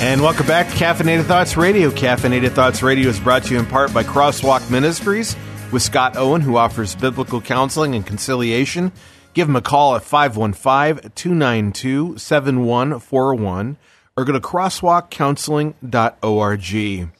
And 0.00 0.22
welcome 0.22 0.46
back 0.46 0.68
to 0.68 0.76
Caffeinated 0.76 1.24
Thoughts 1.24 1.56
Radio. 1.56 1.90
Caffeinated 1.90 2.52
Thoughts 2.52 2.82
Radio 2.82 3.08
is 3.08 3.20
brought 3.20 3.44
to 3.44 3.54
you 3.54 3.60
in 3.60 3.66
part 3.66 3.92
by 3.92 4.04
Crosswalk 4.04 4.70
Ministries 4.70 5.36
with 5.72 5.82
Scott 5.82 6.16
Owen, 6.16 6.40
who 6.40 6.56
offers 6.56 6.94
biblical 6.94 7.40
counseling 7.40 7.94
and 7.94 8.06
conciliation. 8.06 8.92
Give 9.34 9.48
him 9.48 9.56
a 9.56 9.62
call 9.62 9.96
at 9.96 10.02
515 10.02 11.10
292 11.14 12.18
7141 12.18 13.76
or 14.16 14.24
go 14.24 14.32
to 14.32 14.40
crosswalkcounseling.org. 14.40 17.17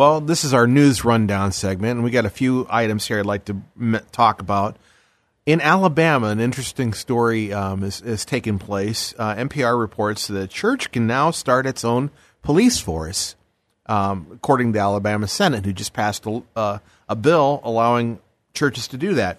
Well, 0.00 0.22
this 0.22 0.44
is 0.44 0.54
our 0.54 0.66
news 0.66 1.04
rundown 1.04 1.52
segment, 1.52 1.96
and 1.96 2.02
we 2.02 2.10
got 2.10 2.24
a 2.24 2.30
few 2.30 2.66
items 2.70 3.06
here 3.06 3.18
I'd 3.18 3.26
like 3.26 3.44
to 3.44 3.60
talk 4.12 4.40
about. 4.40 4.78
In 5.44 5.60
Alabama, 5.60 6.28
an 6.28 6.40
interesting 6.40 6.94
story 6.94 7.52
um, 7.52 7.82
is, 7.82 8.00
is 8.00 8.24
taking 8.24 8.58
place. 8.58 9.12
Uh, 9.18 9.34
NPR 9.34 9.78
reports 9.78 10.26
that 10.28 10.32
the 10.32 10.48
church 10.48 10.90
can 10.90 11.06
now 11.06 11.30
start 11.30 11.66
its 11.66 11.84
own 11.84 12.10
police 12.40 12.80
force. 12.80 13.36
um, 13.84 14.26
according 14.32 14.72
to 14.72 14.78
the 14.78 14.82
Alabama 14.82 15.28
Senate, 15.28 15.66
who 15.66 15.72
just 15.74 15.92
passed 15.92 16.24
a, 16.24 16.42
uh, 16.56 16.78
a 17.06 17.14
bill 17.14 17.60
allowing 17.62 18.20
churches 18.54 18.88
to 18.88 18.96
do 18.96 19.12
that. 19.16 19.36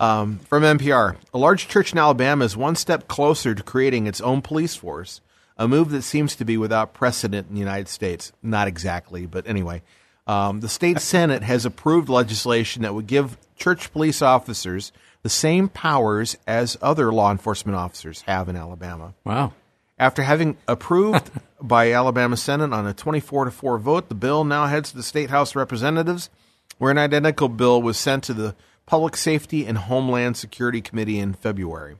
Um, 0.00 0.38
from 0.48 0.62
NPR, 0.62 1.16
a 1.34 1.38
large 1.38 1.68
church 1.68 1.92
in 1.92 1.98
Alabama 1.98 2.46
is 2.46 2.56
one 2.56 2.74
step 2.74 3.06
closer 3.06 3.54
to 3.54 3.62
creating 3.62 4.06
its 4.06 4.22
own 4.22 4.40
police 4.40 4.74
force, 4.74 5.20
a 5.60 5.68
move 5.68 5.90
that 5.90 6.02
seems 6.02 6.34
to 6.36 6.44
be 6.46 6.56
without 6.56 6.94
precedent 6.94 7.48
in 7.48 7.54
the 7.54 7.60
United 7.60 7.86
States. 7.86 8.32
Not 8.42 8.66
exactly, 8.66 9.26
but 9.26 9.46
anyway. 9.46 9.82
Um, 10.26 10.60
the 10.60 10.70
state 10.70 10.98
Senate 11.00 11.42
has 11.42 11.66
approved 11.66 12.08
legislation 12.08 12.82
that 12.82 12.94
would 12.94 13.06
give 13.06 13.36
church 13.56 13.92
police 13.92 14.22
officers 14.22 14.90
the 15.22 15.28
same 15.28 15.68
powers 15.68 16.38
as 16.46 16.78
other 16.80 17.12
law 17.12 17.30
enforcement 17.30 17.76
officers 17.76 18.22
have 18.22 18.48
in 18.48 18.56
Alabama. 18.56 19.12
Wow. 19.22 19.52
After 19.98 20.22
having 20.22 20.56
approved 20.66 21.30
by 21.60 21.92
Alabama 21.92 22.38
Senate 22.38 22.72
on 22.72 22.86
a 22.86 22.94
24 22.94 23.44
to 23.44 23.50
4 23.50 23.78
vote, 23.78 24.08
the 24.08 24.14
bill 24.14 24.44
now 24.44 24.64
heads 24.64 24.90
to 24.90 24.96
the 24.96 25.02
State 25.02 25.28
House 25.28 25.50
of 25.50 25.56
Representatives, 25.56 26.30
where 26.78 26.90
an 26.90 26.96
identical 26.96 27.50
bill 27.50 27.82
was 27.82 27.98
sent 27.98 28.24
to 28.24 28.32
the 28.32 28.56
Public 28.86 29.14
Safety 29.14 29.66
and 29.66 29.76
Homeland 29.76 30.38
Security 30.38 30.80
Committee 30.80 31.18
in 31.18 31.34
February. 31.34 31.98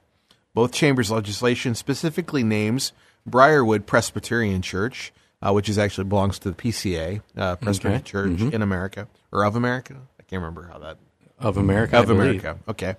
Both 0.55 0.73
chambers' 0.73 1.11
legislation 1.11 1.75
specifically 1.75 2.43
names 2.43 2.93
Briarwood 3.31 3.87
Presbyterian 3.87 4.63
Church, 4.63 5.13
uh, 5.43 5.53
which 5.53 5.69
is 5.69 5.79
actually 5.79 6.05
belongs 6.05 6.39
to 6.41 6.51
the 6.51 6.57
PCA, 6.57 7.23
uh, 7.37 7.57
Presbyterian 7.57 8.01
Okay. 8.01 8.11
Church 8.11 8.41
in 8.55 8.63
America 8.63 9.09
or 9.33 9.45
of 9.45 9.57
America. 9.57 9.95
I 10.19 10.23
can't 10.25 10.41
remember 10.43 10.69
how 10.73 10.79
that 10.79 10.99
Of 11.39 11.57
America. 11.57 11.97
I 11.97 12.01
of 12.01 12.07
believe. 12.07 12.21
America. 12.41 12.59
Okay, 12.69 12.97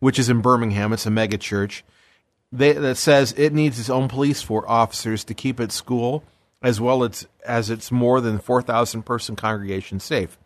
which 0.00 0.18
is 0.18 0.28
in 0.28 0.40
Birmingham. 0.40 0.92
It's 0.92 1.06
a 1.06 1.10
mega 1.10 1.38
church 1.38 1.84
they, 2.52 2.72
that 2.72 2.96
says 2.96 3.34
it 3.36 3.52
needs 3.52 3.78
its 3.78 3.90
own 3.90 4.08
police 4.08 4.40
for 4.42 4.68
officers 4.68 5.24
to 5.24 5.34
keep 5.34 5.60
its 5.60 5.74
school 5.74 6.24
as 6.62 6.80
well 6.80 7.04
as 7.04 7.26
as 7.46 7.70
its 7.70 7.90
more 7.92 8.20
than 8.20 8.38
four 8.38 8.62
thousand 8.62 9.02
person 9.04 9.36
congregation 9.36 10.00
safe. 10.00 10.38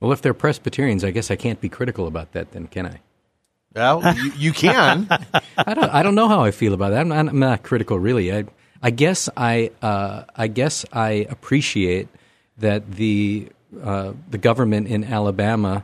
Well, 0.00 0.12
if 0.12 0.20
they're 0.20 0.34
Presbyterians, 0.34 1.04
I 1.04 1.10
guess 1.10 1.30
I 1.30 1.36
can't 1.36 1.60
be 1.60 1.68
critical 1.70 2.06
about 2.06 2.32
that, 2.32 2.52
then, 2.52 2.66
can 2.66 2.86
I? 2.86 3.00
Well, 3.74 4.14
you, 4.16 4.32
you 4.36 4.52
can. 4.52 5.08
I 5.56 5.74
don't. 5.74 5.90
I 5.90 6.02
don't 6.02 6.14
know 6.14 6.28
how 6.28 6.42
I 6.42 6.50
feel 6.50 6.74
about 6.74 6.90
that. 6.90 7.00
I'm 7.00 7.08
not, 7.08 7.28
I'm 7.28 7.38
not 7.38 7.62
critical, 7.62 7.98
really. 7.98 8.30
I, 8.32 8.44
I 8.86 8.90
guess 8.90 9.28
I. 9.36 9.72
Uh, 9.82 10.22
I 10.36 10.46
guess 10.46 10.86
I 10.92 11.26
appreciate 11.28 12.06
that 12.58 12.92
the 12.92 13.48
uh, 13.82 14.12
the 14.30 14.38
government 14.38 14.86
in 14.86 15.02
Alabama 15.02 15.82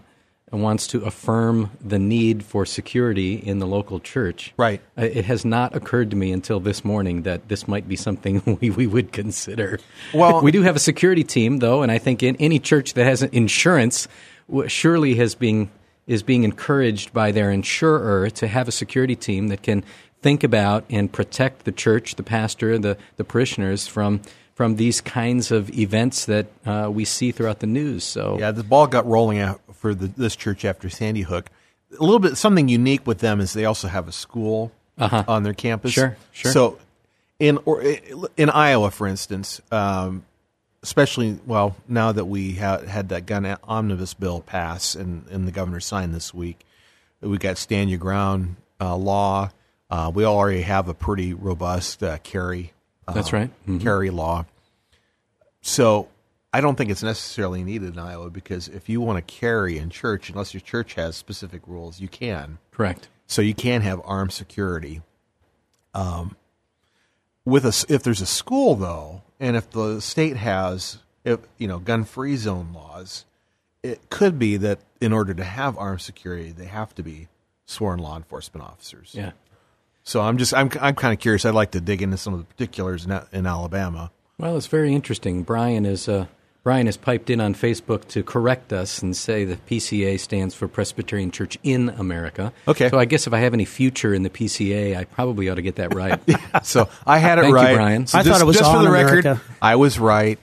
wants 0.53 0.87
to 0.87 1.03
affirm 1.05 1.73
the 1.85 1.99
need 1.99 2.45
for 2.45 2.65
security 2.65 3.35
in 3.35 3.59
the 3.59 3.67
local 3.67 3.99
church. 3.99 4.55
Right. 4.57 4.81
Uh, 4.97 5.07
It 5.07 5.25
has 5.25 5.45
not 5.45 5.75
occurred 5.75 6.11
to 6.11 6.17
me 6.17 6.31
until 6.31 6.61
this 6.61 6.85
morning 6.85 7.23
that 7.23 7.49
this 7.49 7.67
might 7.67 7.89
be 7.89 7.97
something 7.97 8.59
we, 8.61 8.71
we 8.71 8.87
would 8.87 9.11
consider. 9.11 9.81
Well- 10.15 10.41
we 10.41 10.53
do 10.53 10.63
have 10.63 10.77
a 10.77 10.85
security 10.93 11.25
team, 11.25 11.59
though, 11.59 11.83
and 11.83 11.91
I 11.91 11.99
think 11.99 12.23
in 12.23 12.37
any 12.37 12.61
church 12.61 12.95
that 12.95 13.05
has 13.05 13.25
insurance 13.25 14.07
surely 14.69 15.17
has 15.17 15.35
been 15.35 15.71
is 16.07 16.23
being 16.23 16.45
encouraged 16.45 17.13
by 17.13 17.33
their 17.33 17.51
insurer 17.51 18.31
to 18.31 18.47
have 18.47 18.69
a 18.69 18.73
security 18.73 19.17
team 19.17 19.49
that 19.49 19.63
can 19.63 19.83
think 20.23 20.45
about 20.45 20.85
and 20.89 21.13
protect 21.13 21.65
the 21.65 21.73
church, 21.73 22.15
the 22.15 22.23
pastor, 22.23 22.79
the, 22.79 22.97
the 23.17 23.25
parishioners 23.25 23.87
from 23.87 24.23
from 24.55 24.77
these 24.77 25.01
kinds 25.01 25.51
of 25.51 25.71
events 25.77 26.27
that 26.27 26.47
uh, 26.67 26.89
we 26.93 27.05
see 27.07 27.33
throughout 27.33 27.61
the 27.61 27.67
news. 27.67 28.05
So 28.05 28.39
Yeah, 28.39 28.51
the 28.51 28.63
ball 28.63 28.87
got 28.87 29.07
rolling 29.07 29.39
out 29.39 29.61
for 29.73 29.95
the, 29.95 30.07
this 30.09 30.37
church 30.37 30.65
after 30.65 30.91
Sandy 30.91 31.23
Hook. 31.23 31.51
A 31.99 32.03
little 32.03 32.19
bit 32.19 32.37
something 32.37 32.69
unique 32.69 33.07
with 33.07 33.19
them 33.19 33.41
is 33.41 33.55
they 33.55 33.65
also 33.65 33.89
have 33.89 34.09
a 34.09 34.13
school 34.13 34.71
on 34.99 35.43
their 35.43 35.55
campus. 35.55 35.97
Uh-huh. 35.97 36.11
Sure, 36.11 36.17
sure. 36.33 36.53
So 36.53 36.79
in 37.39 37.59
or 37.65 37.83
in 38.37 38.51
Iowa, 38.51 38.91
for 38.91 39.07
instance, 39.07 39.61
um, 39.71 40.25
especially 40.83 41.39
well 41.47 41.75
now 41.89 42.13
that 42.13 42.27
we 42.27 42.55
ha- 42.55 42.83
had 42.83 43.09
that 43.09 43.27
gun 43.27 43.57
omnibus 43.65 44.15
bill 44.15 44.41
pass 44.41 44.95
and, 44.95 45.27
and 45.29 45.47
the 45.49 45.53
governor 45.53 45.81
signed 45.81 46.15
this 46.15 46.33
week, 46.33 46.65
we 47.21 47.39
got 47.39 47.59
stand 47.59 47.91
your 47.91 47.99
ground 47.99 48.57
uh, 48.81 48.97
law. 48.97 49.51
Uh, 49.93 50.11
we 50.15 50.25
already 50.25 50.63
have 50.63 50.89
a 50.89 50.95
pretty 50.95 51.35
robust 51.35 52.03
uh, 52.03 52.17
carry. 52.23 52.73
Uh, 53.07 53.13
That's 53.13 53.31
right. 53.31 53.51
Mhm. 53.67 53.83
Carry 53.83 54.09
law. 54.09 54.47
So 55.61 56.09
I 56.51 56.63
don't 56.63 56.77
think 56.77 56.91
it's 56.91 57.03
necessarily 57.03 57.63
needed 57.63 57.93
in 57.93 57.99
Iowa 57.99 58.31
because 58.31 58.69
if 58.69 58.89
you 58.89 59.03
want 59.03 59.19
to 59.19 59.35
carry 59.35 59.77
in 59.77 59.91
church, 59.91 60.31
unless 60.31 60.55
your 60.55 60.63
church 60.63 60.95
has 60.95 61.15
specific 61.15 61.61
rules, 61.67 62.01
you 62.01 62.09
can. 62.09 62.57
correct. 62.71 63.09
So 63.27 63.43
you 63.43 63.55
can 63.55 63.83
have 63.83 64.01
armed 64.05 64.33
security. 64.33 65.03
Um, 65.95 66.37
with 67.45 67.65
a 67.67 67.85
if 67.93 68.03
there's 68.03 68.21
a 68.23 68.27
school 68.27 68.75
though, 68.77 69.23
and 69.39 69.57
if 69.57 69.71
the 69.71 70.01
state 70.01 70.37
has 70.39 70.99
if 71.25 71.41
you 71.59 71.69
know 71.69 71.79
gun 71.79 72.05
free 72.05 72.37
zone 72.37 72.73
laws, 72.73 73.25
it 73.83 74.09
could 74.11 74.39
be 74.39 74.57
that 74.59 74.79
in 75.03 75.13
order 75.13 75.35
to 75.35 75.45
have 75.45 75.77
armed 75.77 76.01
security, 76.01 76.51
they 76.51 76.65
have 76.67 76.95
to 76.95 77.03
be 77.03 77.29
sworn 77.67 77.99
law 77.99 78.17
enforcement 78.17 78.65
officers. 78.67 79.11
Yeah. 79.13 79.33
So 80.05 80.21
I'm 80.21 80.39
just 80.39 80.53
I'm 80.55 80.71
I'm 80.81 80.95
kind 80.95 81.13
of 81.13 81.21
curious. 81.21 81.45
I'd 81.45 81.55
like 81.55 81.73
to 81.73 81.81
dig 81.81 82.03
into 82.03 82.17
some 82.17 82.35
of 82.35 82.41
the 82.41 82.47
particulars 82.47 83.05
in, 83.07 83.21
in 83.33 83.47
Alabama. 83.47 84.11
Well, 84.39 84.57
it's 84.57 84.67
very 84.67 84.95
interesting. 84.95 85.43
Brian 85.43 85.87
is 85.87 86.09
uh, 86.09 86.27
Brian 86.65 86.87
has 86.87 86.97
piped 86.97 87.29
in 87.31 87.41
on 87.41 87.55
Facebook 87.55 88.07
to 88.09 88.23
correct 88.23 88.73
us 88.73 89.03
and 89.03 89.17
say 89.17 89.45
the 89.45 89.57
PCA 89.57 90.19
stands 90.19 90.55
for 90.55 90.69
Presbyterian 90.69 91.31
Church 91.31 91.59
in 91.63 91.89
America. 91.91 92.53
Okay. 92.69 92.89
So 92.89 92.99
I 92.99 93.05
guess 93.05 93.27
if 93.27 93.33
I 93.33 93.39
have 93.39 93.53
any 93.53 93.65
future 93.65 94.15
in 94.15 94.23
the 94.23 94.31
PCA, 94.31 94.97
I 94.97 95.05
probably 95.05 95.49
ought 95.49 95.57
to 95.57 95.63
get 95.63 95.77
that 95.77 95.95
right. 95.95 96.21
So 96.65 96.89
I 97.07 97.19
had 97.19 97.39
it 97.39 97.43
Thank 97.43 97.53
you, 97.53 97.57
right. 97.57 97.75
Brian. 97.75 98.07
So 98.07 98.19
I 98.19 98.23
thought 98.23 98.41
it 98.41 98.45
was 98.45 98.57
just 98.57 98.71
for 98.71 98.77
on 98.77 98.85
the 98.85 98.91
record. 98.91 99.25
America. 99.25 99.43
I 99.61 99.77
was 99.77 99.99
right. 99.99 100.39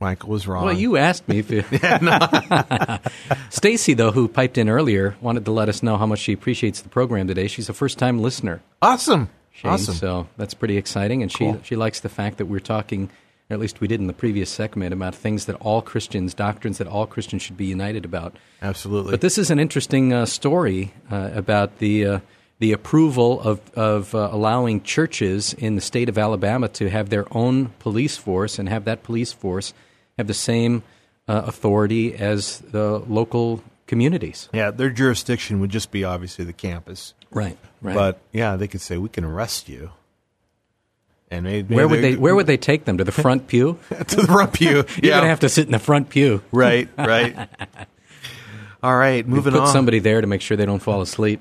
Michael 0.00 0.30
was 0.30 0.48
wrong. 0.48 0.64
Well, 0.64 0.74
you 0.76 0.96
asked 0.96 1.28
me 1.28 1.38
if 1.40 1.50
you. 1.50 1.62
Stacy, 3.50 3.94
though, 3.94 4.12
who 4.12 4.28
piped 4.28 4.58
in 4.58 4.68
earlier, 4.68 5.16
wanted 5.20 5.44
to 5.44 5.50
let 5.52 5.68
us 5.68 5.82
know 5.82 5.96
how 5.96 6.06
much 6.06 6.20
she 6.20 6.32
appreciates 6.32 6.80
the 6.80 6.88
program 6.88 7.26
today. 7.26 7.46
She's 7.48 7.68
a 7.68 7.72
first-time 7.74 8.18
listener. 8.18 8.62
awesome. 8.82 9.28
Shane, 9.52 9.72
Awesome. 9.72 9.94
So 9.94 10.28
that's 10.36 10.54
pretty 10.54 10.76
exciting, 10.76 11.22
and 11.22 11.32
Cool. 11.34 11.54
she 11.62 11.68
she 11.70 11.76
likes 11.76 12.00
the 12.00 12.08
fact 12.08 12.38
that 12.38 12.46
we're 12.46 12.60
talking, 12.60 13.10
or 13.50 13.54
at 13.54 13.60
least 13.60 13.80
we 13.80 13.88
did 13.88 14.00
in 14.00 14.06
the 14.06 14.12
previous 14.12 14.48
segment, 14.48 14.92
about 14.94 15.14
things 15.14 15.46
that 15.46 15.56
all 15.56 15.82
Christians, 15.82 16.32
doctrines 16.34 16.78
that 16.78 16.86
all 16.86 17.04
Christians 17.06 17.42
should 17.42 17.56
be 17.56 17.66
united 17.66 18.04
about. 18.04 18.36
Absolutely. 18.62 19.10
But 19.10 19.20
this 19.20 19.36
is 19.38 19.50
an 19.50 19.58
interesting 19.58 20.12
uh, 20.12 20.24
story 20.24 20.94
uh, 21.10 21.30
about 21.34 21.78
the 21.78 22.06
uh, 22.06 22.20
the 22.60 22.72
approval 22.72 23.40
of 23.40 23.60
of 23.74 24.14
uh, 24.14 24.28
allowing 24.32 24.82
churches 24.82 25.52
in 25.54 25.74
the 25.74 25.80
state 25.82 26.08
of 26.08 26.16
Alabama 26.16 26.68
to 26.68 26.88
have 26.88 27.10
their 27.10 27.26
own 27.36 27.66
police 27.80 28.16
force 28.16 28.58
and 28.58 28.68
have 28.68 28.84
that 28.84 29.02
police 29.02 29.32
force 29.32 29.74
have 30.20 30.26
the 30.28 30.34
same 30.34 30.82
uh, 31.26 31.42
authority 31.46 32.14
as 32.14 32.58
the 32.58 32.98
local 33.00 33.62
communities. 33.86 34.48
yeah, 34.52 34.70
their 34.70 34.90
jurisdiction 34.90 35.60
would 35.60 35.70
just 35.70 35.90
be 35.90 36.04
obviously 36.04 36.44
the 36.44 36.52
campus. 36.52 37.14
Right. 37.30 37.58
Right. 37.82 37.94
But 37.94 38.20
yeah, 38.32 38.56
they 38.56 38.68
could 38.68 38.80
say 38.80 38.96
we 38.98 39.08
can 39.08 39.24
arrest 39.24 39.68
you. 39.68 39.90
And 41.30 41.44
maybe 41.44 41.74
where 41.74 41.86
would 41.86 42.02
they 42.02 42.16
where 42.16 42.34
would 42.34 42.46
they 42.46 42.56
take 42.56 42.84
them 42.84 42.98
to 42.98 43.04
the 43.04 43.12
front 43.12 43.46
pew? 43.46 43.78
to 44.08 44.16
the 44.16 44.26
front 44.26 44.52
pew? 44.52 44.68
You're 44.76 44.84
yeah, 45.02 45.18
gonna 45.18 45.28
have 45.28 45.40
to 45.40 45.48
sit 45.48 45.66
in 45.66 45.72
the 45.72 45.78
front 45.78 46.08
pew. 46.08 46.42
right, 46.50 46.88
right. 46.98 47.48
All 48.82 48.96
right, 48.96 49.26
moving 49.26 49.52
Put 49.52 49.60
on. 49.60 49.66
Put 49.66 49.72
somebody 49.72 49.98
there 50.00 50.20
to 50.20 50.26
make 50.26 50.40
sure 50.40 50.56
they 50.56 50.66
don't 50.66 50.80
fall 50.80 51.02
asleep. 51.02 51.40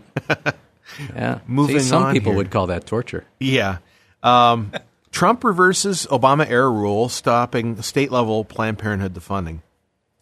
Yeah. 1.15 1.39
Moving 1.47 1.79
See, 1.79 1.85
some 1.87 2.11
people 2.11 2.33
here. 2.33 2.37
would 2.37 2.51
call 2.51 2.67
that 2.67 2.85
torture. 2.85 3.25
Yeah. 3.39 3.77
Um, 4.21 4.71
Trump 5.11 5.43
reverses 5.43 6.07
Obama 6.07 6.49
era 6.49 6.69
rule 6.69 7.09
stopping 7.09 7.81
state 7.81 8.11
level 8.11 8.45
Planned 8.45 8.79
Parenthood 8.79 9.13
defunding. 9.13 9.61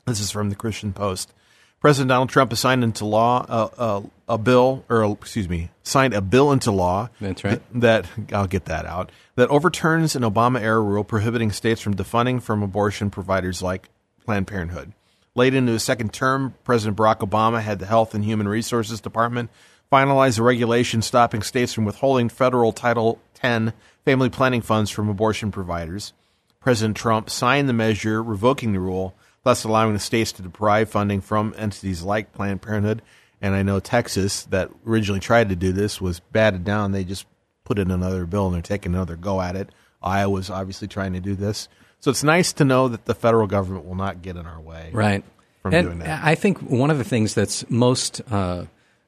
This 0.05 0.19
is 0.19 0.31
from 0.31 0.49
the 0.49 0.55
Christian 0.55 0.93
Post. 0.93 1.33
President 1.79 2.09
Donald 2.09 2.29
Trump 2.29 2.51
has 2.51 2.59
signed 2.59 2.83
into 2.83 3.05
law 3.05 3.45
uh, 3.47 3.69
uh, 3.77 4.01
a 4.27 4.37
bill, 4.37 4.83
or 4.89 5.03
excuse 5.11 5.47
me, 5.47 5.69
signed 5.83 6.13
a 6.13 6.21
bill 6.21 6.51
into 6.51 6.71
law. 6.71 7.09
That's 7.21 7.43
right. 7.43 7.61
th- 7.71 7.81
that 7.81 8.07
I'll 8.33 8.47
get 8.47 8.65
that 8.65 8.85
out. 8.85 9.11
That 9.35 9.49
overturns 9.49 10.15
an 10.15 10.23
Obama 10.23 10.59
era 10.59 10.81
rule 10.81 11.03
prohibiting 11.03 11.51
states 11.51 11.81
from 11.81 11.95
defunding 11.95 12.41
from 12.41 12.63
abortion 12.63 13.11
providers 13.11 13.61
like 13.61 13.89
Planned 14.25 14.47
Parenthood. 14.47 14.93
Late 15.35 15.53
into 15.53 15.73
his 15.73 15.83
second 15.83 16.13
term, 16.13 16.55
President 16.63 16.97
Barack 16.97 17.19
Obama 17.19 17.61
had 17.61 17.77
the 17.77 17.85
Health 17.85 18.15
and 18.15 18.25
Human 18.25 18.47
Resources 18.47 18.99
Department 18.99 19.51
finalize 19.91 20.39
a 20.39 20.43
regulation 20.43 21.01
stopping 21.01 21.41
states 21.41 21.73
from 21.73 21.85
withholding 21.85 22.29
federal 22.29 22.71
Title 22.71 23.19
X 23.41 23.73
family 24.05 24.29
planning 24.29 24.61
funds 24.61 24.89
from 24.89 25.09
abortion 25.09 25.51
providers. 25.51 26.13
President 26.59 26.97
Trump 26.97 27.29
signed 27.29 27.69
the 27.69 27.73
measure 27.73 28.21
revoking 28.21 28.73
the 28.73 28.79
rule, 28.79 29.15
thus 29.43 29.63
allowing 29.63 29.93
the 29.93 29.99
states 29.99 30.31
to 30.33 30.41
deprive 30.41 30.89
funding 30.89 31.21
from 31.21 31.53
entities 31.57 32.03
like 32.03 32.33
Planned 32.33 32.61
Parenthood. 32.61 33.01
And 33.41 33.53
I 33.53 33.63
know 33.63 33.79
Texas, 33.79 34.43
that 34.45 34.71
originally 34.85 35.19
tried 35.19 35.49
to 35.49 35.55
do 35.55 35.71
this, 35.71 36.01
was 36.01 36.19
batted 36.19 36.63
down. 36.63 36.91
They 36.91 37.03
just 37.03 37.25
put 37.63 37.79
in 37.79 37.91
another 37.91 38.25
bill 38.25 38.47
and 38.47 38.55
they're 38.55 38.61
taking 38.61 38.93
another 38.93 39.15
go 39.15 39.41
at 39.41 39.55
it. 39.55 39.69
Iowa's 40.01 40.49
obviously 40.49 40.87
trying 40.87 41.13
to 41.13 41.19
do 41.19 41.35
this. 41.35 41.67
So 41.99 42.11
it's 42.11 42.23
nice 42.23 42.53
to 42.53 42.65
know 42.65 42.87
that 42.87 43.05
the 43.05 43.15
federal 43.15 43.47
government 43.47 43.85
will 43.85 43.95
not 43.95 44.21
get 44.21 44.35
in 44.35 44.45
our 44.45 44.59
way. 44.59 44.89
Right. 44.93 45.23
From 45.61 45.73
and 45.73 45.87
doing 45.87 45.99
that. 45.99 46.23
I 46.23 46.35
think 46.35 46.59
one 46.59 46.91
of 46.91 46.97
the 46.97 47.03
things 47.03 47.33
that's 47.33 47.69
most 47.69 48.21
uh, 48.31 48.65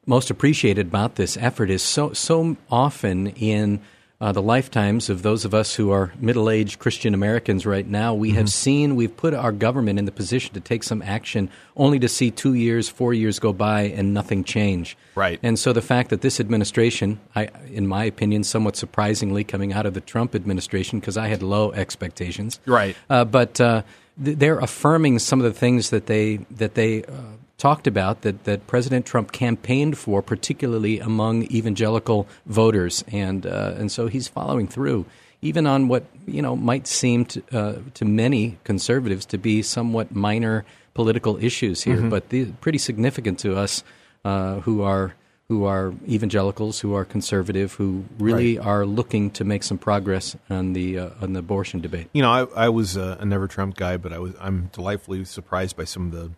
most 0.10 0.32
appreciated 0.32 0.88
about 0.88 1.16
this 1.16 1.38
effort 1.38 1.70
is 1.70 1.84
so 1.84 2.12
so 2.14 2.58
often 2.70 3.28
in 3.28 3.80
uh, 4.22 4.34
the 4.34 4.42
lifetimes 4.42 5.10
of 5.10 5.22
those 5.22 5.46
of 5.46 5.54
us 5.54 5.76
who 5.76 5.92
are 5.92 6.12
middle 6.20 6.50
aged 6.50 6.78
Christian 6.80 7.14
Americans 7.14 7.66
right 7.66 7.88
now, 7.88 8.14
we 8.14 8.32
have 8.32 8.50
seen, 8.50 8.98
we've 8.98 9.16
put 9.16 9.34
our 9.34 9.54
government 9.54 9.98
in 9.98 10.04
the 10.04 10.12
position 10.12 10.54
to 10.56 10.60
take 10.60 10.84
some 10.84 11.02
action 11.02 11.50
only 11.78 12.00
to 12.00 12.10
see 12.10 12.30
two 12.30 12.54
years, 12.54 12.90
four 12.90 13.14
years 13.14 13.40
go 13.40 13.54
by 13.54 13.84
and 13.84 14.14
nothing 14.14 14.44
change. 14.44 14.98
Right. 15.16 15.40
And 15.42 15.58
so 15.58 15.72
the 15.72 15.82
fact 15.82 16.10
that 16.10 16.20
this 16.20 16.42
administration, 16.42 17.20
I, 17.34 17.50
in 17.72 17.88
my 17.88 18.04
opinion, 18.04 18.44
somewhat 18.44 18.76
surprisingly 18.76 19.46
coming 19.46 19.72
out 19.72 19.86
of 19.86 19.94
the 19.94 20.02
Trump 20.02 20.36
administration, 20.36 21.00
because 21.00 21.16
I 21.16 21.28
had 21.28 21.42
low 21.42 21.72
expectations. 21.72 22.60
Right. 22.66 22.98
Uh, 23.10 23.24
but 23.24 23.62
uh, 23.62 23.84
th- 24.22 24.38
they're 24.38 24.60
affirming 24.60 25.20
some 25.20 25.40
of 25.40 25.46
the 25.46 25.58
things 25.58 25.92
that 25.92 26.08
they, 26.08 26.38
that 26.52 26.74
they 26.74 27.04
uh, 27.04 27.14
talked 27.60 27.86
about 27.86 28.22
that, 28.22 28.46
that 28.46 28.66
President 28.66 29.06
Trump 29.06 29.32
campaigned 29.32 29.98
for, 29.98 30.24
particularly 30.24 31.00
among 31.00 31.44
evangelical 31.44 32.28
voters, 32.48 33.04
and 33.12 33.46
uh, 33.46 33.76
and 33.78 33.92
so 33.92 34.08
he's 34.08 34.28
following 34.28 34.68
through, 34.68 35.06
even 35.44 35.68
on 35.68 35.88
what 35.88 36.06
you 36.26 36.42
know 36.42 36.56
might 36.56 36.88
seem 36.88 37.26
to, 37.26 37.44
uh, 37.52 37.76
to 37.94 38.06
many 38.06 38.58
conservatives 38.64 39.26
to 39.28 39.38
be 39.38 39.62
somewhat 39.62 40.16
minor 40.16 40.66
political 40.96 41.38
issues 41.44 41.84
here, 41.84 42.02
but 42.02 42.30
the, 42.30 42.46
pretty 42.60 42.80
significant 42.80 43.40
to 43.40 43.56
us 43.56 43.84
uh, 44.26 44.60
who 44.62 44.82
are 44.82 45.14
who 45.50 45.66
are 45.66 45.94
evangelicals, 46.08 46.80
who 46.80 46.94
are 46.94 47.04
conservative, 47.04 47.74
who 47.74 48.06
really 48.20 48.60
are 48.60 48.86
looking 48.86 49.32
to 49.32 49.44
make 49.44 49.64
some 49.64 49.80
progress 49.80 50.36
on 50.50 50.74
the 50.74 50.98
uh, 50.98 51.10
on 51.22 51.34
the 51.34 51.40
abortion 51.40 51.82
debate. 51.82 52.08
You 52.14 52.22
know, 52.22 52.32
I, 52.32 52.66
I 52.66 52.70
was 52.70 52.96
a, 52.98 53.18
a 53.20 53.26
never 53.26 53.48
Trump 53.48 53.76
guy, 53.76 53.98
but 53.98 54.14
I 54.14 54.20
was 54.20 54.34
I'm 54.40 54.70
delightfully 54.72 55.26
surprised 55.26 55.76
by 55.76 55.86
some 55.86 56.08
of 56.08 56.12
the 56.12 56.32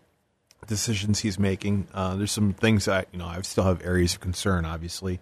decisions 0.72 1.20
he's 1.20 1.38
making. 1.38 1.86
Uh, 1.94 2.16
there's 2.16 2.32
some 2.32 2.54
things 2.54 2.88
I 2.88 3.06
you 3.12 3.20
know 3.20 3.28
I 3.28 3.42
still 3.42 3.66
have 3.66 3.84
areas 3.86 4.14
of 4.16 4.22
concern, 4.22 4.66
obviously, 4.66 5.20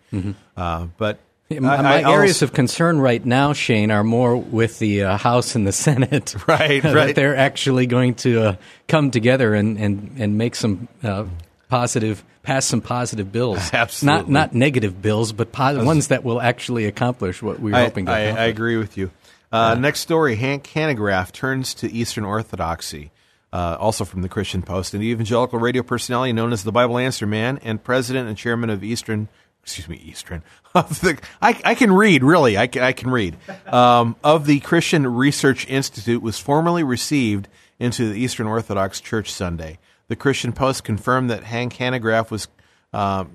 uh, 0.56 0.88
but 0.98 1.20
Yeah, 1.50 1.62
My, 1.62 1.78
I- 1.78 1.82
my 1.82 2.14
areas 2.14 2.36
also- 2.38 2.46
of 2.46 2.54
concern 2.54 3.00
right 3.02 3.26
now, 3.26 3.54
Shane, 3.54 3.90
are 3.92 4.04
more 4.04 4.38
with 4.38 4.78
the 4.78 5.04
uh, 5.04 5.18
House 5.18 5.56
and 5.56 5.66
the 5.66 5.72
Senate. 5.72 6.36
Right, 6.48 6.84
that 6.84 6.94
right. 6.96 7.16
they're 7.16 7.36
actually 7.36 7.88
going 7.88 8.14
to 8.26 8.42
uh, 8.42 8.56
come 8.88 9.10
together 9.10 9.56
and, 9.56 9.78
and, 9.80 10.16
and 10.20 10.38
make 10.38 10.54
some 10.56 10.88
uh, 11.04 11.26
positive, 11.68 12.24
pass 12.44 12.66
some 12.66 12.82
positive 12.82 13.32
bills. 13.32 13.58
Absolutely. 13.74 14.32
Not 14.32 14.52
not 14.52 14.54
negative 14.54 15.02
bills, 15.02 15.34
but 15.34 15.52
po- 15.52 15.84
ones 15.84 16.10
that 16.10 16.24
will 16.24 16.40
actually 16.40 16.86
accomplish 16.86 17.42
what 17.42 17.60
we're 17.60 17.76
I, 17.76 17.84
hoping 17.86 18.06
to 18.06 18.12
I, 18.12 18.20
accomplish. 18.20 18.42
I 18.42 18.46
agree 18.46 18.78
with 18.78 18.96
you. 18.98 19.10
Uh, 19.52 19.74
Next 19.74 20.02
story: 20.02 20.36
Hank 20.36 20.70
Hanegraaff 20.76 21.32
turns 21.32 21.74
to 21.82 21.92
Eastern 21.92 22.24
Orthodoxy. 22.26 23.10
Uh, 23.52 23.76
also 23.80 24.06
from 24.06 24.22
the 24.22 24.30
Christian 24.30 24.62
Post, 24.62 24.94
an 24.94 25.02
evangelical 25.02 25.58
radio 25.58 25.82
personality 25.82 26.34
known 26.34 26.54
as 26.54 26.64
the 26.64 26.72
Bible 26.72 27.00
Answer 27.00 27.26
Man 27.26 27.58
and 27.64 27.84
president 27.84 28.28
and 28.28 28.38
chairman 28.38 28.70
of 28.70 28.84
Eastern, 28.84 29.28
excuse 29.64 29.90
me, 29.90 29.98
Eastern 29.98 30.44
of 30.76 31.02
the. 31.02 31.20
I, 31.42 31.60
I 31.66 31.76
can 31.76 31.92
read, 31.92 32.24
really, 32.24 32.58
I 32.58 32.68
can, 32.68 32.84
I 32.84 32.92
can 32.92 33.10
read. 33.10 33.38
Um, 33.66 34.16
of 34.24 34.46
the 34.46 34.60
Christian 34.60 35.08
Research 35.08 35.68
Institute 35.68 36.22
was 36.22 36.38
formally 36.38 36.84
received 36.84 37.48
into 37.80 38.08
the 38.12 38.20
Eastern 38.20 38.46
Orthodox 38.46 39.02
Church 39.02 39.32
Sunday. 39.32 39.80
The 40.10 40.16
Christian 40.16 40.54
Post 40.54 40.84
confirmed 40.84 41.30
that 41.32 41.44
Hank 41.44 41.74
Hanegraaff 41.76 42.30
was. 42.30 42.48
Um, 42.94 43.32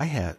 I 0.00 0.06
had 0.06 0.36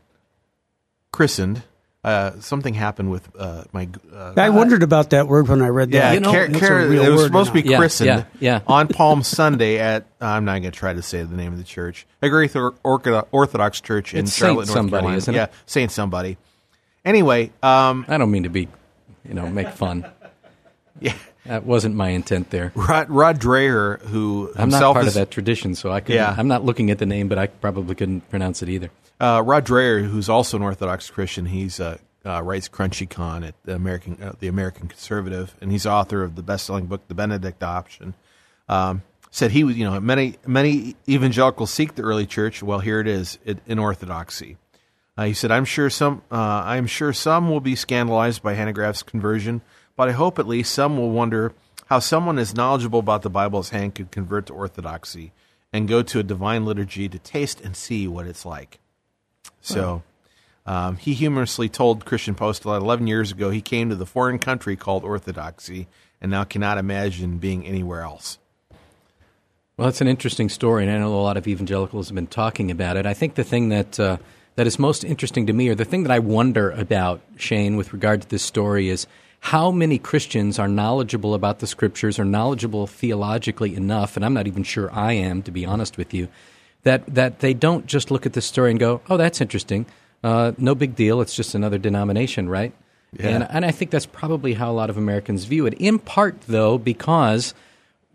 christened. 1.12 1.64
Uh, 2.06 2.40
something 2.40 2.76
happened 2.76 3.10
with 3.10 3.28
uh, 3.36 3.64
my. 3.72 3.90
Uh, 4.14 4.34
I 4.38 4.50
wondered 4.50 4.84
about 4.84 5.10
that 5.10 5.28
word 5.28 5.48
when 5.48 5.64
I 5.64 5.70
read 5.70 5.90
that. 5.92 5.98
yeah, 5.98 6.14
You 6.14 6.20
know, 6.20 6.32
Car- 6.32 6.48
Car- 6.50 6.80
it 6.94 7.10
was 7.12 7.24
supposed 7.24 7.48
to 7.50 7.54
be 7.56 7.64
not. 7.64 7.72
Yeah, 7.72 7.78
christened 7.80 8.08
yeah, 8.08 8.26
yeah. 8.40 8.62
on 8.68 8.88
Palm 8.90 9.24
Sunday 9.24 9.80
at. 9.80 10.06
I'm 10.22 10.46
not 10.46 10.60
going 10.60 10.72
to 10.72 10.72
try 10.72 10.94
to 10.94 11.02
say 11.02 11.24
the 11.24 11.36
name 11.36 11.52
of 11.52 11.58
the 11.58 11.64
church. 11.64 12.06
A 12.22 12.30
Greek 12.30 12.56
Or- 12.56 12.76
Orthodox 12.84 13.28
Orthodox 13.32 13.82
church 13.82 14.14
in 14.14 14.20
It's 14.26 14.34
Saint 14.34 14.50
Charlotte, 14.50 14.68
North 14.68 14.70
somebody, 14.70 15.02
Carolina. 15.02 15.18
isn't 15.18 15.34
it? 15.34 15.38
Yeah, 15.38 15.48
Saint 15.66 15.92
somebody. 15.92 16.38
Anyway, 17.04 17.52
um, 17.64 18.06
I 18.08 18.18
don't 18.20 18.30
mean 18.30 18.44
to 18.44 18.50
be, 18.50 18.68
you 19.28 19.34
know, 19.34 19.48
make 19.50 19.70
fun. 19.70 20.06
yeah, 21.02 21.14
That 21.48 21.64
wasn't 21.66 21.96
my 21.96 22.10
intent 22.10 22.50
there. 22.52 22.72
Rod, 22.76 23.10
Rod 23.10 23.40
Dreher, 23.40 24.00
who 24.02 24.52
I'm 24.56 24.70
not 24.70 24.94
part 24.94 25.06
is 25.06 25.16
of 25.16 25.22
that 25.22 25.32
tradition, 25.32 25.74
so 25.74 25.92
I 25.92 26.02
could. 26.02 26.16
Yeah. 26.16 26.34
I'm 26.38 26.48
not 26.48 26.64
looking 26.64 26.92
at 26.92 27.00
the 27.00 27.06
name, 27.08 27.28
but 27.30 27.38
I 27.40 27.48
probably 27.48 27.96
couldn't 27.96 28.30
pronounce 28.30 28.62
it 28.62 28.70
either. 28.70 28.90
Uh, 29.20 29.42
Rod 29.46 29.66
Dreher, 29.66 30.06
who's 30.06 30.28
also 30.28 30.58
an 30.58 30.64
Orthodox 30.64 31.10
Christian, 31.10 31.46
he's 31.46 31.80
uh, 31.80 31.98
uh, 32.26 32.42
writes 32.42 32.68
CrunchyCon 32.68 33.48
at 33.48 33.56
the 33.64 33.76
American 33.76 34.22
uh, 34.22 34.34
the 34.40 34.48
American 34.48 34.88
Conservative, 34.88 35.56
and 35.62 35.72
he's 35.72 35.86
author 35.86 36.24
of 36.24 36.36
the 36.36 36.44
best-selling 36.44 36.88
book 36.88 37.08
The 37.08 37.16
Benedict 37.16 37.64
Option. 37.64 38.14
Um, 38.68 39.04
said 39.32 39.52
he 39.52 39.64
was, 39.64 39.78
you 39.78 39.86
know, 39.86 40.00
many 40.00 40.36
many 40.46 40.96
evangelicals 41.08 41.72
seek 41.72 41.96
the 41.96 42.04
early 42.04 42.26
church. 42.26 42.64
Well, 42.64 42.80
here 42.80 43.00
it 43.00 43.08
is 43.08 43.38
it, 43.46 43.60
in 43.66 43.80
Orthodoxy. 43.80 44.58
Uh, 45.18 45.26
he 45.26 45.34
said, 45.34 45.52
"I'm 45.52 45.66
sure 45.66 45.90
some 45.90 46.22
uh, 46.30 46.64
I'm 46.66 46.88
sure 46.88 47.14
some 47.14 47.50
will 47.50 47.62
be 47.62 47.76
scandalized 47.76 48.44
by 48.44 48.56
Hanegraaff's 48.56 49.04
conversion, 49.04 49.62
but 49.96 50.10
I 50.10 50.14
hope 50.14 50.40
at 50.40 50.48
least 50.48 50.74
some 50.74 50.98
will 50.98 51.12
wonder 51.12 51.54
how 51.86 52.00
someone 52.00 52.40
as 52.40 52.56
knowledgeable 52.56 53.00
about 53.00 53.22
the 53.22 53.30
Bible 53.30 53.60
as 53.60 53.70
Hank 53.70 53.96
could 53.96 54.12
convert 54.12 54.48
to 54.48 54.54
Orthodoxy 54.54 55.32
and 55.72 55.88
go 55.88 56.02
to 56.02 56.20
a 56.20 56.24
divine 56.24 56.66
liturgy 56.66 57.08
to 57.08 57.20
taste 57.20 57.62
and 57.62 57.78
see 57.78 58.10
what 58.10 58.28
it's 58.28 58.46
like." 58.46 58.80
So 59.62 60.04
um, 60.66 60.98
he 60.98 61.14
humorously 61.14 61.70
told 61.70 62.06
Christian 62.06 62.36
Post 62.36 62.64
about 62.64 62.82
11 62.82 63.08
years 63.08 63.32
ago 63.32 63.50
he 63.50 63.62
came 63.62 63.90
to 63.90 63.96
the 63.96 64.06
foreign 64.06 64.40
country 64.40 64.76
called 64.76 65.04
Orthodoxy 65.04 65.88
and 66.22 66.32
now 66.32 66.44
cannot 66.44 66.78
imagine 66.78 67.38
being 67.38 67.66
anywhere 67.66 68.02
else. 68.02 68.40
Well, 69.78 69.90
it's 69.90 70.00
an 70.00 70.08
interesting 70.08 70.48
story, 70.48 70.84
and 70.84 70.92
I 70.92 70.98
know 71.00 71.14
a 71.14 71.20
lot 71.20 71.36
of 71.36 71.48
evangelicals 71.48 72.08
have 72.08 72.16
been 72.16 72.28
talking 72.28 72.72
about 72.72 72.96
it. 72.96 73.06
I 73.06 73.14
think 73.14 73.36
the 73.36 73.44
thing 73.44 73.70
that 73.70 74.00
uh, 74.00 74.18
that 74.56 74.68
is 74.68 74.80
most 74.80 75.04
interesting 75.04 75.48
to 75.48 75.54
me, 75.54 75.68
or 75.68 75.76
the 75.76 75.84
thing 75.84 76.04
that 76.04 76.14
I 76.14 76.20
wonder 76.20 76.72
about, 76.72 77.20
Shane, 77.36 77.76
with 77.76 77.92
regard 77.92 78.22
to 78.22 78.30
this 78.30 78.42
story, 78.42 78.88
is 78.88 79.06
how 79.42 79.72
many 79.72 80.00
Christians 80.00 80.58
are 80.60 80.70
knowledgeable 80.70 81.34
about 81.34 81.60
the 81.60 81.68
Scriptures, 81.68 82.18
or 82.18 82.24
knowledgeable 82.24 82.88
theologically 82.88 83.76
enough, 83.76 84.16
and 84.16 84.24
I'm 84.24 84.34
not 84.34 84.48
even 84.48 84.64
sure 84.64 84.90
I 84.94 85.12
am, 85.12 85.44
to 85.44 85.52
be 85.52 85.66
honest 85.66 85.98
with 85.98 86.14
you, 86.14 86.30
that 86.86 87.14
that 87.14 87.40
they 87.40 87.54
don't 87.54 87.86
just 87.86 88.10
look 88.10 88.26
at 88.26 88.34
this 88.34 88.46
story 88.46 88.72
and 88.72 88.80
go, 88.80 89.02
"Oh, 89.10 89.18
that's 89.18 89.42
interesting. 89.42 89.86
Uh, 90.24 90.54
no 90.58 90.74
big 90.74 90.96
deal. 90.96 91.20
It's 91.22 91.36
just 91.36 91.54
another 91.54 91.78
denomination, 91.78 92.48
right?" 92.48 92.74
And, 93.20 93.48
and 93.50 93.66
I 93.66 93.72
think 93.72 93.92
that's 93.92 94.06
probably 94.06 94.54
how 94.56 94.72
a 94.72 94.74
lot 94.74 94.90
of 94.90 94.98
Americans 94.98 95.46
view 95.46 95.66
it. 95.66 95.74
In 95.76 96.00
part, 96.00 96.42
though, 96.48 96.78
because 96.78 97.54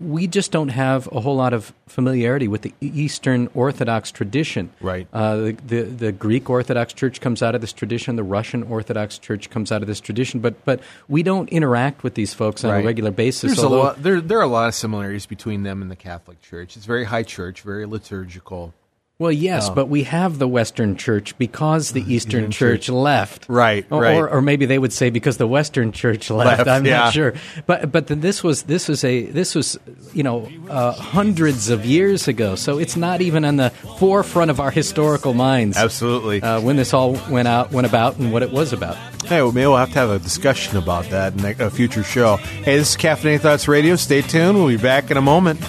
we 0.00 0.26
just 0.26 0.50
don't 0.50 0.70
have 0.70 1.06
a 1.12 1.20
whole 1.20 1.36
lot 1.36 1.52
of 1.52 1.74
familiarity 1.86 2.48
with 2.48 2.62
the 2.62 2.72
Eastern 2.80 3.48
Orthodox 3.54 4.10
tradition. 4.10 4.70
Right. 4.80 5.06
Uh, 5.12 5.36
the, 5.36 5.52
the 5.66 5.82
the 5.82 6.12
Greek 6.12 6.48
Orthodox 6.48 6.92
Church 6.94 7.20
comes 7.20 7.42
out 7.42 7.54
of 7.54 7.60
this 7.60 7.72
tradition. 7.72 8.16
The 8.16 8.24
Russian 8.24 8.62
Orthodox 8.62 9.18
Church 9.18 9.50
comes 9.50 9.70
out 9.70 9.82
of 9.82 9.88
this 9.88 10.00
tradition. 10.00 10.40
But 10.40 10.64
but 10.64 10.80
we 11.08 11.22
don't 11.22 11.48
interact 11.50 12.02
with 12.02 12.14
these 12.14 12.32
folks 12.32 12.64
on 12.64 12.70
Right. 12.70 12.82
a 12.82 12.86
regular 12.86 13.10
basis. 13.10 13.50
There's 13.56 13.58
a 13.62 13.68
lot, 13.68 14.02
there, 14.02 14.20
there 14.20 14.38
are 14.38 14.42
a 14.42 14.46
lot 14.46 14.68
of 14.68 14.74
similarities 14.74 15.26
between 15.26 15.64
them 15.64 15.82
and 15.82 15.90
the 15.90 15.96
Catholic 15.96 16.40
Church. 16.40 16.76
It's 16.76 16.86
very 16.86 17.04
high 17.04 17.22
church, 17.22 17.60
very 17.60 17.84
liturgical. 17.86 18.72
Well, 19.20 19.30
yes, 19.30 19.68
Oh. 19.68 19.74
but 19.74 19.90
we 19.90 20.04
have 20.04 20.38
the 20.38 20.48
Western 20.48 20.96
Church 20.96 21.36
because 21.36 21.92
the 21.92 22.00
Eastern 22.14 22.50
Church, 22.50 22.88
left. 22.88 23.44
Right, 23.50 23.84
Or, 23.90 24.00
right. 24.00 24.16
Or, 24.16 24.30
or 24.30 24.40
maybe 24.40 24.64
they 24.64 24.78
would 24.78 24.94
say 24.94 25.10
because 25.10 25.36
the 25.36 25.46
Western 25.46 25.92
Church 25.92 26.30
left. 26.30 26.58
Left, 26.60 26.68
I'm 26.70 26.86
yeah. 26.86 27.00
not 27.00 27.12
sure. 27.12 27.34
But 27.66 27.92
but 27.92 28.06
then 28.06 28.22
this 28.22 28.42
was 28.42 28.62
this 28.62 28.88
was 28.88 29.04
a 29.04 29.24
this 29.26 29.54
was 29.54 29.78
you 30.14 30.22
know 30.22 30.48
uh, 30.70 30.92
hundreds 30.92 31.68
of 31.68 31.84
years 31.84 32.28
ago. 32.28 32.54
So 32.54 32.78
it's 32.78 32.96
not 32.96 33.20
even 33.20 33.44
on 33.44 33.56
the 33.56 33.68
forefront 33.98 34.50
of 34.50 34.58
our 34.58 34.70
historical 34.70 35.34
minds. 35.34 35.76
Absolutely. 35.76 36.40
Uh, 36.40 36.62
when 36.62 36.76
this 36.76 36.94
all 36.94 37.12
went 37.28 37.46
out 37.46 37.72
went 37.72 37.86
about 37.86 38.16
and 38.16 38.32
what 38.32 38.42
it 38.42 38.50
was 38.50 38.72
about. 38.72 38.96
Hey, 39.26 39.42
well, 39.42 39.52
maybe 39.52 39.66
we'll 39.66 39.76
have 39.76 39.92
to 39.92 39.98
have 39.98 40.10
a 40.10 40.18
discussion 40.18 40.78
about 40.78 41.04
that 41.10 41.34
in 41.34 41.44
a 41.44 41.66
a 41.66 41.70
future 41.70 42.02
show. 42.02 42.36
Hey, 42.36 42.78
this 42.78 42.92
is 42.92 42.96
Caffeinated 42.96 43.40
Thoughts 43.40 43.68
Radio. 43.68 43.96
Stay 43.96 44.22
tuned. 44.22 44.56
We'll 44.56 44.68
be 44.68 44.78
back 44.78 45.10
in 45.10 45.18
a 45.18 45.22
moment. 45.22 45.60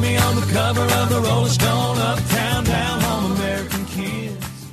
Me 0.00 0.16
on 0.16 0.36
the 0.36 0.46
cover 0.52 0.82
of 0.82 1.08
the 1.08 1.20
Rolling 1.20 1.50
Stone, 1.50 1.98
uptown, 1.98 2.64
down 2.64 3.00
home, 3.00 3.32
American 3.32 3.84
kids. 3.86 4.66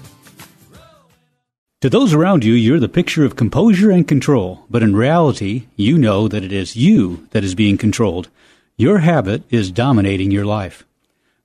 To 1.81 1.89
those 1.89 2.13
around 2.13 2.43
you, 2.43 2.53
you're 2.53 2.79
the 2.79 2.89
picture 2.89 3.23
of 3.23 3.35
composure 3.35 3.91
and 3.91 4.07
control, 4.07 4.65
but 4.69 4.83
in 4.83 4.95
reality, 4.95 5.67
you 5.75 5.97
know 5.97 6.27
that 6.27 6.43
it 6.43 6.51
is 6.51 6.75
you 6.75 7.27
that 7.31 7.43
is 7.43 7.55
being 7.55 7.77
controlled. 7.77 8.29
Your 8.77 8.99
habit 8.99 9.43
is 9.49 9.71
dominating 9.71 10.31
your 10.31 10.45
life. 10.45 10.85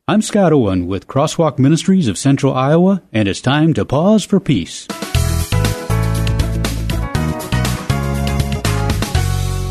I'm 0.08 0.22
Scott 0.22 0.52
Owen 0.52 0.86
with 0.86 1.06
Crosswalk 1.06 1.58
Ministries 1.58 2.08
of 2.08 2.16
Central 2.16 2.54
Iowa, 2.54 3.02
and 3.12 3.28
it's 3.28 3.40
time 3.40 3.74
to 3.74 3.84
pause 3.84 4.24
for 4.24 4.40
peace. 4.40 4.86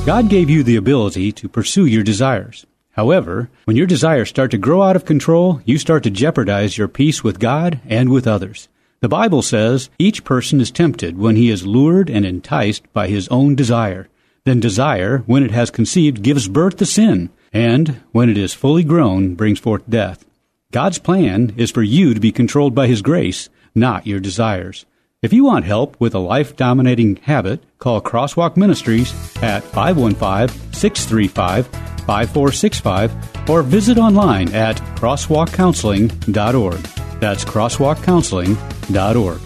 God 0.05 0.29
gave 0.29 0.49
you 0.49 0.61
the 0.61 0.75
ability 0.75 1.31
to 1.31 1.49
pursue 1.49 1.87
your 1.87 2.03
desires. 2.03 2.67
However, 2.95 3.49
when 3.65 3.75
your 3.75 3.87
desires 3.87 4.29
start 4.29 4.51
to 4.51 4.57
grow 4.57 4.81
out 4.81 4.95
of 4.95 5.03
control, 5.03 5.59
you 5.65 5.77
start 5.77 6.03
to 6.03 6.09
jeopardize 6.09 6.77
your 6.77 6.87
peace 6.87 7.25
with 7.25 7.39
God 7.39 7.81
and 7.85 8.09
with 8.09 8.25
others. 8.25 8.69
The 9.01 9.09
Bible 9.09 9.41
says 9.41 9.89
each 9.99 10.23
person 10.23 10.61
is 10.61 10.71
tempted 10.71 11.17
when 11.17 11.35
he 11.35 11.49
is 11.49 11.67
lured 11.67 12.09
and 12.09 12.25
enticed 12.25 12.91
by 12.93 13.09
his 13.09 13.27
own 13.27 13.53
desire. 13.53 14.07
Then 14.45 14.61
desire, 14.61 15.23
when 15.25 15.43
it 15.43 15.51
has 15.51 15.71
conceived, 15.71 16.23
gives 16.23 16.47
birth 16.47 16.77
to 16.77 16.85
sin, 16.85 17.31
and 17.51 18.01
when 18.13 18.29
it 18.29 18.37
is 18.37 18.53
fully 18.53 18.83
grown, 18.83 19.35
brings 19.35 19.59
forth 19.59 19.89
death. 19.89 20.25
God's 20.71 20.97
plan 20.97 21.53
is 21.57 21.71
for 21.71 21.83
you 21.83 22.13
to 22.13 22.19
be 22.21 22.31
controlled 22.31 22.73
by 22.73 22.87
his 22.87 23.01
grace, 23.01 23.49
not 23.75 24.07
your 24.07 24.21
desires. 24.21 24.85
If 25.25 25.33
you 25.33 25.43
want 25.43 25.65
help 25.65 25.99
with 25.99 26.13
a 26.13 26.19
life 26.19 26.55
dominating 26.55 27.15
habit, 27.15 27.63
call 27.79 27.99
Crosswalk 27.99 28.55
Ministries 28.57 29.11
at 29.41 29.63
515 29.63 30.71
635 30.71 31.65
5465 31.65 33.49
or 33.49 33.63
visit 33.63 33.97
online 33.97 34.53
at 34.53 34.77
crosswalkcounseling.org. 34.97 36.79
That's 37.19 37.43
crosswalkcounseling.org. 37.43 39.41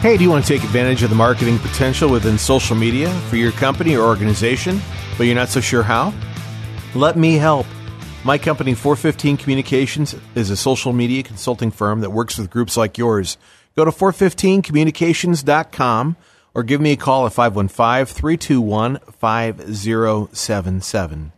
Hey, 0.00 0.16
do 0.16 0.22
you 0.22 0.30
want 0.30 0.44
to 0.44 0.52
take 0.52 0.62
advantage 0.62 1.02
of 1.02 1.10
the 1.10 1.16
marketing 1.16 1.58
potential 1.58 2.08
within 2.08 2.38
social 2.38 2.76
media 2.76 3.10
for 3.28 3.34
your 3.34 3.50
company 3.50 3.96
or 3.96 4.06
organization, 4.06 4.80
but 5.18 5.24
you're 5.24 5.34
not 5.34 5.48
so 5.48 5.60
sure 5.60 5.82
how? 5.82 6.14
Let 6.94 7.16
me 7.16 7.34
help. 7.34 7.66
My 8.24 8.38
company, 8.38 8.74
415 8.74 9.36
Communications, 9.36 10.14
is 10.34 10.50
a 10.50 10.56
social 10.56 10.92
media 10.92 11.22
consulting 11.22 11.70
firm 11.70 12.00
that 12.00 12.10
works 12.10 12.38
with 12.38 12.50
groups 12.50 12.76
like 12.76 12.98
yours. 12.98 13.38
Go 13.76 13.84
to 13.84 13.90
415communications.com 13.90 16.16
or 16.54 16.62
give 16.62 16.80
me 16.80 16.92
a 16.92 16.96
call 16.96 17.26
at 17.26 17.34
515 17.34 18.06
321 18.06 18.98
5077. 19.18 21.32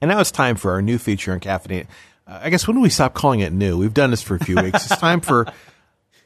And 0.00 0.08
now 0.08 0.20
it's 0.20 0.30
time 0.30 0.56
for 0.56 0.70
our 0.72 0.80
new 0.82 0.98
feature 0.98 1.32
on 1.32 1.40
Caffeinated. 1.40 1.86
Uh, 2.26 2.40
I 2.42 2.50
guess 2.50 2.66
when 2.66 2.76
do 2.76 2.82
we 2.82 2.88
stop 2.88 3.14
calling 3.14 3.38
it 3.40 3.52
new? 3.52 3.78
We've 3.78 3.94
done 3.94 4.10
this 4.10 4.22
for 4.22 4.34
a 4.36 4.44
few 4.44 4.56
weeks. 4.56 4.90
It's 4.90 4.98
time 4.98 5.20
for 5.20 5.46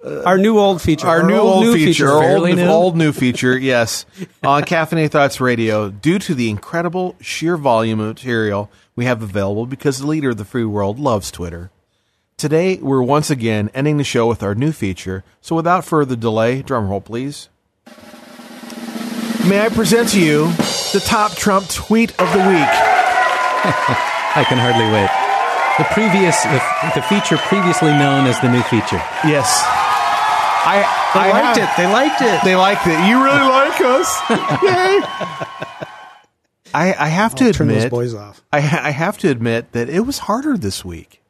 our 0.05 0.39
new 0.39 0.59
old 0.59 0.83
feature. 0.83 1.07
our, 1.07 1.23
new 1.23 1.37
old 1.37 1.75
feature, 1.75 2.09
our 2.09 2.37
old, 2.37 2.57
new. 2.57 2.67
old 2.67 2.97
new 2.97 3.13
feature, 3.13 3.57
yes, 3.57 4.07
on 4.43 4.63
Caffeinated 4.63 5.11
Thoughts 5.11 5.41
Radio. 5.41 5.91
Due 5.91 6.19
to 6.21 6.35
the 6.35 6.51
incredible 6.51 7.17
sheer 7.21 7.57
volume 7.57 8.01
of 8.01 8.09
material 8.09 8.71
we 8.95 9.05
have 9.05 9.23
available, 9.23 9.67
because 9.67 9.99
the 9.99 10.07
leader 10.07 10.31
of 10.31 10.37
the 10.37 10.45
free 10.45 10.65
world 10.65 10.99
loves 10.99 11.31
Twitter. 11.31 11.71
Today, 12.37 12.77
we're 12.77 13.03
once 13.03 13.31
again 13.31 13.71
ending 13.75 13.97
the 13.97 14.05
show 14.05 14.27
with 14.27 14.43
our 14.43 14.55
new 14.55 14.73
feature. 14.73 15.25
So, 15.41 15.57
without 15.57 15.85
further 15.85 16.17
delay, 16.17 16.63
drum 16.63 16.89
roll, 16.89 17.01
please. 17.01 17.49
May 19.47 19.61
I 19.61 19.69
present 19.71 20.11
to 20.11 20.21
you 20.21 20.49
the 20.93 21.03
top 21.05 21.33
Trump 21.33 21.69
tweet 21.69 22.11
of 22.21 22.31
the 22.33 22.39
week? 22.39 22.69
I 24.37 24.45
can 24.49 24.59
hardly 24.59 24.85
wait. 24.93 25.09
The 25.79 25.85
previous, 25.95 26.43
the, 26.43 26.61
the 26.95 27.03
feature 27.03 27.37
previously 27.37 27.91
known 27.91 28.27
as 28.27 28.41
the 28.41 28.51
new 28.51 28.63
feature. 28.63 29.03
Yes. 29.25 29.86
I, 30.67 30.79
They 31.14 31.21
I 31.21 31.31
liked 31.31 31.59
have- 31.59 31.69
it. 31.71 31.77
They 31.83 31.93
liked 31.93 32.23
it. 32.23 32.45
They 32.45 32.57
liked 32.57 32.87
it. 32.87 33.09
You 33.09 33.23
really 33.23 33.49
like 33.49 33.81
us. 33.81 34.21
Yay. 34.62 35.47
I, 36.75 36.95
I 36.99 37.09
have 37.09 37.35
to 37.37 37.47
I'll 37.47 37.53
turn 37.53 37.69
those 37.69 37.87
boys 37.87 38.14
off. 38.14 38.43
I, 38.53 38.59
I 38.59 38.91
have 38.91 39.17
to 39.19 39.31
admit 39.31 39.73
that 39.73 39.89
it 39.89 40.01
was 40.01 40.19
harder 40.19 40.57
this 40.59 40.85
week. 40.85 41.23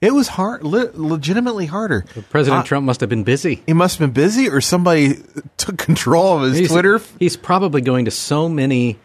It 0.00 0.12
was 0.12 0.28
hard, 0.28 0.62
le- 0.64 0.90
legitimately 0.94 1.66
harder. 1.66 2.04
President 2.30 2.62
Uh, 2.62 2.64
Trump 2.66 2.84
must 2.86 3.00
have 3.00 3.08
been 3.08 3.24
busy. 3.24 3.62
He 3.66 3.72
must 3.72 3.98
have 3.98 4.06
been 4.12 4.22
busy, 4.22 4.48
or 4.50 4.60
somebody 4.60 5.14
took 5.56 5.78
control 5.78 6.42
of 6.44 6.50
his 6.50 6.58
He's, 6.60 6.68
Twitter. 6.70 7.00
He's 7.18 7.36
probably 7.36 7.80
going 7.80 8.04
to 8.04 8.10
so 8.10 8.48
many 8.48 8.98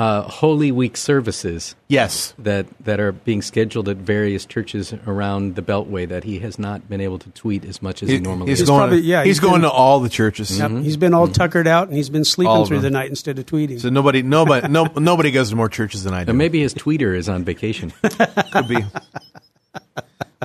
uh, 0.00 0.22
Holy 0.22 0.72
Week 0.72 0.96
services 0.96 1.74
Yes, 1.88 2.32
that 2.38 2.66
that 2.84 3.00
are 3.00 3.12
being 3.12 3.42
scheduled 3.42 3.86
at 3.88 3.98
various 3.98 4.46
churches 4.46 4.94
around 5.06 5.56
the 5.56 5.62
Beltway 5.62 6.08
that 6.08 6.24
he 6.24 6.38
has 6.38 6.58
not 6.58 6.88
been 6.88 7.00
able 7.02 7.18
to 7.18 7.28
tweet 7.32 7.64
as 7.66 7.82
much 7.82 8.02
as 8.02 8.08
he, 8.08 8.14
He- 8.14 8.20
normally 8.20 8.48
he's 8.50 8.60
does. 8.60 8.68
going. 8.68 8.78
probably- 8.80 9.02
to, 9.02 9.06
yeah, 9.06 9.18
he's, 9.24 9.36
he's 9.36 9.40
going 9.40 9.60
been- 9.60 9.62
to 9.62 9.70
all 9.70 10.00
the 10.00 10.08
churches. 10.08 10.58
Yep, 10.58 10.70
He's 10.84 10.96
been 10.96 11.12
all 11.12 11.28
tuckered 11.28 11.66
out 11.66 11.88
and 11.88 11.96
he's 11.96 12.08
been 12.08 12.22
Mm-hmm. 12.22 12.46
All 12.46 12.64
sleeping 12.64 12.66
through 12.68 12.80
the 12.80 12.90
night 12.90 13.10
instead 13.10 13.38
of 13.38 13.44
tweeting. 13.46 13.78
So 13.80 13.90
nobody, 13.90 14.22
nobody, 14.22 14.68
no, 14.70 14.84
nobody 14.96 15.30
goes 15.32 15.50
to 15.50 15.56
more 15.56 15.68
churches 15.68 16.04
than 16.04 16.14
I 16.14 16.24
do. 16.24 16.30
And 16.30 16.38
maybe 16.38 16.60
his 16.60 16.72
tweeter 16.74 17.14
is 17.14 17.28
on 17.28 17.44
vacation. 17.44 17.92
could 18.52 18.68
be 18.68 18.78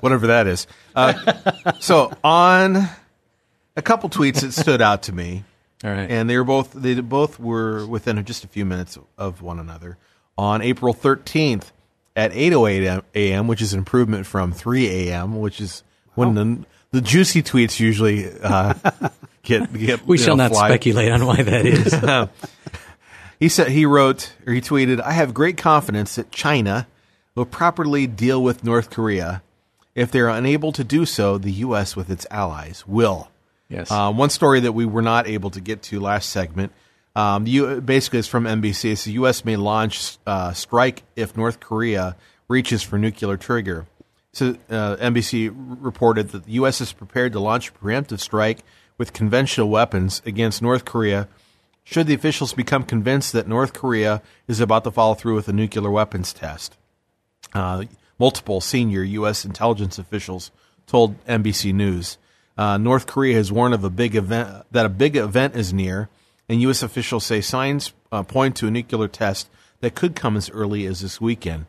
whatever 0.01 0.27
that 0.27 0.47
is. 0.47 0.67
Uh, 0.95 1.13
so 1.79 2.11
on 2.23 2.89
a 3.77 3.81
couple 3.81 4.09
tweets 4.09 4.41
that 4.41 4.51
stood 4.51 4.81
out 4.81 5.03
to 5.03 5.13
me, 5.13 5.43
All 5.83 5.91
right. 5.91 6.09
and 6.09 6.29
they 6.29 6.37
were 6.37 6.43
both 6.43 6.71
they 6.73 6.95
both 7.01 7.39
were 7.39 7.85
within 7.85 8.23
just 8.25 8.43
a 8.43 8.47
few 8.47 8.65
minutes 8.65 8.97
of 9.17 9.41
one 9.41 9.59
another. 9.59 9.97
On 10.37 10.61
April 10.61 10.93
thirteenth 10.93 11.71
at 12.15 12.31
eight 12.33 12.53
oh 12.53 12.65
eight 12.67 12.85
a.m., 13.13 13.47
which 13.47 13.61
is 13.61 13.73
an 13.73 13.79
improvement 13.79 14.25
from 14.25 14.51
three 14.53 14.87
a.m., 15.09 15.39
which 15.39 15.59
is 15.59 15.83
when 16.15 16.35
the 16.35 16.65
the 16.91 17.01
juicy 17.01 17.43
tweets 17.43 17.79
usually 17.79 18.31
uh, 18.41 18.73
get 19.43 19.71
get. 19.73 20.05
we 20.07 20.17
shall 20.17 20.37
know, 20.37 20.45
not 20.45 20.51
fly. 20.51 20.69
speculate 20.69 21.11
on 21.11 21.25
why 21.25 21.41
that 21.43 21.65
is. 21.65 22.29
He 23.37 23.49
said 23.49 23.67
he 23.67 23.85
wrote 23.85 24.33
or 24.47 24.53
he 24.53 24.61
tweeted, 24.61 25.01
"I 25.01 25.11
have 25.11 25.33
great 25.33 25.57
confidence 25.57 26.15
that 26.15 26.31
China 26.31 26.87
will 27.35 27.45
properly 27.45 28.07
deal 28.07 28.41
with 28.41 28.63
North 28.63 28.89
Korea. 28.89 29.43
If 29.93 30.09
they 30.09 30.21
are 30.21 30.29
unable 30.29 30.71
to 30.71 30.85
do 30.85 31.05
so, 31.05 31.37
the 31.37 31.51
U.S. 31.51 31.97
with 31.97 32.09
its 32.09 32.25
allies 32.31 32.85
will." 32.87 33.29
Yes. 33.69 33.91
Um, 33.91 34.17
one 34.17 34.29
story 34.29 34.61
that 34.61 34.71
we 34.71 34.85
were 34.85 35.01
not 35.01 35.27
able 35.27 35.49
to 35.51 35.61
get 35.61 35.81
to 35.83 35.99
last 35.99 36.29
segment, 36.29 36.71
um, 37.15 37.47
U- 37.47 37.81
basically 37.81 38.19
it's 38.19 38.27
from 38.27 38.43
NBC. 38.45 38.91
It's 38.91 39.05
the 39.05 39.13
U.S. 39.13 39.45
may 39.45 39.55
launch 39.55 40.17
uh, 40.27 40.53
strike 40.53 41.03
if 41.15 41.37
North 41.37 41.59
Korea 41.59 42.15
reaches 42.47 42.83
for 42.83 42.97
nuclear 42.97 43.37
trigger. 43.37 43.87
So 44.33 44.57
uh, 44.69 44.97
NBC 44.97 45.53
reported 45.55 46.29
that 46.29 46.45
the 46.45 46.51
U.S. 46.53 46.81
is 46.81 46.91
prepared 46.91 47.31
to 47.33 47.39
launch 47.39 47.69
a 47.69 47.71
preemptive 47.71 48.19
strike 48.19 48.59
with 48.97 49.13
conventional 49.13 49.69
weapons 49.69 50.21
against 50.25 50.61
North 50.61 50.85
Korea 50.85 51.27
should 51.85 52.07
the 52.07 52.13
officials 52.13 52.53
become 52.53 52.83
convinced 52.83 53.31
that 53.33 53.47
North 53.47 53.71
Korea 53.73 54.21
is 54.47 54.59
about 54.59 54.83
to 54.83 54.91
follow 54.91 55.13
through 55.13 55.35
with 55.35 55.47
a 55.47 55.53
nuclear 55.53 55.89
weapons 55.89 56.33
test. 56.33 56.75
Uh, 57.53 57.85
multiple 58.19 58.59
senior 58.59 59.03
U.S. 59.03 59.45
intelligence 59.45 59.99
officials 59.99 60.51
told 60.87 61.23
NBC 61.25 61.73
News. 61.73 62.17
Uh, 62.57 62.77
North 62.77 63.05
Korea 63.05 63.35
has 63.35 63.51
warned 63.51 63.73
of 63.73 63.83
a 63.83 63.89
big 63.89 64.15
event 64.15 64.65
that 64.71 64.85
a 64.85 64.89
big 64.89 65.15
event 65.15 65.55
is 65.55 65.73
near, 65.73 66.09
and 66.47 66.61
U.S. 66.61 66.83
officials 66.83 67.25
say 67.25 67.41
signs 67.41 67.93
uh, 68.11 68.23
point 68.23 68.55
to 68.57 68.67
a 68.67 68.71
nuclear 68.71 69.07
test 69.07 69.49
that 69.81 69.95
could 69.95 70.15
come 70.15 70.37
as 70.37 70.49
early 70.49 70.85
as 70.85 71.01
this 71.01 71.19
weekend. 71.19 71.65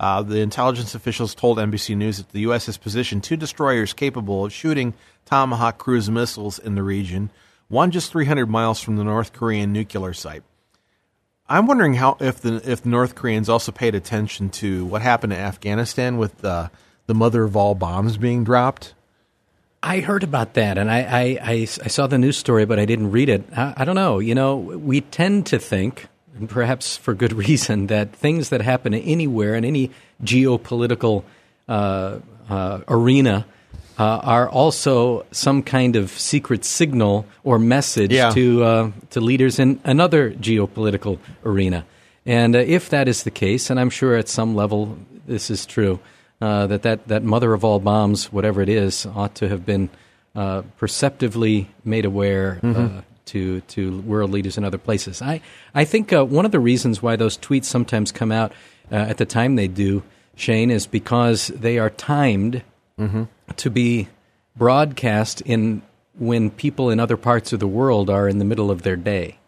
Uh, 0.00 0.22
the 0.22 0.38
intelligence 0.38 0.94
officials 0.94 1.34
told 1.34 1.58
NBC 1.58 1.96
News 1.96 2.18
that 2.18 2.30
the 2.30 2.40
U.S. 2.40 2.66
has 2.66 2.76
positioned 2.76 3.24
two 3.24 3.36
destroyers 3.36 3.92
capable 3.92 4.44
of 4.44 4.52
shooting 4.52 4.94
Tomahawk 5.24 5.78
cruise 5.78 6.08
missiles 6.08 6.58
in 6.58 6.76
the 6.76 6.84
region, 6.84 7.30
one 7.66 7.90
just 7.90 8.12
300 8.12 8.46
miles 8.46 8.80
from 8.80 8.96
the 8.96 9.04
North 9.04 9.32
Korean 9.32 9.72
nuclear 9.72 10.14
site. 10.14 10.44
I'm 11.48 11.66
wondering 11.66 11.94
how 11.94 12.16
if 12.20 12.40
the 12.40 12.56
if 12.70 12.82
the 12.82 12.90
North 12.90 13.14
Koreans 13.14 13.48
also 13.48 13.72
paid 13.72 13.94
attention 13.94 14.50
to 14.50 14.84
what 14.84 15.00
happened 15.00 15.32
in 15.32 15.38
Afghanistan 15.38 16.18
with 16.18 16.44
uh, 16.44 16.68
the 17.06 17.14
mother 17.14 17.42
of 17.42 17.56
all 17.56 17.74
bombs 17.74 18.18
being 18.18 18.44
dropped. 18.44 18.94
I 19.82 20.00
heard 20.00 20.24
about 20.24 20.54
that, 20.54 20.76
and 20.76 20.90
I, 20.90 20.98
I, 21.02 21.22
I, 21.42 21.52
I 21.62 21.88
saw 21.88 22.06
the 22.08 22.18
news 22.18 22.36
story, 22.36 22.64
but 22.66 22.78
I 22.78 22.84
didn't 22.84 23.10
read 23.12 23.28
it. 23.28 23.44
I, 23.56 23.74
I 23.78 23.84
don't 23.84 23.94
know. 23.94 24.18
You 24.18 24.34
know, 24.34 24.56
we 24.56 25.02
tend 25.02 25.46
to 25.46 25.58
think, 25.58 26.08
and 26.36 26.48
perhaps 26.48 26.96
for 26.96 27.14
good 27.14 27.32
reason, 27.48 27.86
that 27.86 28.12
things 28.12 28.48
that 28.48 28.60
happen 28.60 28.92
anywhere 28.94 29.54
in 29.54 29.64
any 29.64 29.90
geopolitical 30.22 31.22
uh, 31.68 32.18
uh, 32.48 32.80
arena 32.88 33.46
uh, 33.98 34.20
are 34.22 34.48
also 34.48 35.26
some 35.32 35.62
kind 35.62 35.96
of 35.96 36.10
secret 36.10 36.64
signal 36.64 37.26
or 37.44 37.58
message 37.58 38.12
Yeah. 38.12 38.30
to 38.30 38.64
uh, 38.64 38.90
to 39.10 39.20
leaders 39.20 39.58
in 39.58 39.80
another 39.84 40.32
geopolitical 40.32 41.18
arena. 41.44 41.84
And 42.26 42.54
uh, 42.56 42.60
if 42.60 42.90
that 42.90 43.08
is 43.08 43.22
the 43.24 43.30
case, 43.30 43.70
and 43.70 43.78
I'm 43.80 43.90
sure 43.90 44.16
at 44.16 44.28
some 44.28 44.54
level 44.54 44.96
this 45.26 45.50
is 45.50 45.66
true, 45.66 45.98
uh, 46.40 46.66
that, 46.68 46.82
that 46.82 47.08
that 47.08 47.22
mother 47.22 47.52
of 47.52 47.64
all 47.64 47.80
bombs, 47.80 48.32
whatever 48.32 48.62
it 48.62 48.68
is, 48.68 49.06
ought 49.06 49.34
to 49.36 49.48
have 49.48 49.64
been 49.66 49.90
uh, 50.34 50.62
perceptively 50.78 51.68
made 51.84 52.04
aware 52.04 52.60
uh, 52.62 53.00
to 53.26 53.60
to 53.62 54.00
world 54.02 54.30
leaders 54.30 54.56
in 54.56 54.64
other 54.64 54.78
places. 54.78 55.20
I 55.20 55.40
I 55.74 55.84
think 55.84 56.12
uh, 56.12 56.24
one 56.24 56.44
of 56.46 56.52
the 56.52 56.60
reasons 56.60 57.02
why 57.02 57.16
those 57.16 57.36
tweets 57.36 57.64
sometimes 57.64 58.12
come 58.12 58.30
out 58.32 58.52
uh, 58.90 58.94
at 58.96 59.16
the 59.16 59.26
time 59.26 59.56
they 59.56 59.68
do, 59.68 60.02
Shane, 60.36 60.70
is 60.70 60.86
because 60.86 61.48
they 61.48 61.78
are 61.78 61.90
timed 61.90 62.62
to 63.56 63.70
be 63.70 64.08
broadcast 64.56 65.40
in 65.42 65.82
when 66.18 66.50
people 66.50 66.90
in 66.90 66.98
other 67.00 67.16
parts 67.16 67.52
of 67.52 67.60
the 67.60 67.68
world 67.68 68.10
are 68.10 68.28
in 68.28 68.38
the 68.38 68.44
middle 68.44 68.70
of 68.70 68.82
their 68.82 68.96
day. 68.96 69.38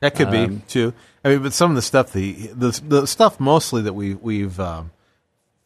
That 0.00 0.14
could 0.14 0.28
Um, 0.28 0.56
be 0.56 0.62
too. 0.68 0.92
I 1.24 1.30
mean, 1.30 1.42
but 1.42 1.52
some 1.52 1.70
of 1.70 1.76
the 1.76 1.82
stuff 1.82 2.12
the 2.12 2.32
the, 2.54 2.80
the 2.88 3.06
stuff 3.06 3.38
mostly 3.40 3.82
that 3.82 3.94
we 3.94 4.14
we've 4.14 4.58
um, 4.60 4.90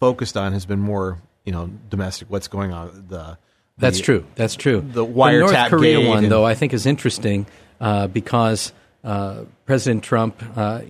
focused 0.01 0.36
on 0.36 0.53
has 0.53 0.66
been 0.66 0.80
more 0.80 1.18
you 1.44 1.53
know 1.53 1.70
domestic. 1.88 2.28
What's 2.30 2.48
going 2.48 2.72
on? 2.72 3.07
The 3.09 3.38
That's 3.78 4.01
true. 4.01 4.26
That's 4.34 4.57
true. 4.57 4.80
the 4.80 5.05
North 5.07 5.14
wiretap 5.16 5.68
Korea 5.68 6.01
one, 6.09 6.24
and- 6.24 6.32
though, 6.32 6.44
I 6.44 6.55
think 6.55 6.72
is 6.74 6.86
interesting 6.86 7.46
uh, 7.80 8.09
because 8.09 8.72
uh, 9.03 9.44
President 9.64 10.05
Trump, 10.05 10.42
uh, 10.57 10.82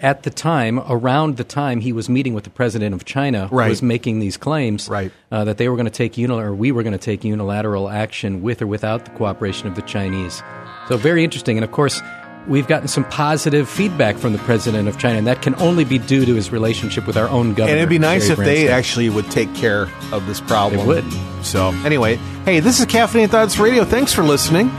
at 0.00 0.24
the 0.24 0.30
time, 0.30 0.80
around 0.80 1.36
the 1.36 1.44
time 1.44 1.80
he 1.80 1.92
was 1.92 2.08
meeting 2.08 2.34
with 2.34 2.42
the 2.42 2.50
president 2.50 2.92
of 2.96 3.04
China, 3.04 3.48
Right. 3.52 3.68
was 3.68 3.80
making 3.80 4.18
these 4.18 4.36
claims 4.36 4.88
Right. 4.88 5.12
uh, 5.30 5.44
that 5.44 5.58
they 5.58 5.68
were 5.68 5.76
going 5.76 5.86
to 5.86 5.92
take 5.92 6.18
unilateral, 6.18 6.52
or 6.52 6.56
we 6.56 6.72
were 6.72 6.82
going 6.82 6.98
to 6.98 6.98
take 6.98 7.22
unilateral 7.22 7.88
action 7.88 8.42
with 8.42 8.60
or 8.60 8.66
without 8.66 9.04
the 9.04 9.12
cooperation 9.12 9.68
of 9.68 9.76
the 9.76 9.82
Chinese. 9.82 10.42
So 10.88 10.96
very 10.96 11.22
interesting. 11.22 11.56
And 11.56 11.64
of 11.64 11.70
course, 11.70 12.02
we've 12.46 12.66
gotten 12.66 12.88
some 12.88 13.04
positive 13.04 13.68
feedback 13.68 14.16
from 14.16 14.32
the 14.32 14.38
president 14.40 14.88
of 14.88 14.98
China, 14.98 15.18
and 15.18 15.26
that 15.26 15.42
can 15.42 15.54
only 15.56 15.84
be 15.84 15.98
due 15.98 16.24
to 16.24 16.34
his 16.34 16.50
relationship 16.50 17.06
with 17.06 17.16
our 17.16 17.28
own 17.28 17.54
government. 17.54 17.70
And 17.70 17.78
it'd 17.78 17.88
be 17.88 17.98
nice 17.98 18.28
Terry 18.28 18.40
if 18.40 18.44
they 18.44 18.68
actually 18.68 19.08
would 19.08 19.30
take 19.30 19.54
care 19.54 19.88
of 20.12 20.26
this 20.26 20.40
problem. 20.40 20.80
They 20.80 20.86
would. 20.86 21.44
So, 21.44 21.68
anyway, 21.84 22.16
hey, 22.44 22.60
this 22.60 22.80
is 22.80 22.86
Caffeine 22.86 23.28
Thoughts 23.28 23.58
Radio. 23.58 23.84
Thanks 23.84 24.12
for 24.12 24.22
listening. 24.22 24.70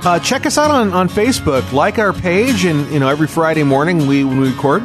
Uh, 0.00 0.18
check 0.20 0.46
us 0.46 0.58
out 0.58 0.70
on, 0.70 0.92
on 0.92 1.08
Facebook. 1.08 1.72
Like 1.72 1.98
our 1.98 2.12
page, 2.12 2.64
and 2.64 2.90
you 2.92 3.00
know 3.00 3.08
every 3.08 3.26
Friday 3.26 3.64
morning 3.64 4.06
we 4.06 4.24
when 4.24 4.40
we 4.40 4.50
record, 4.50 4.82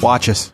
watch 0.00 0.28
us. 0.28 0.53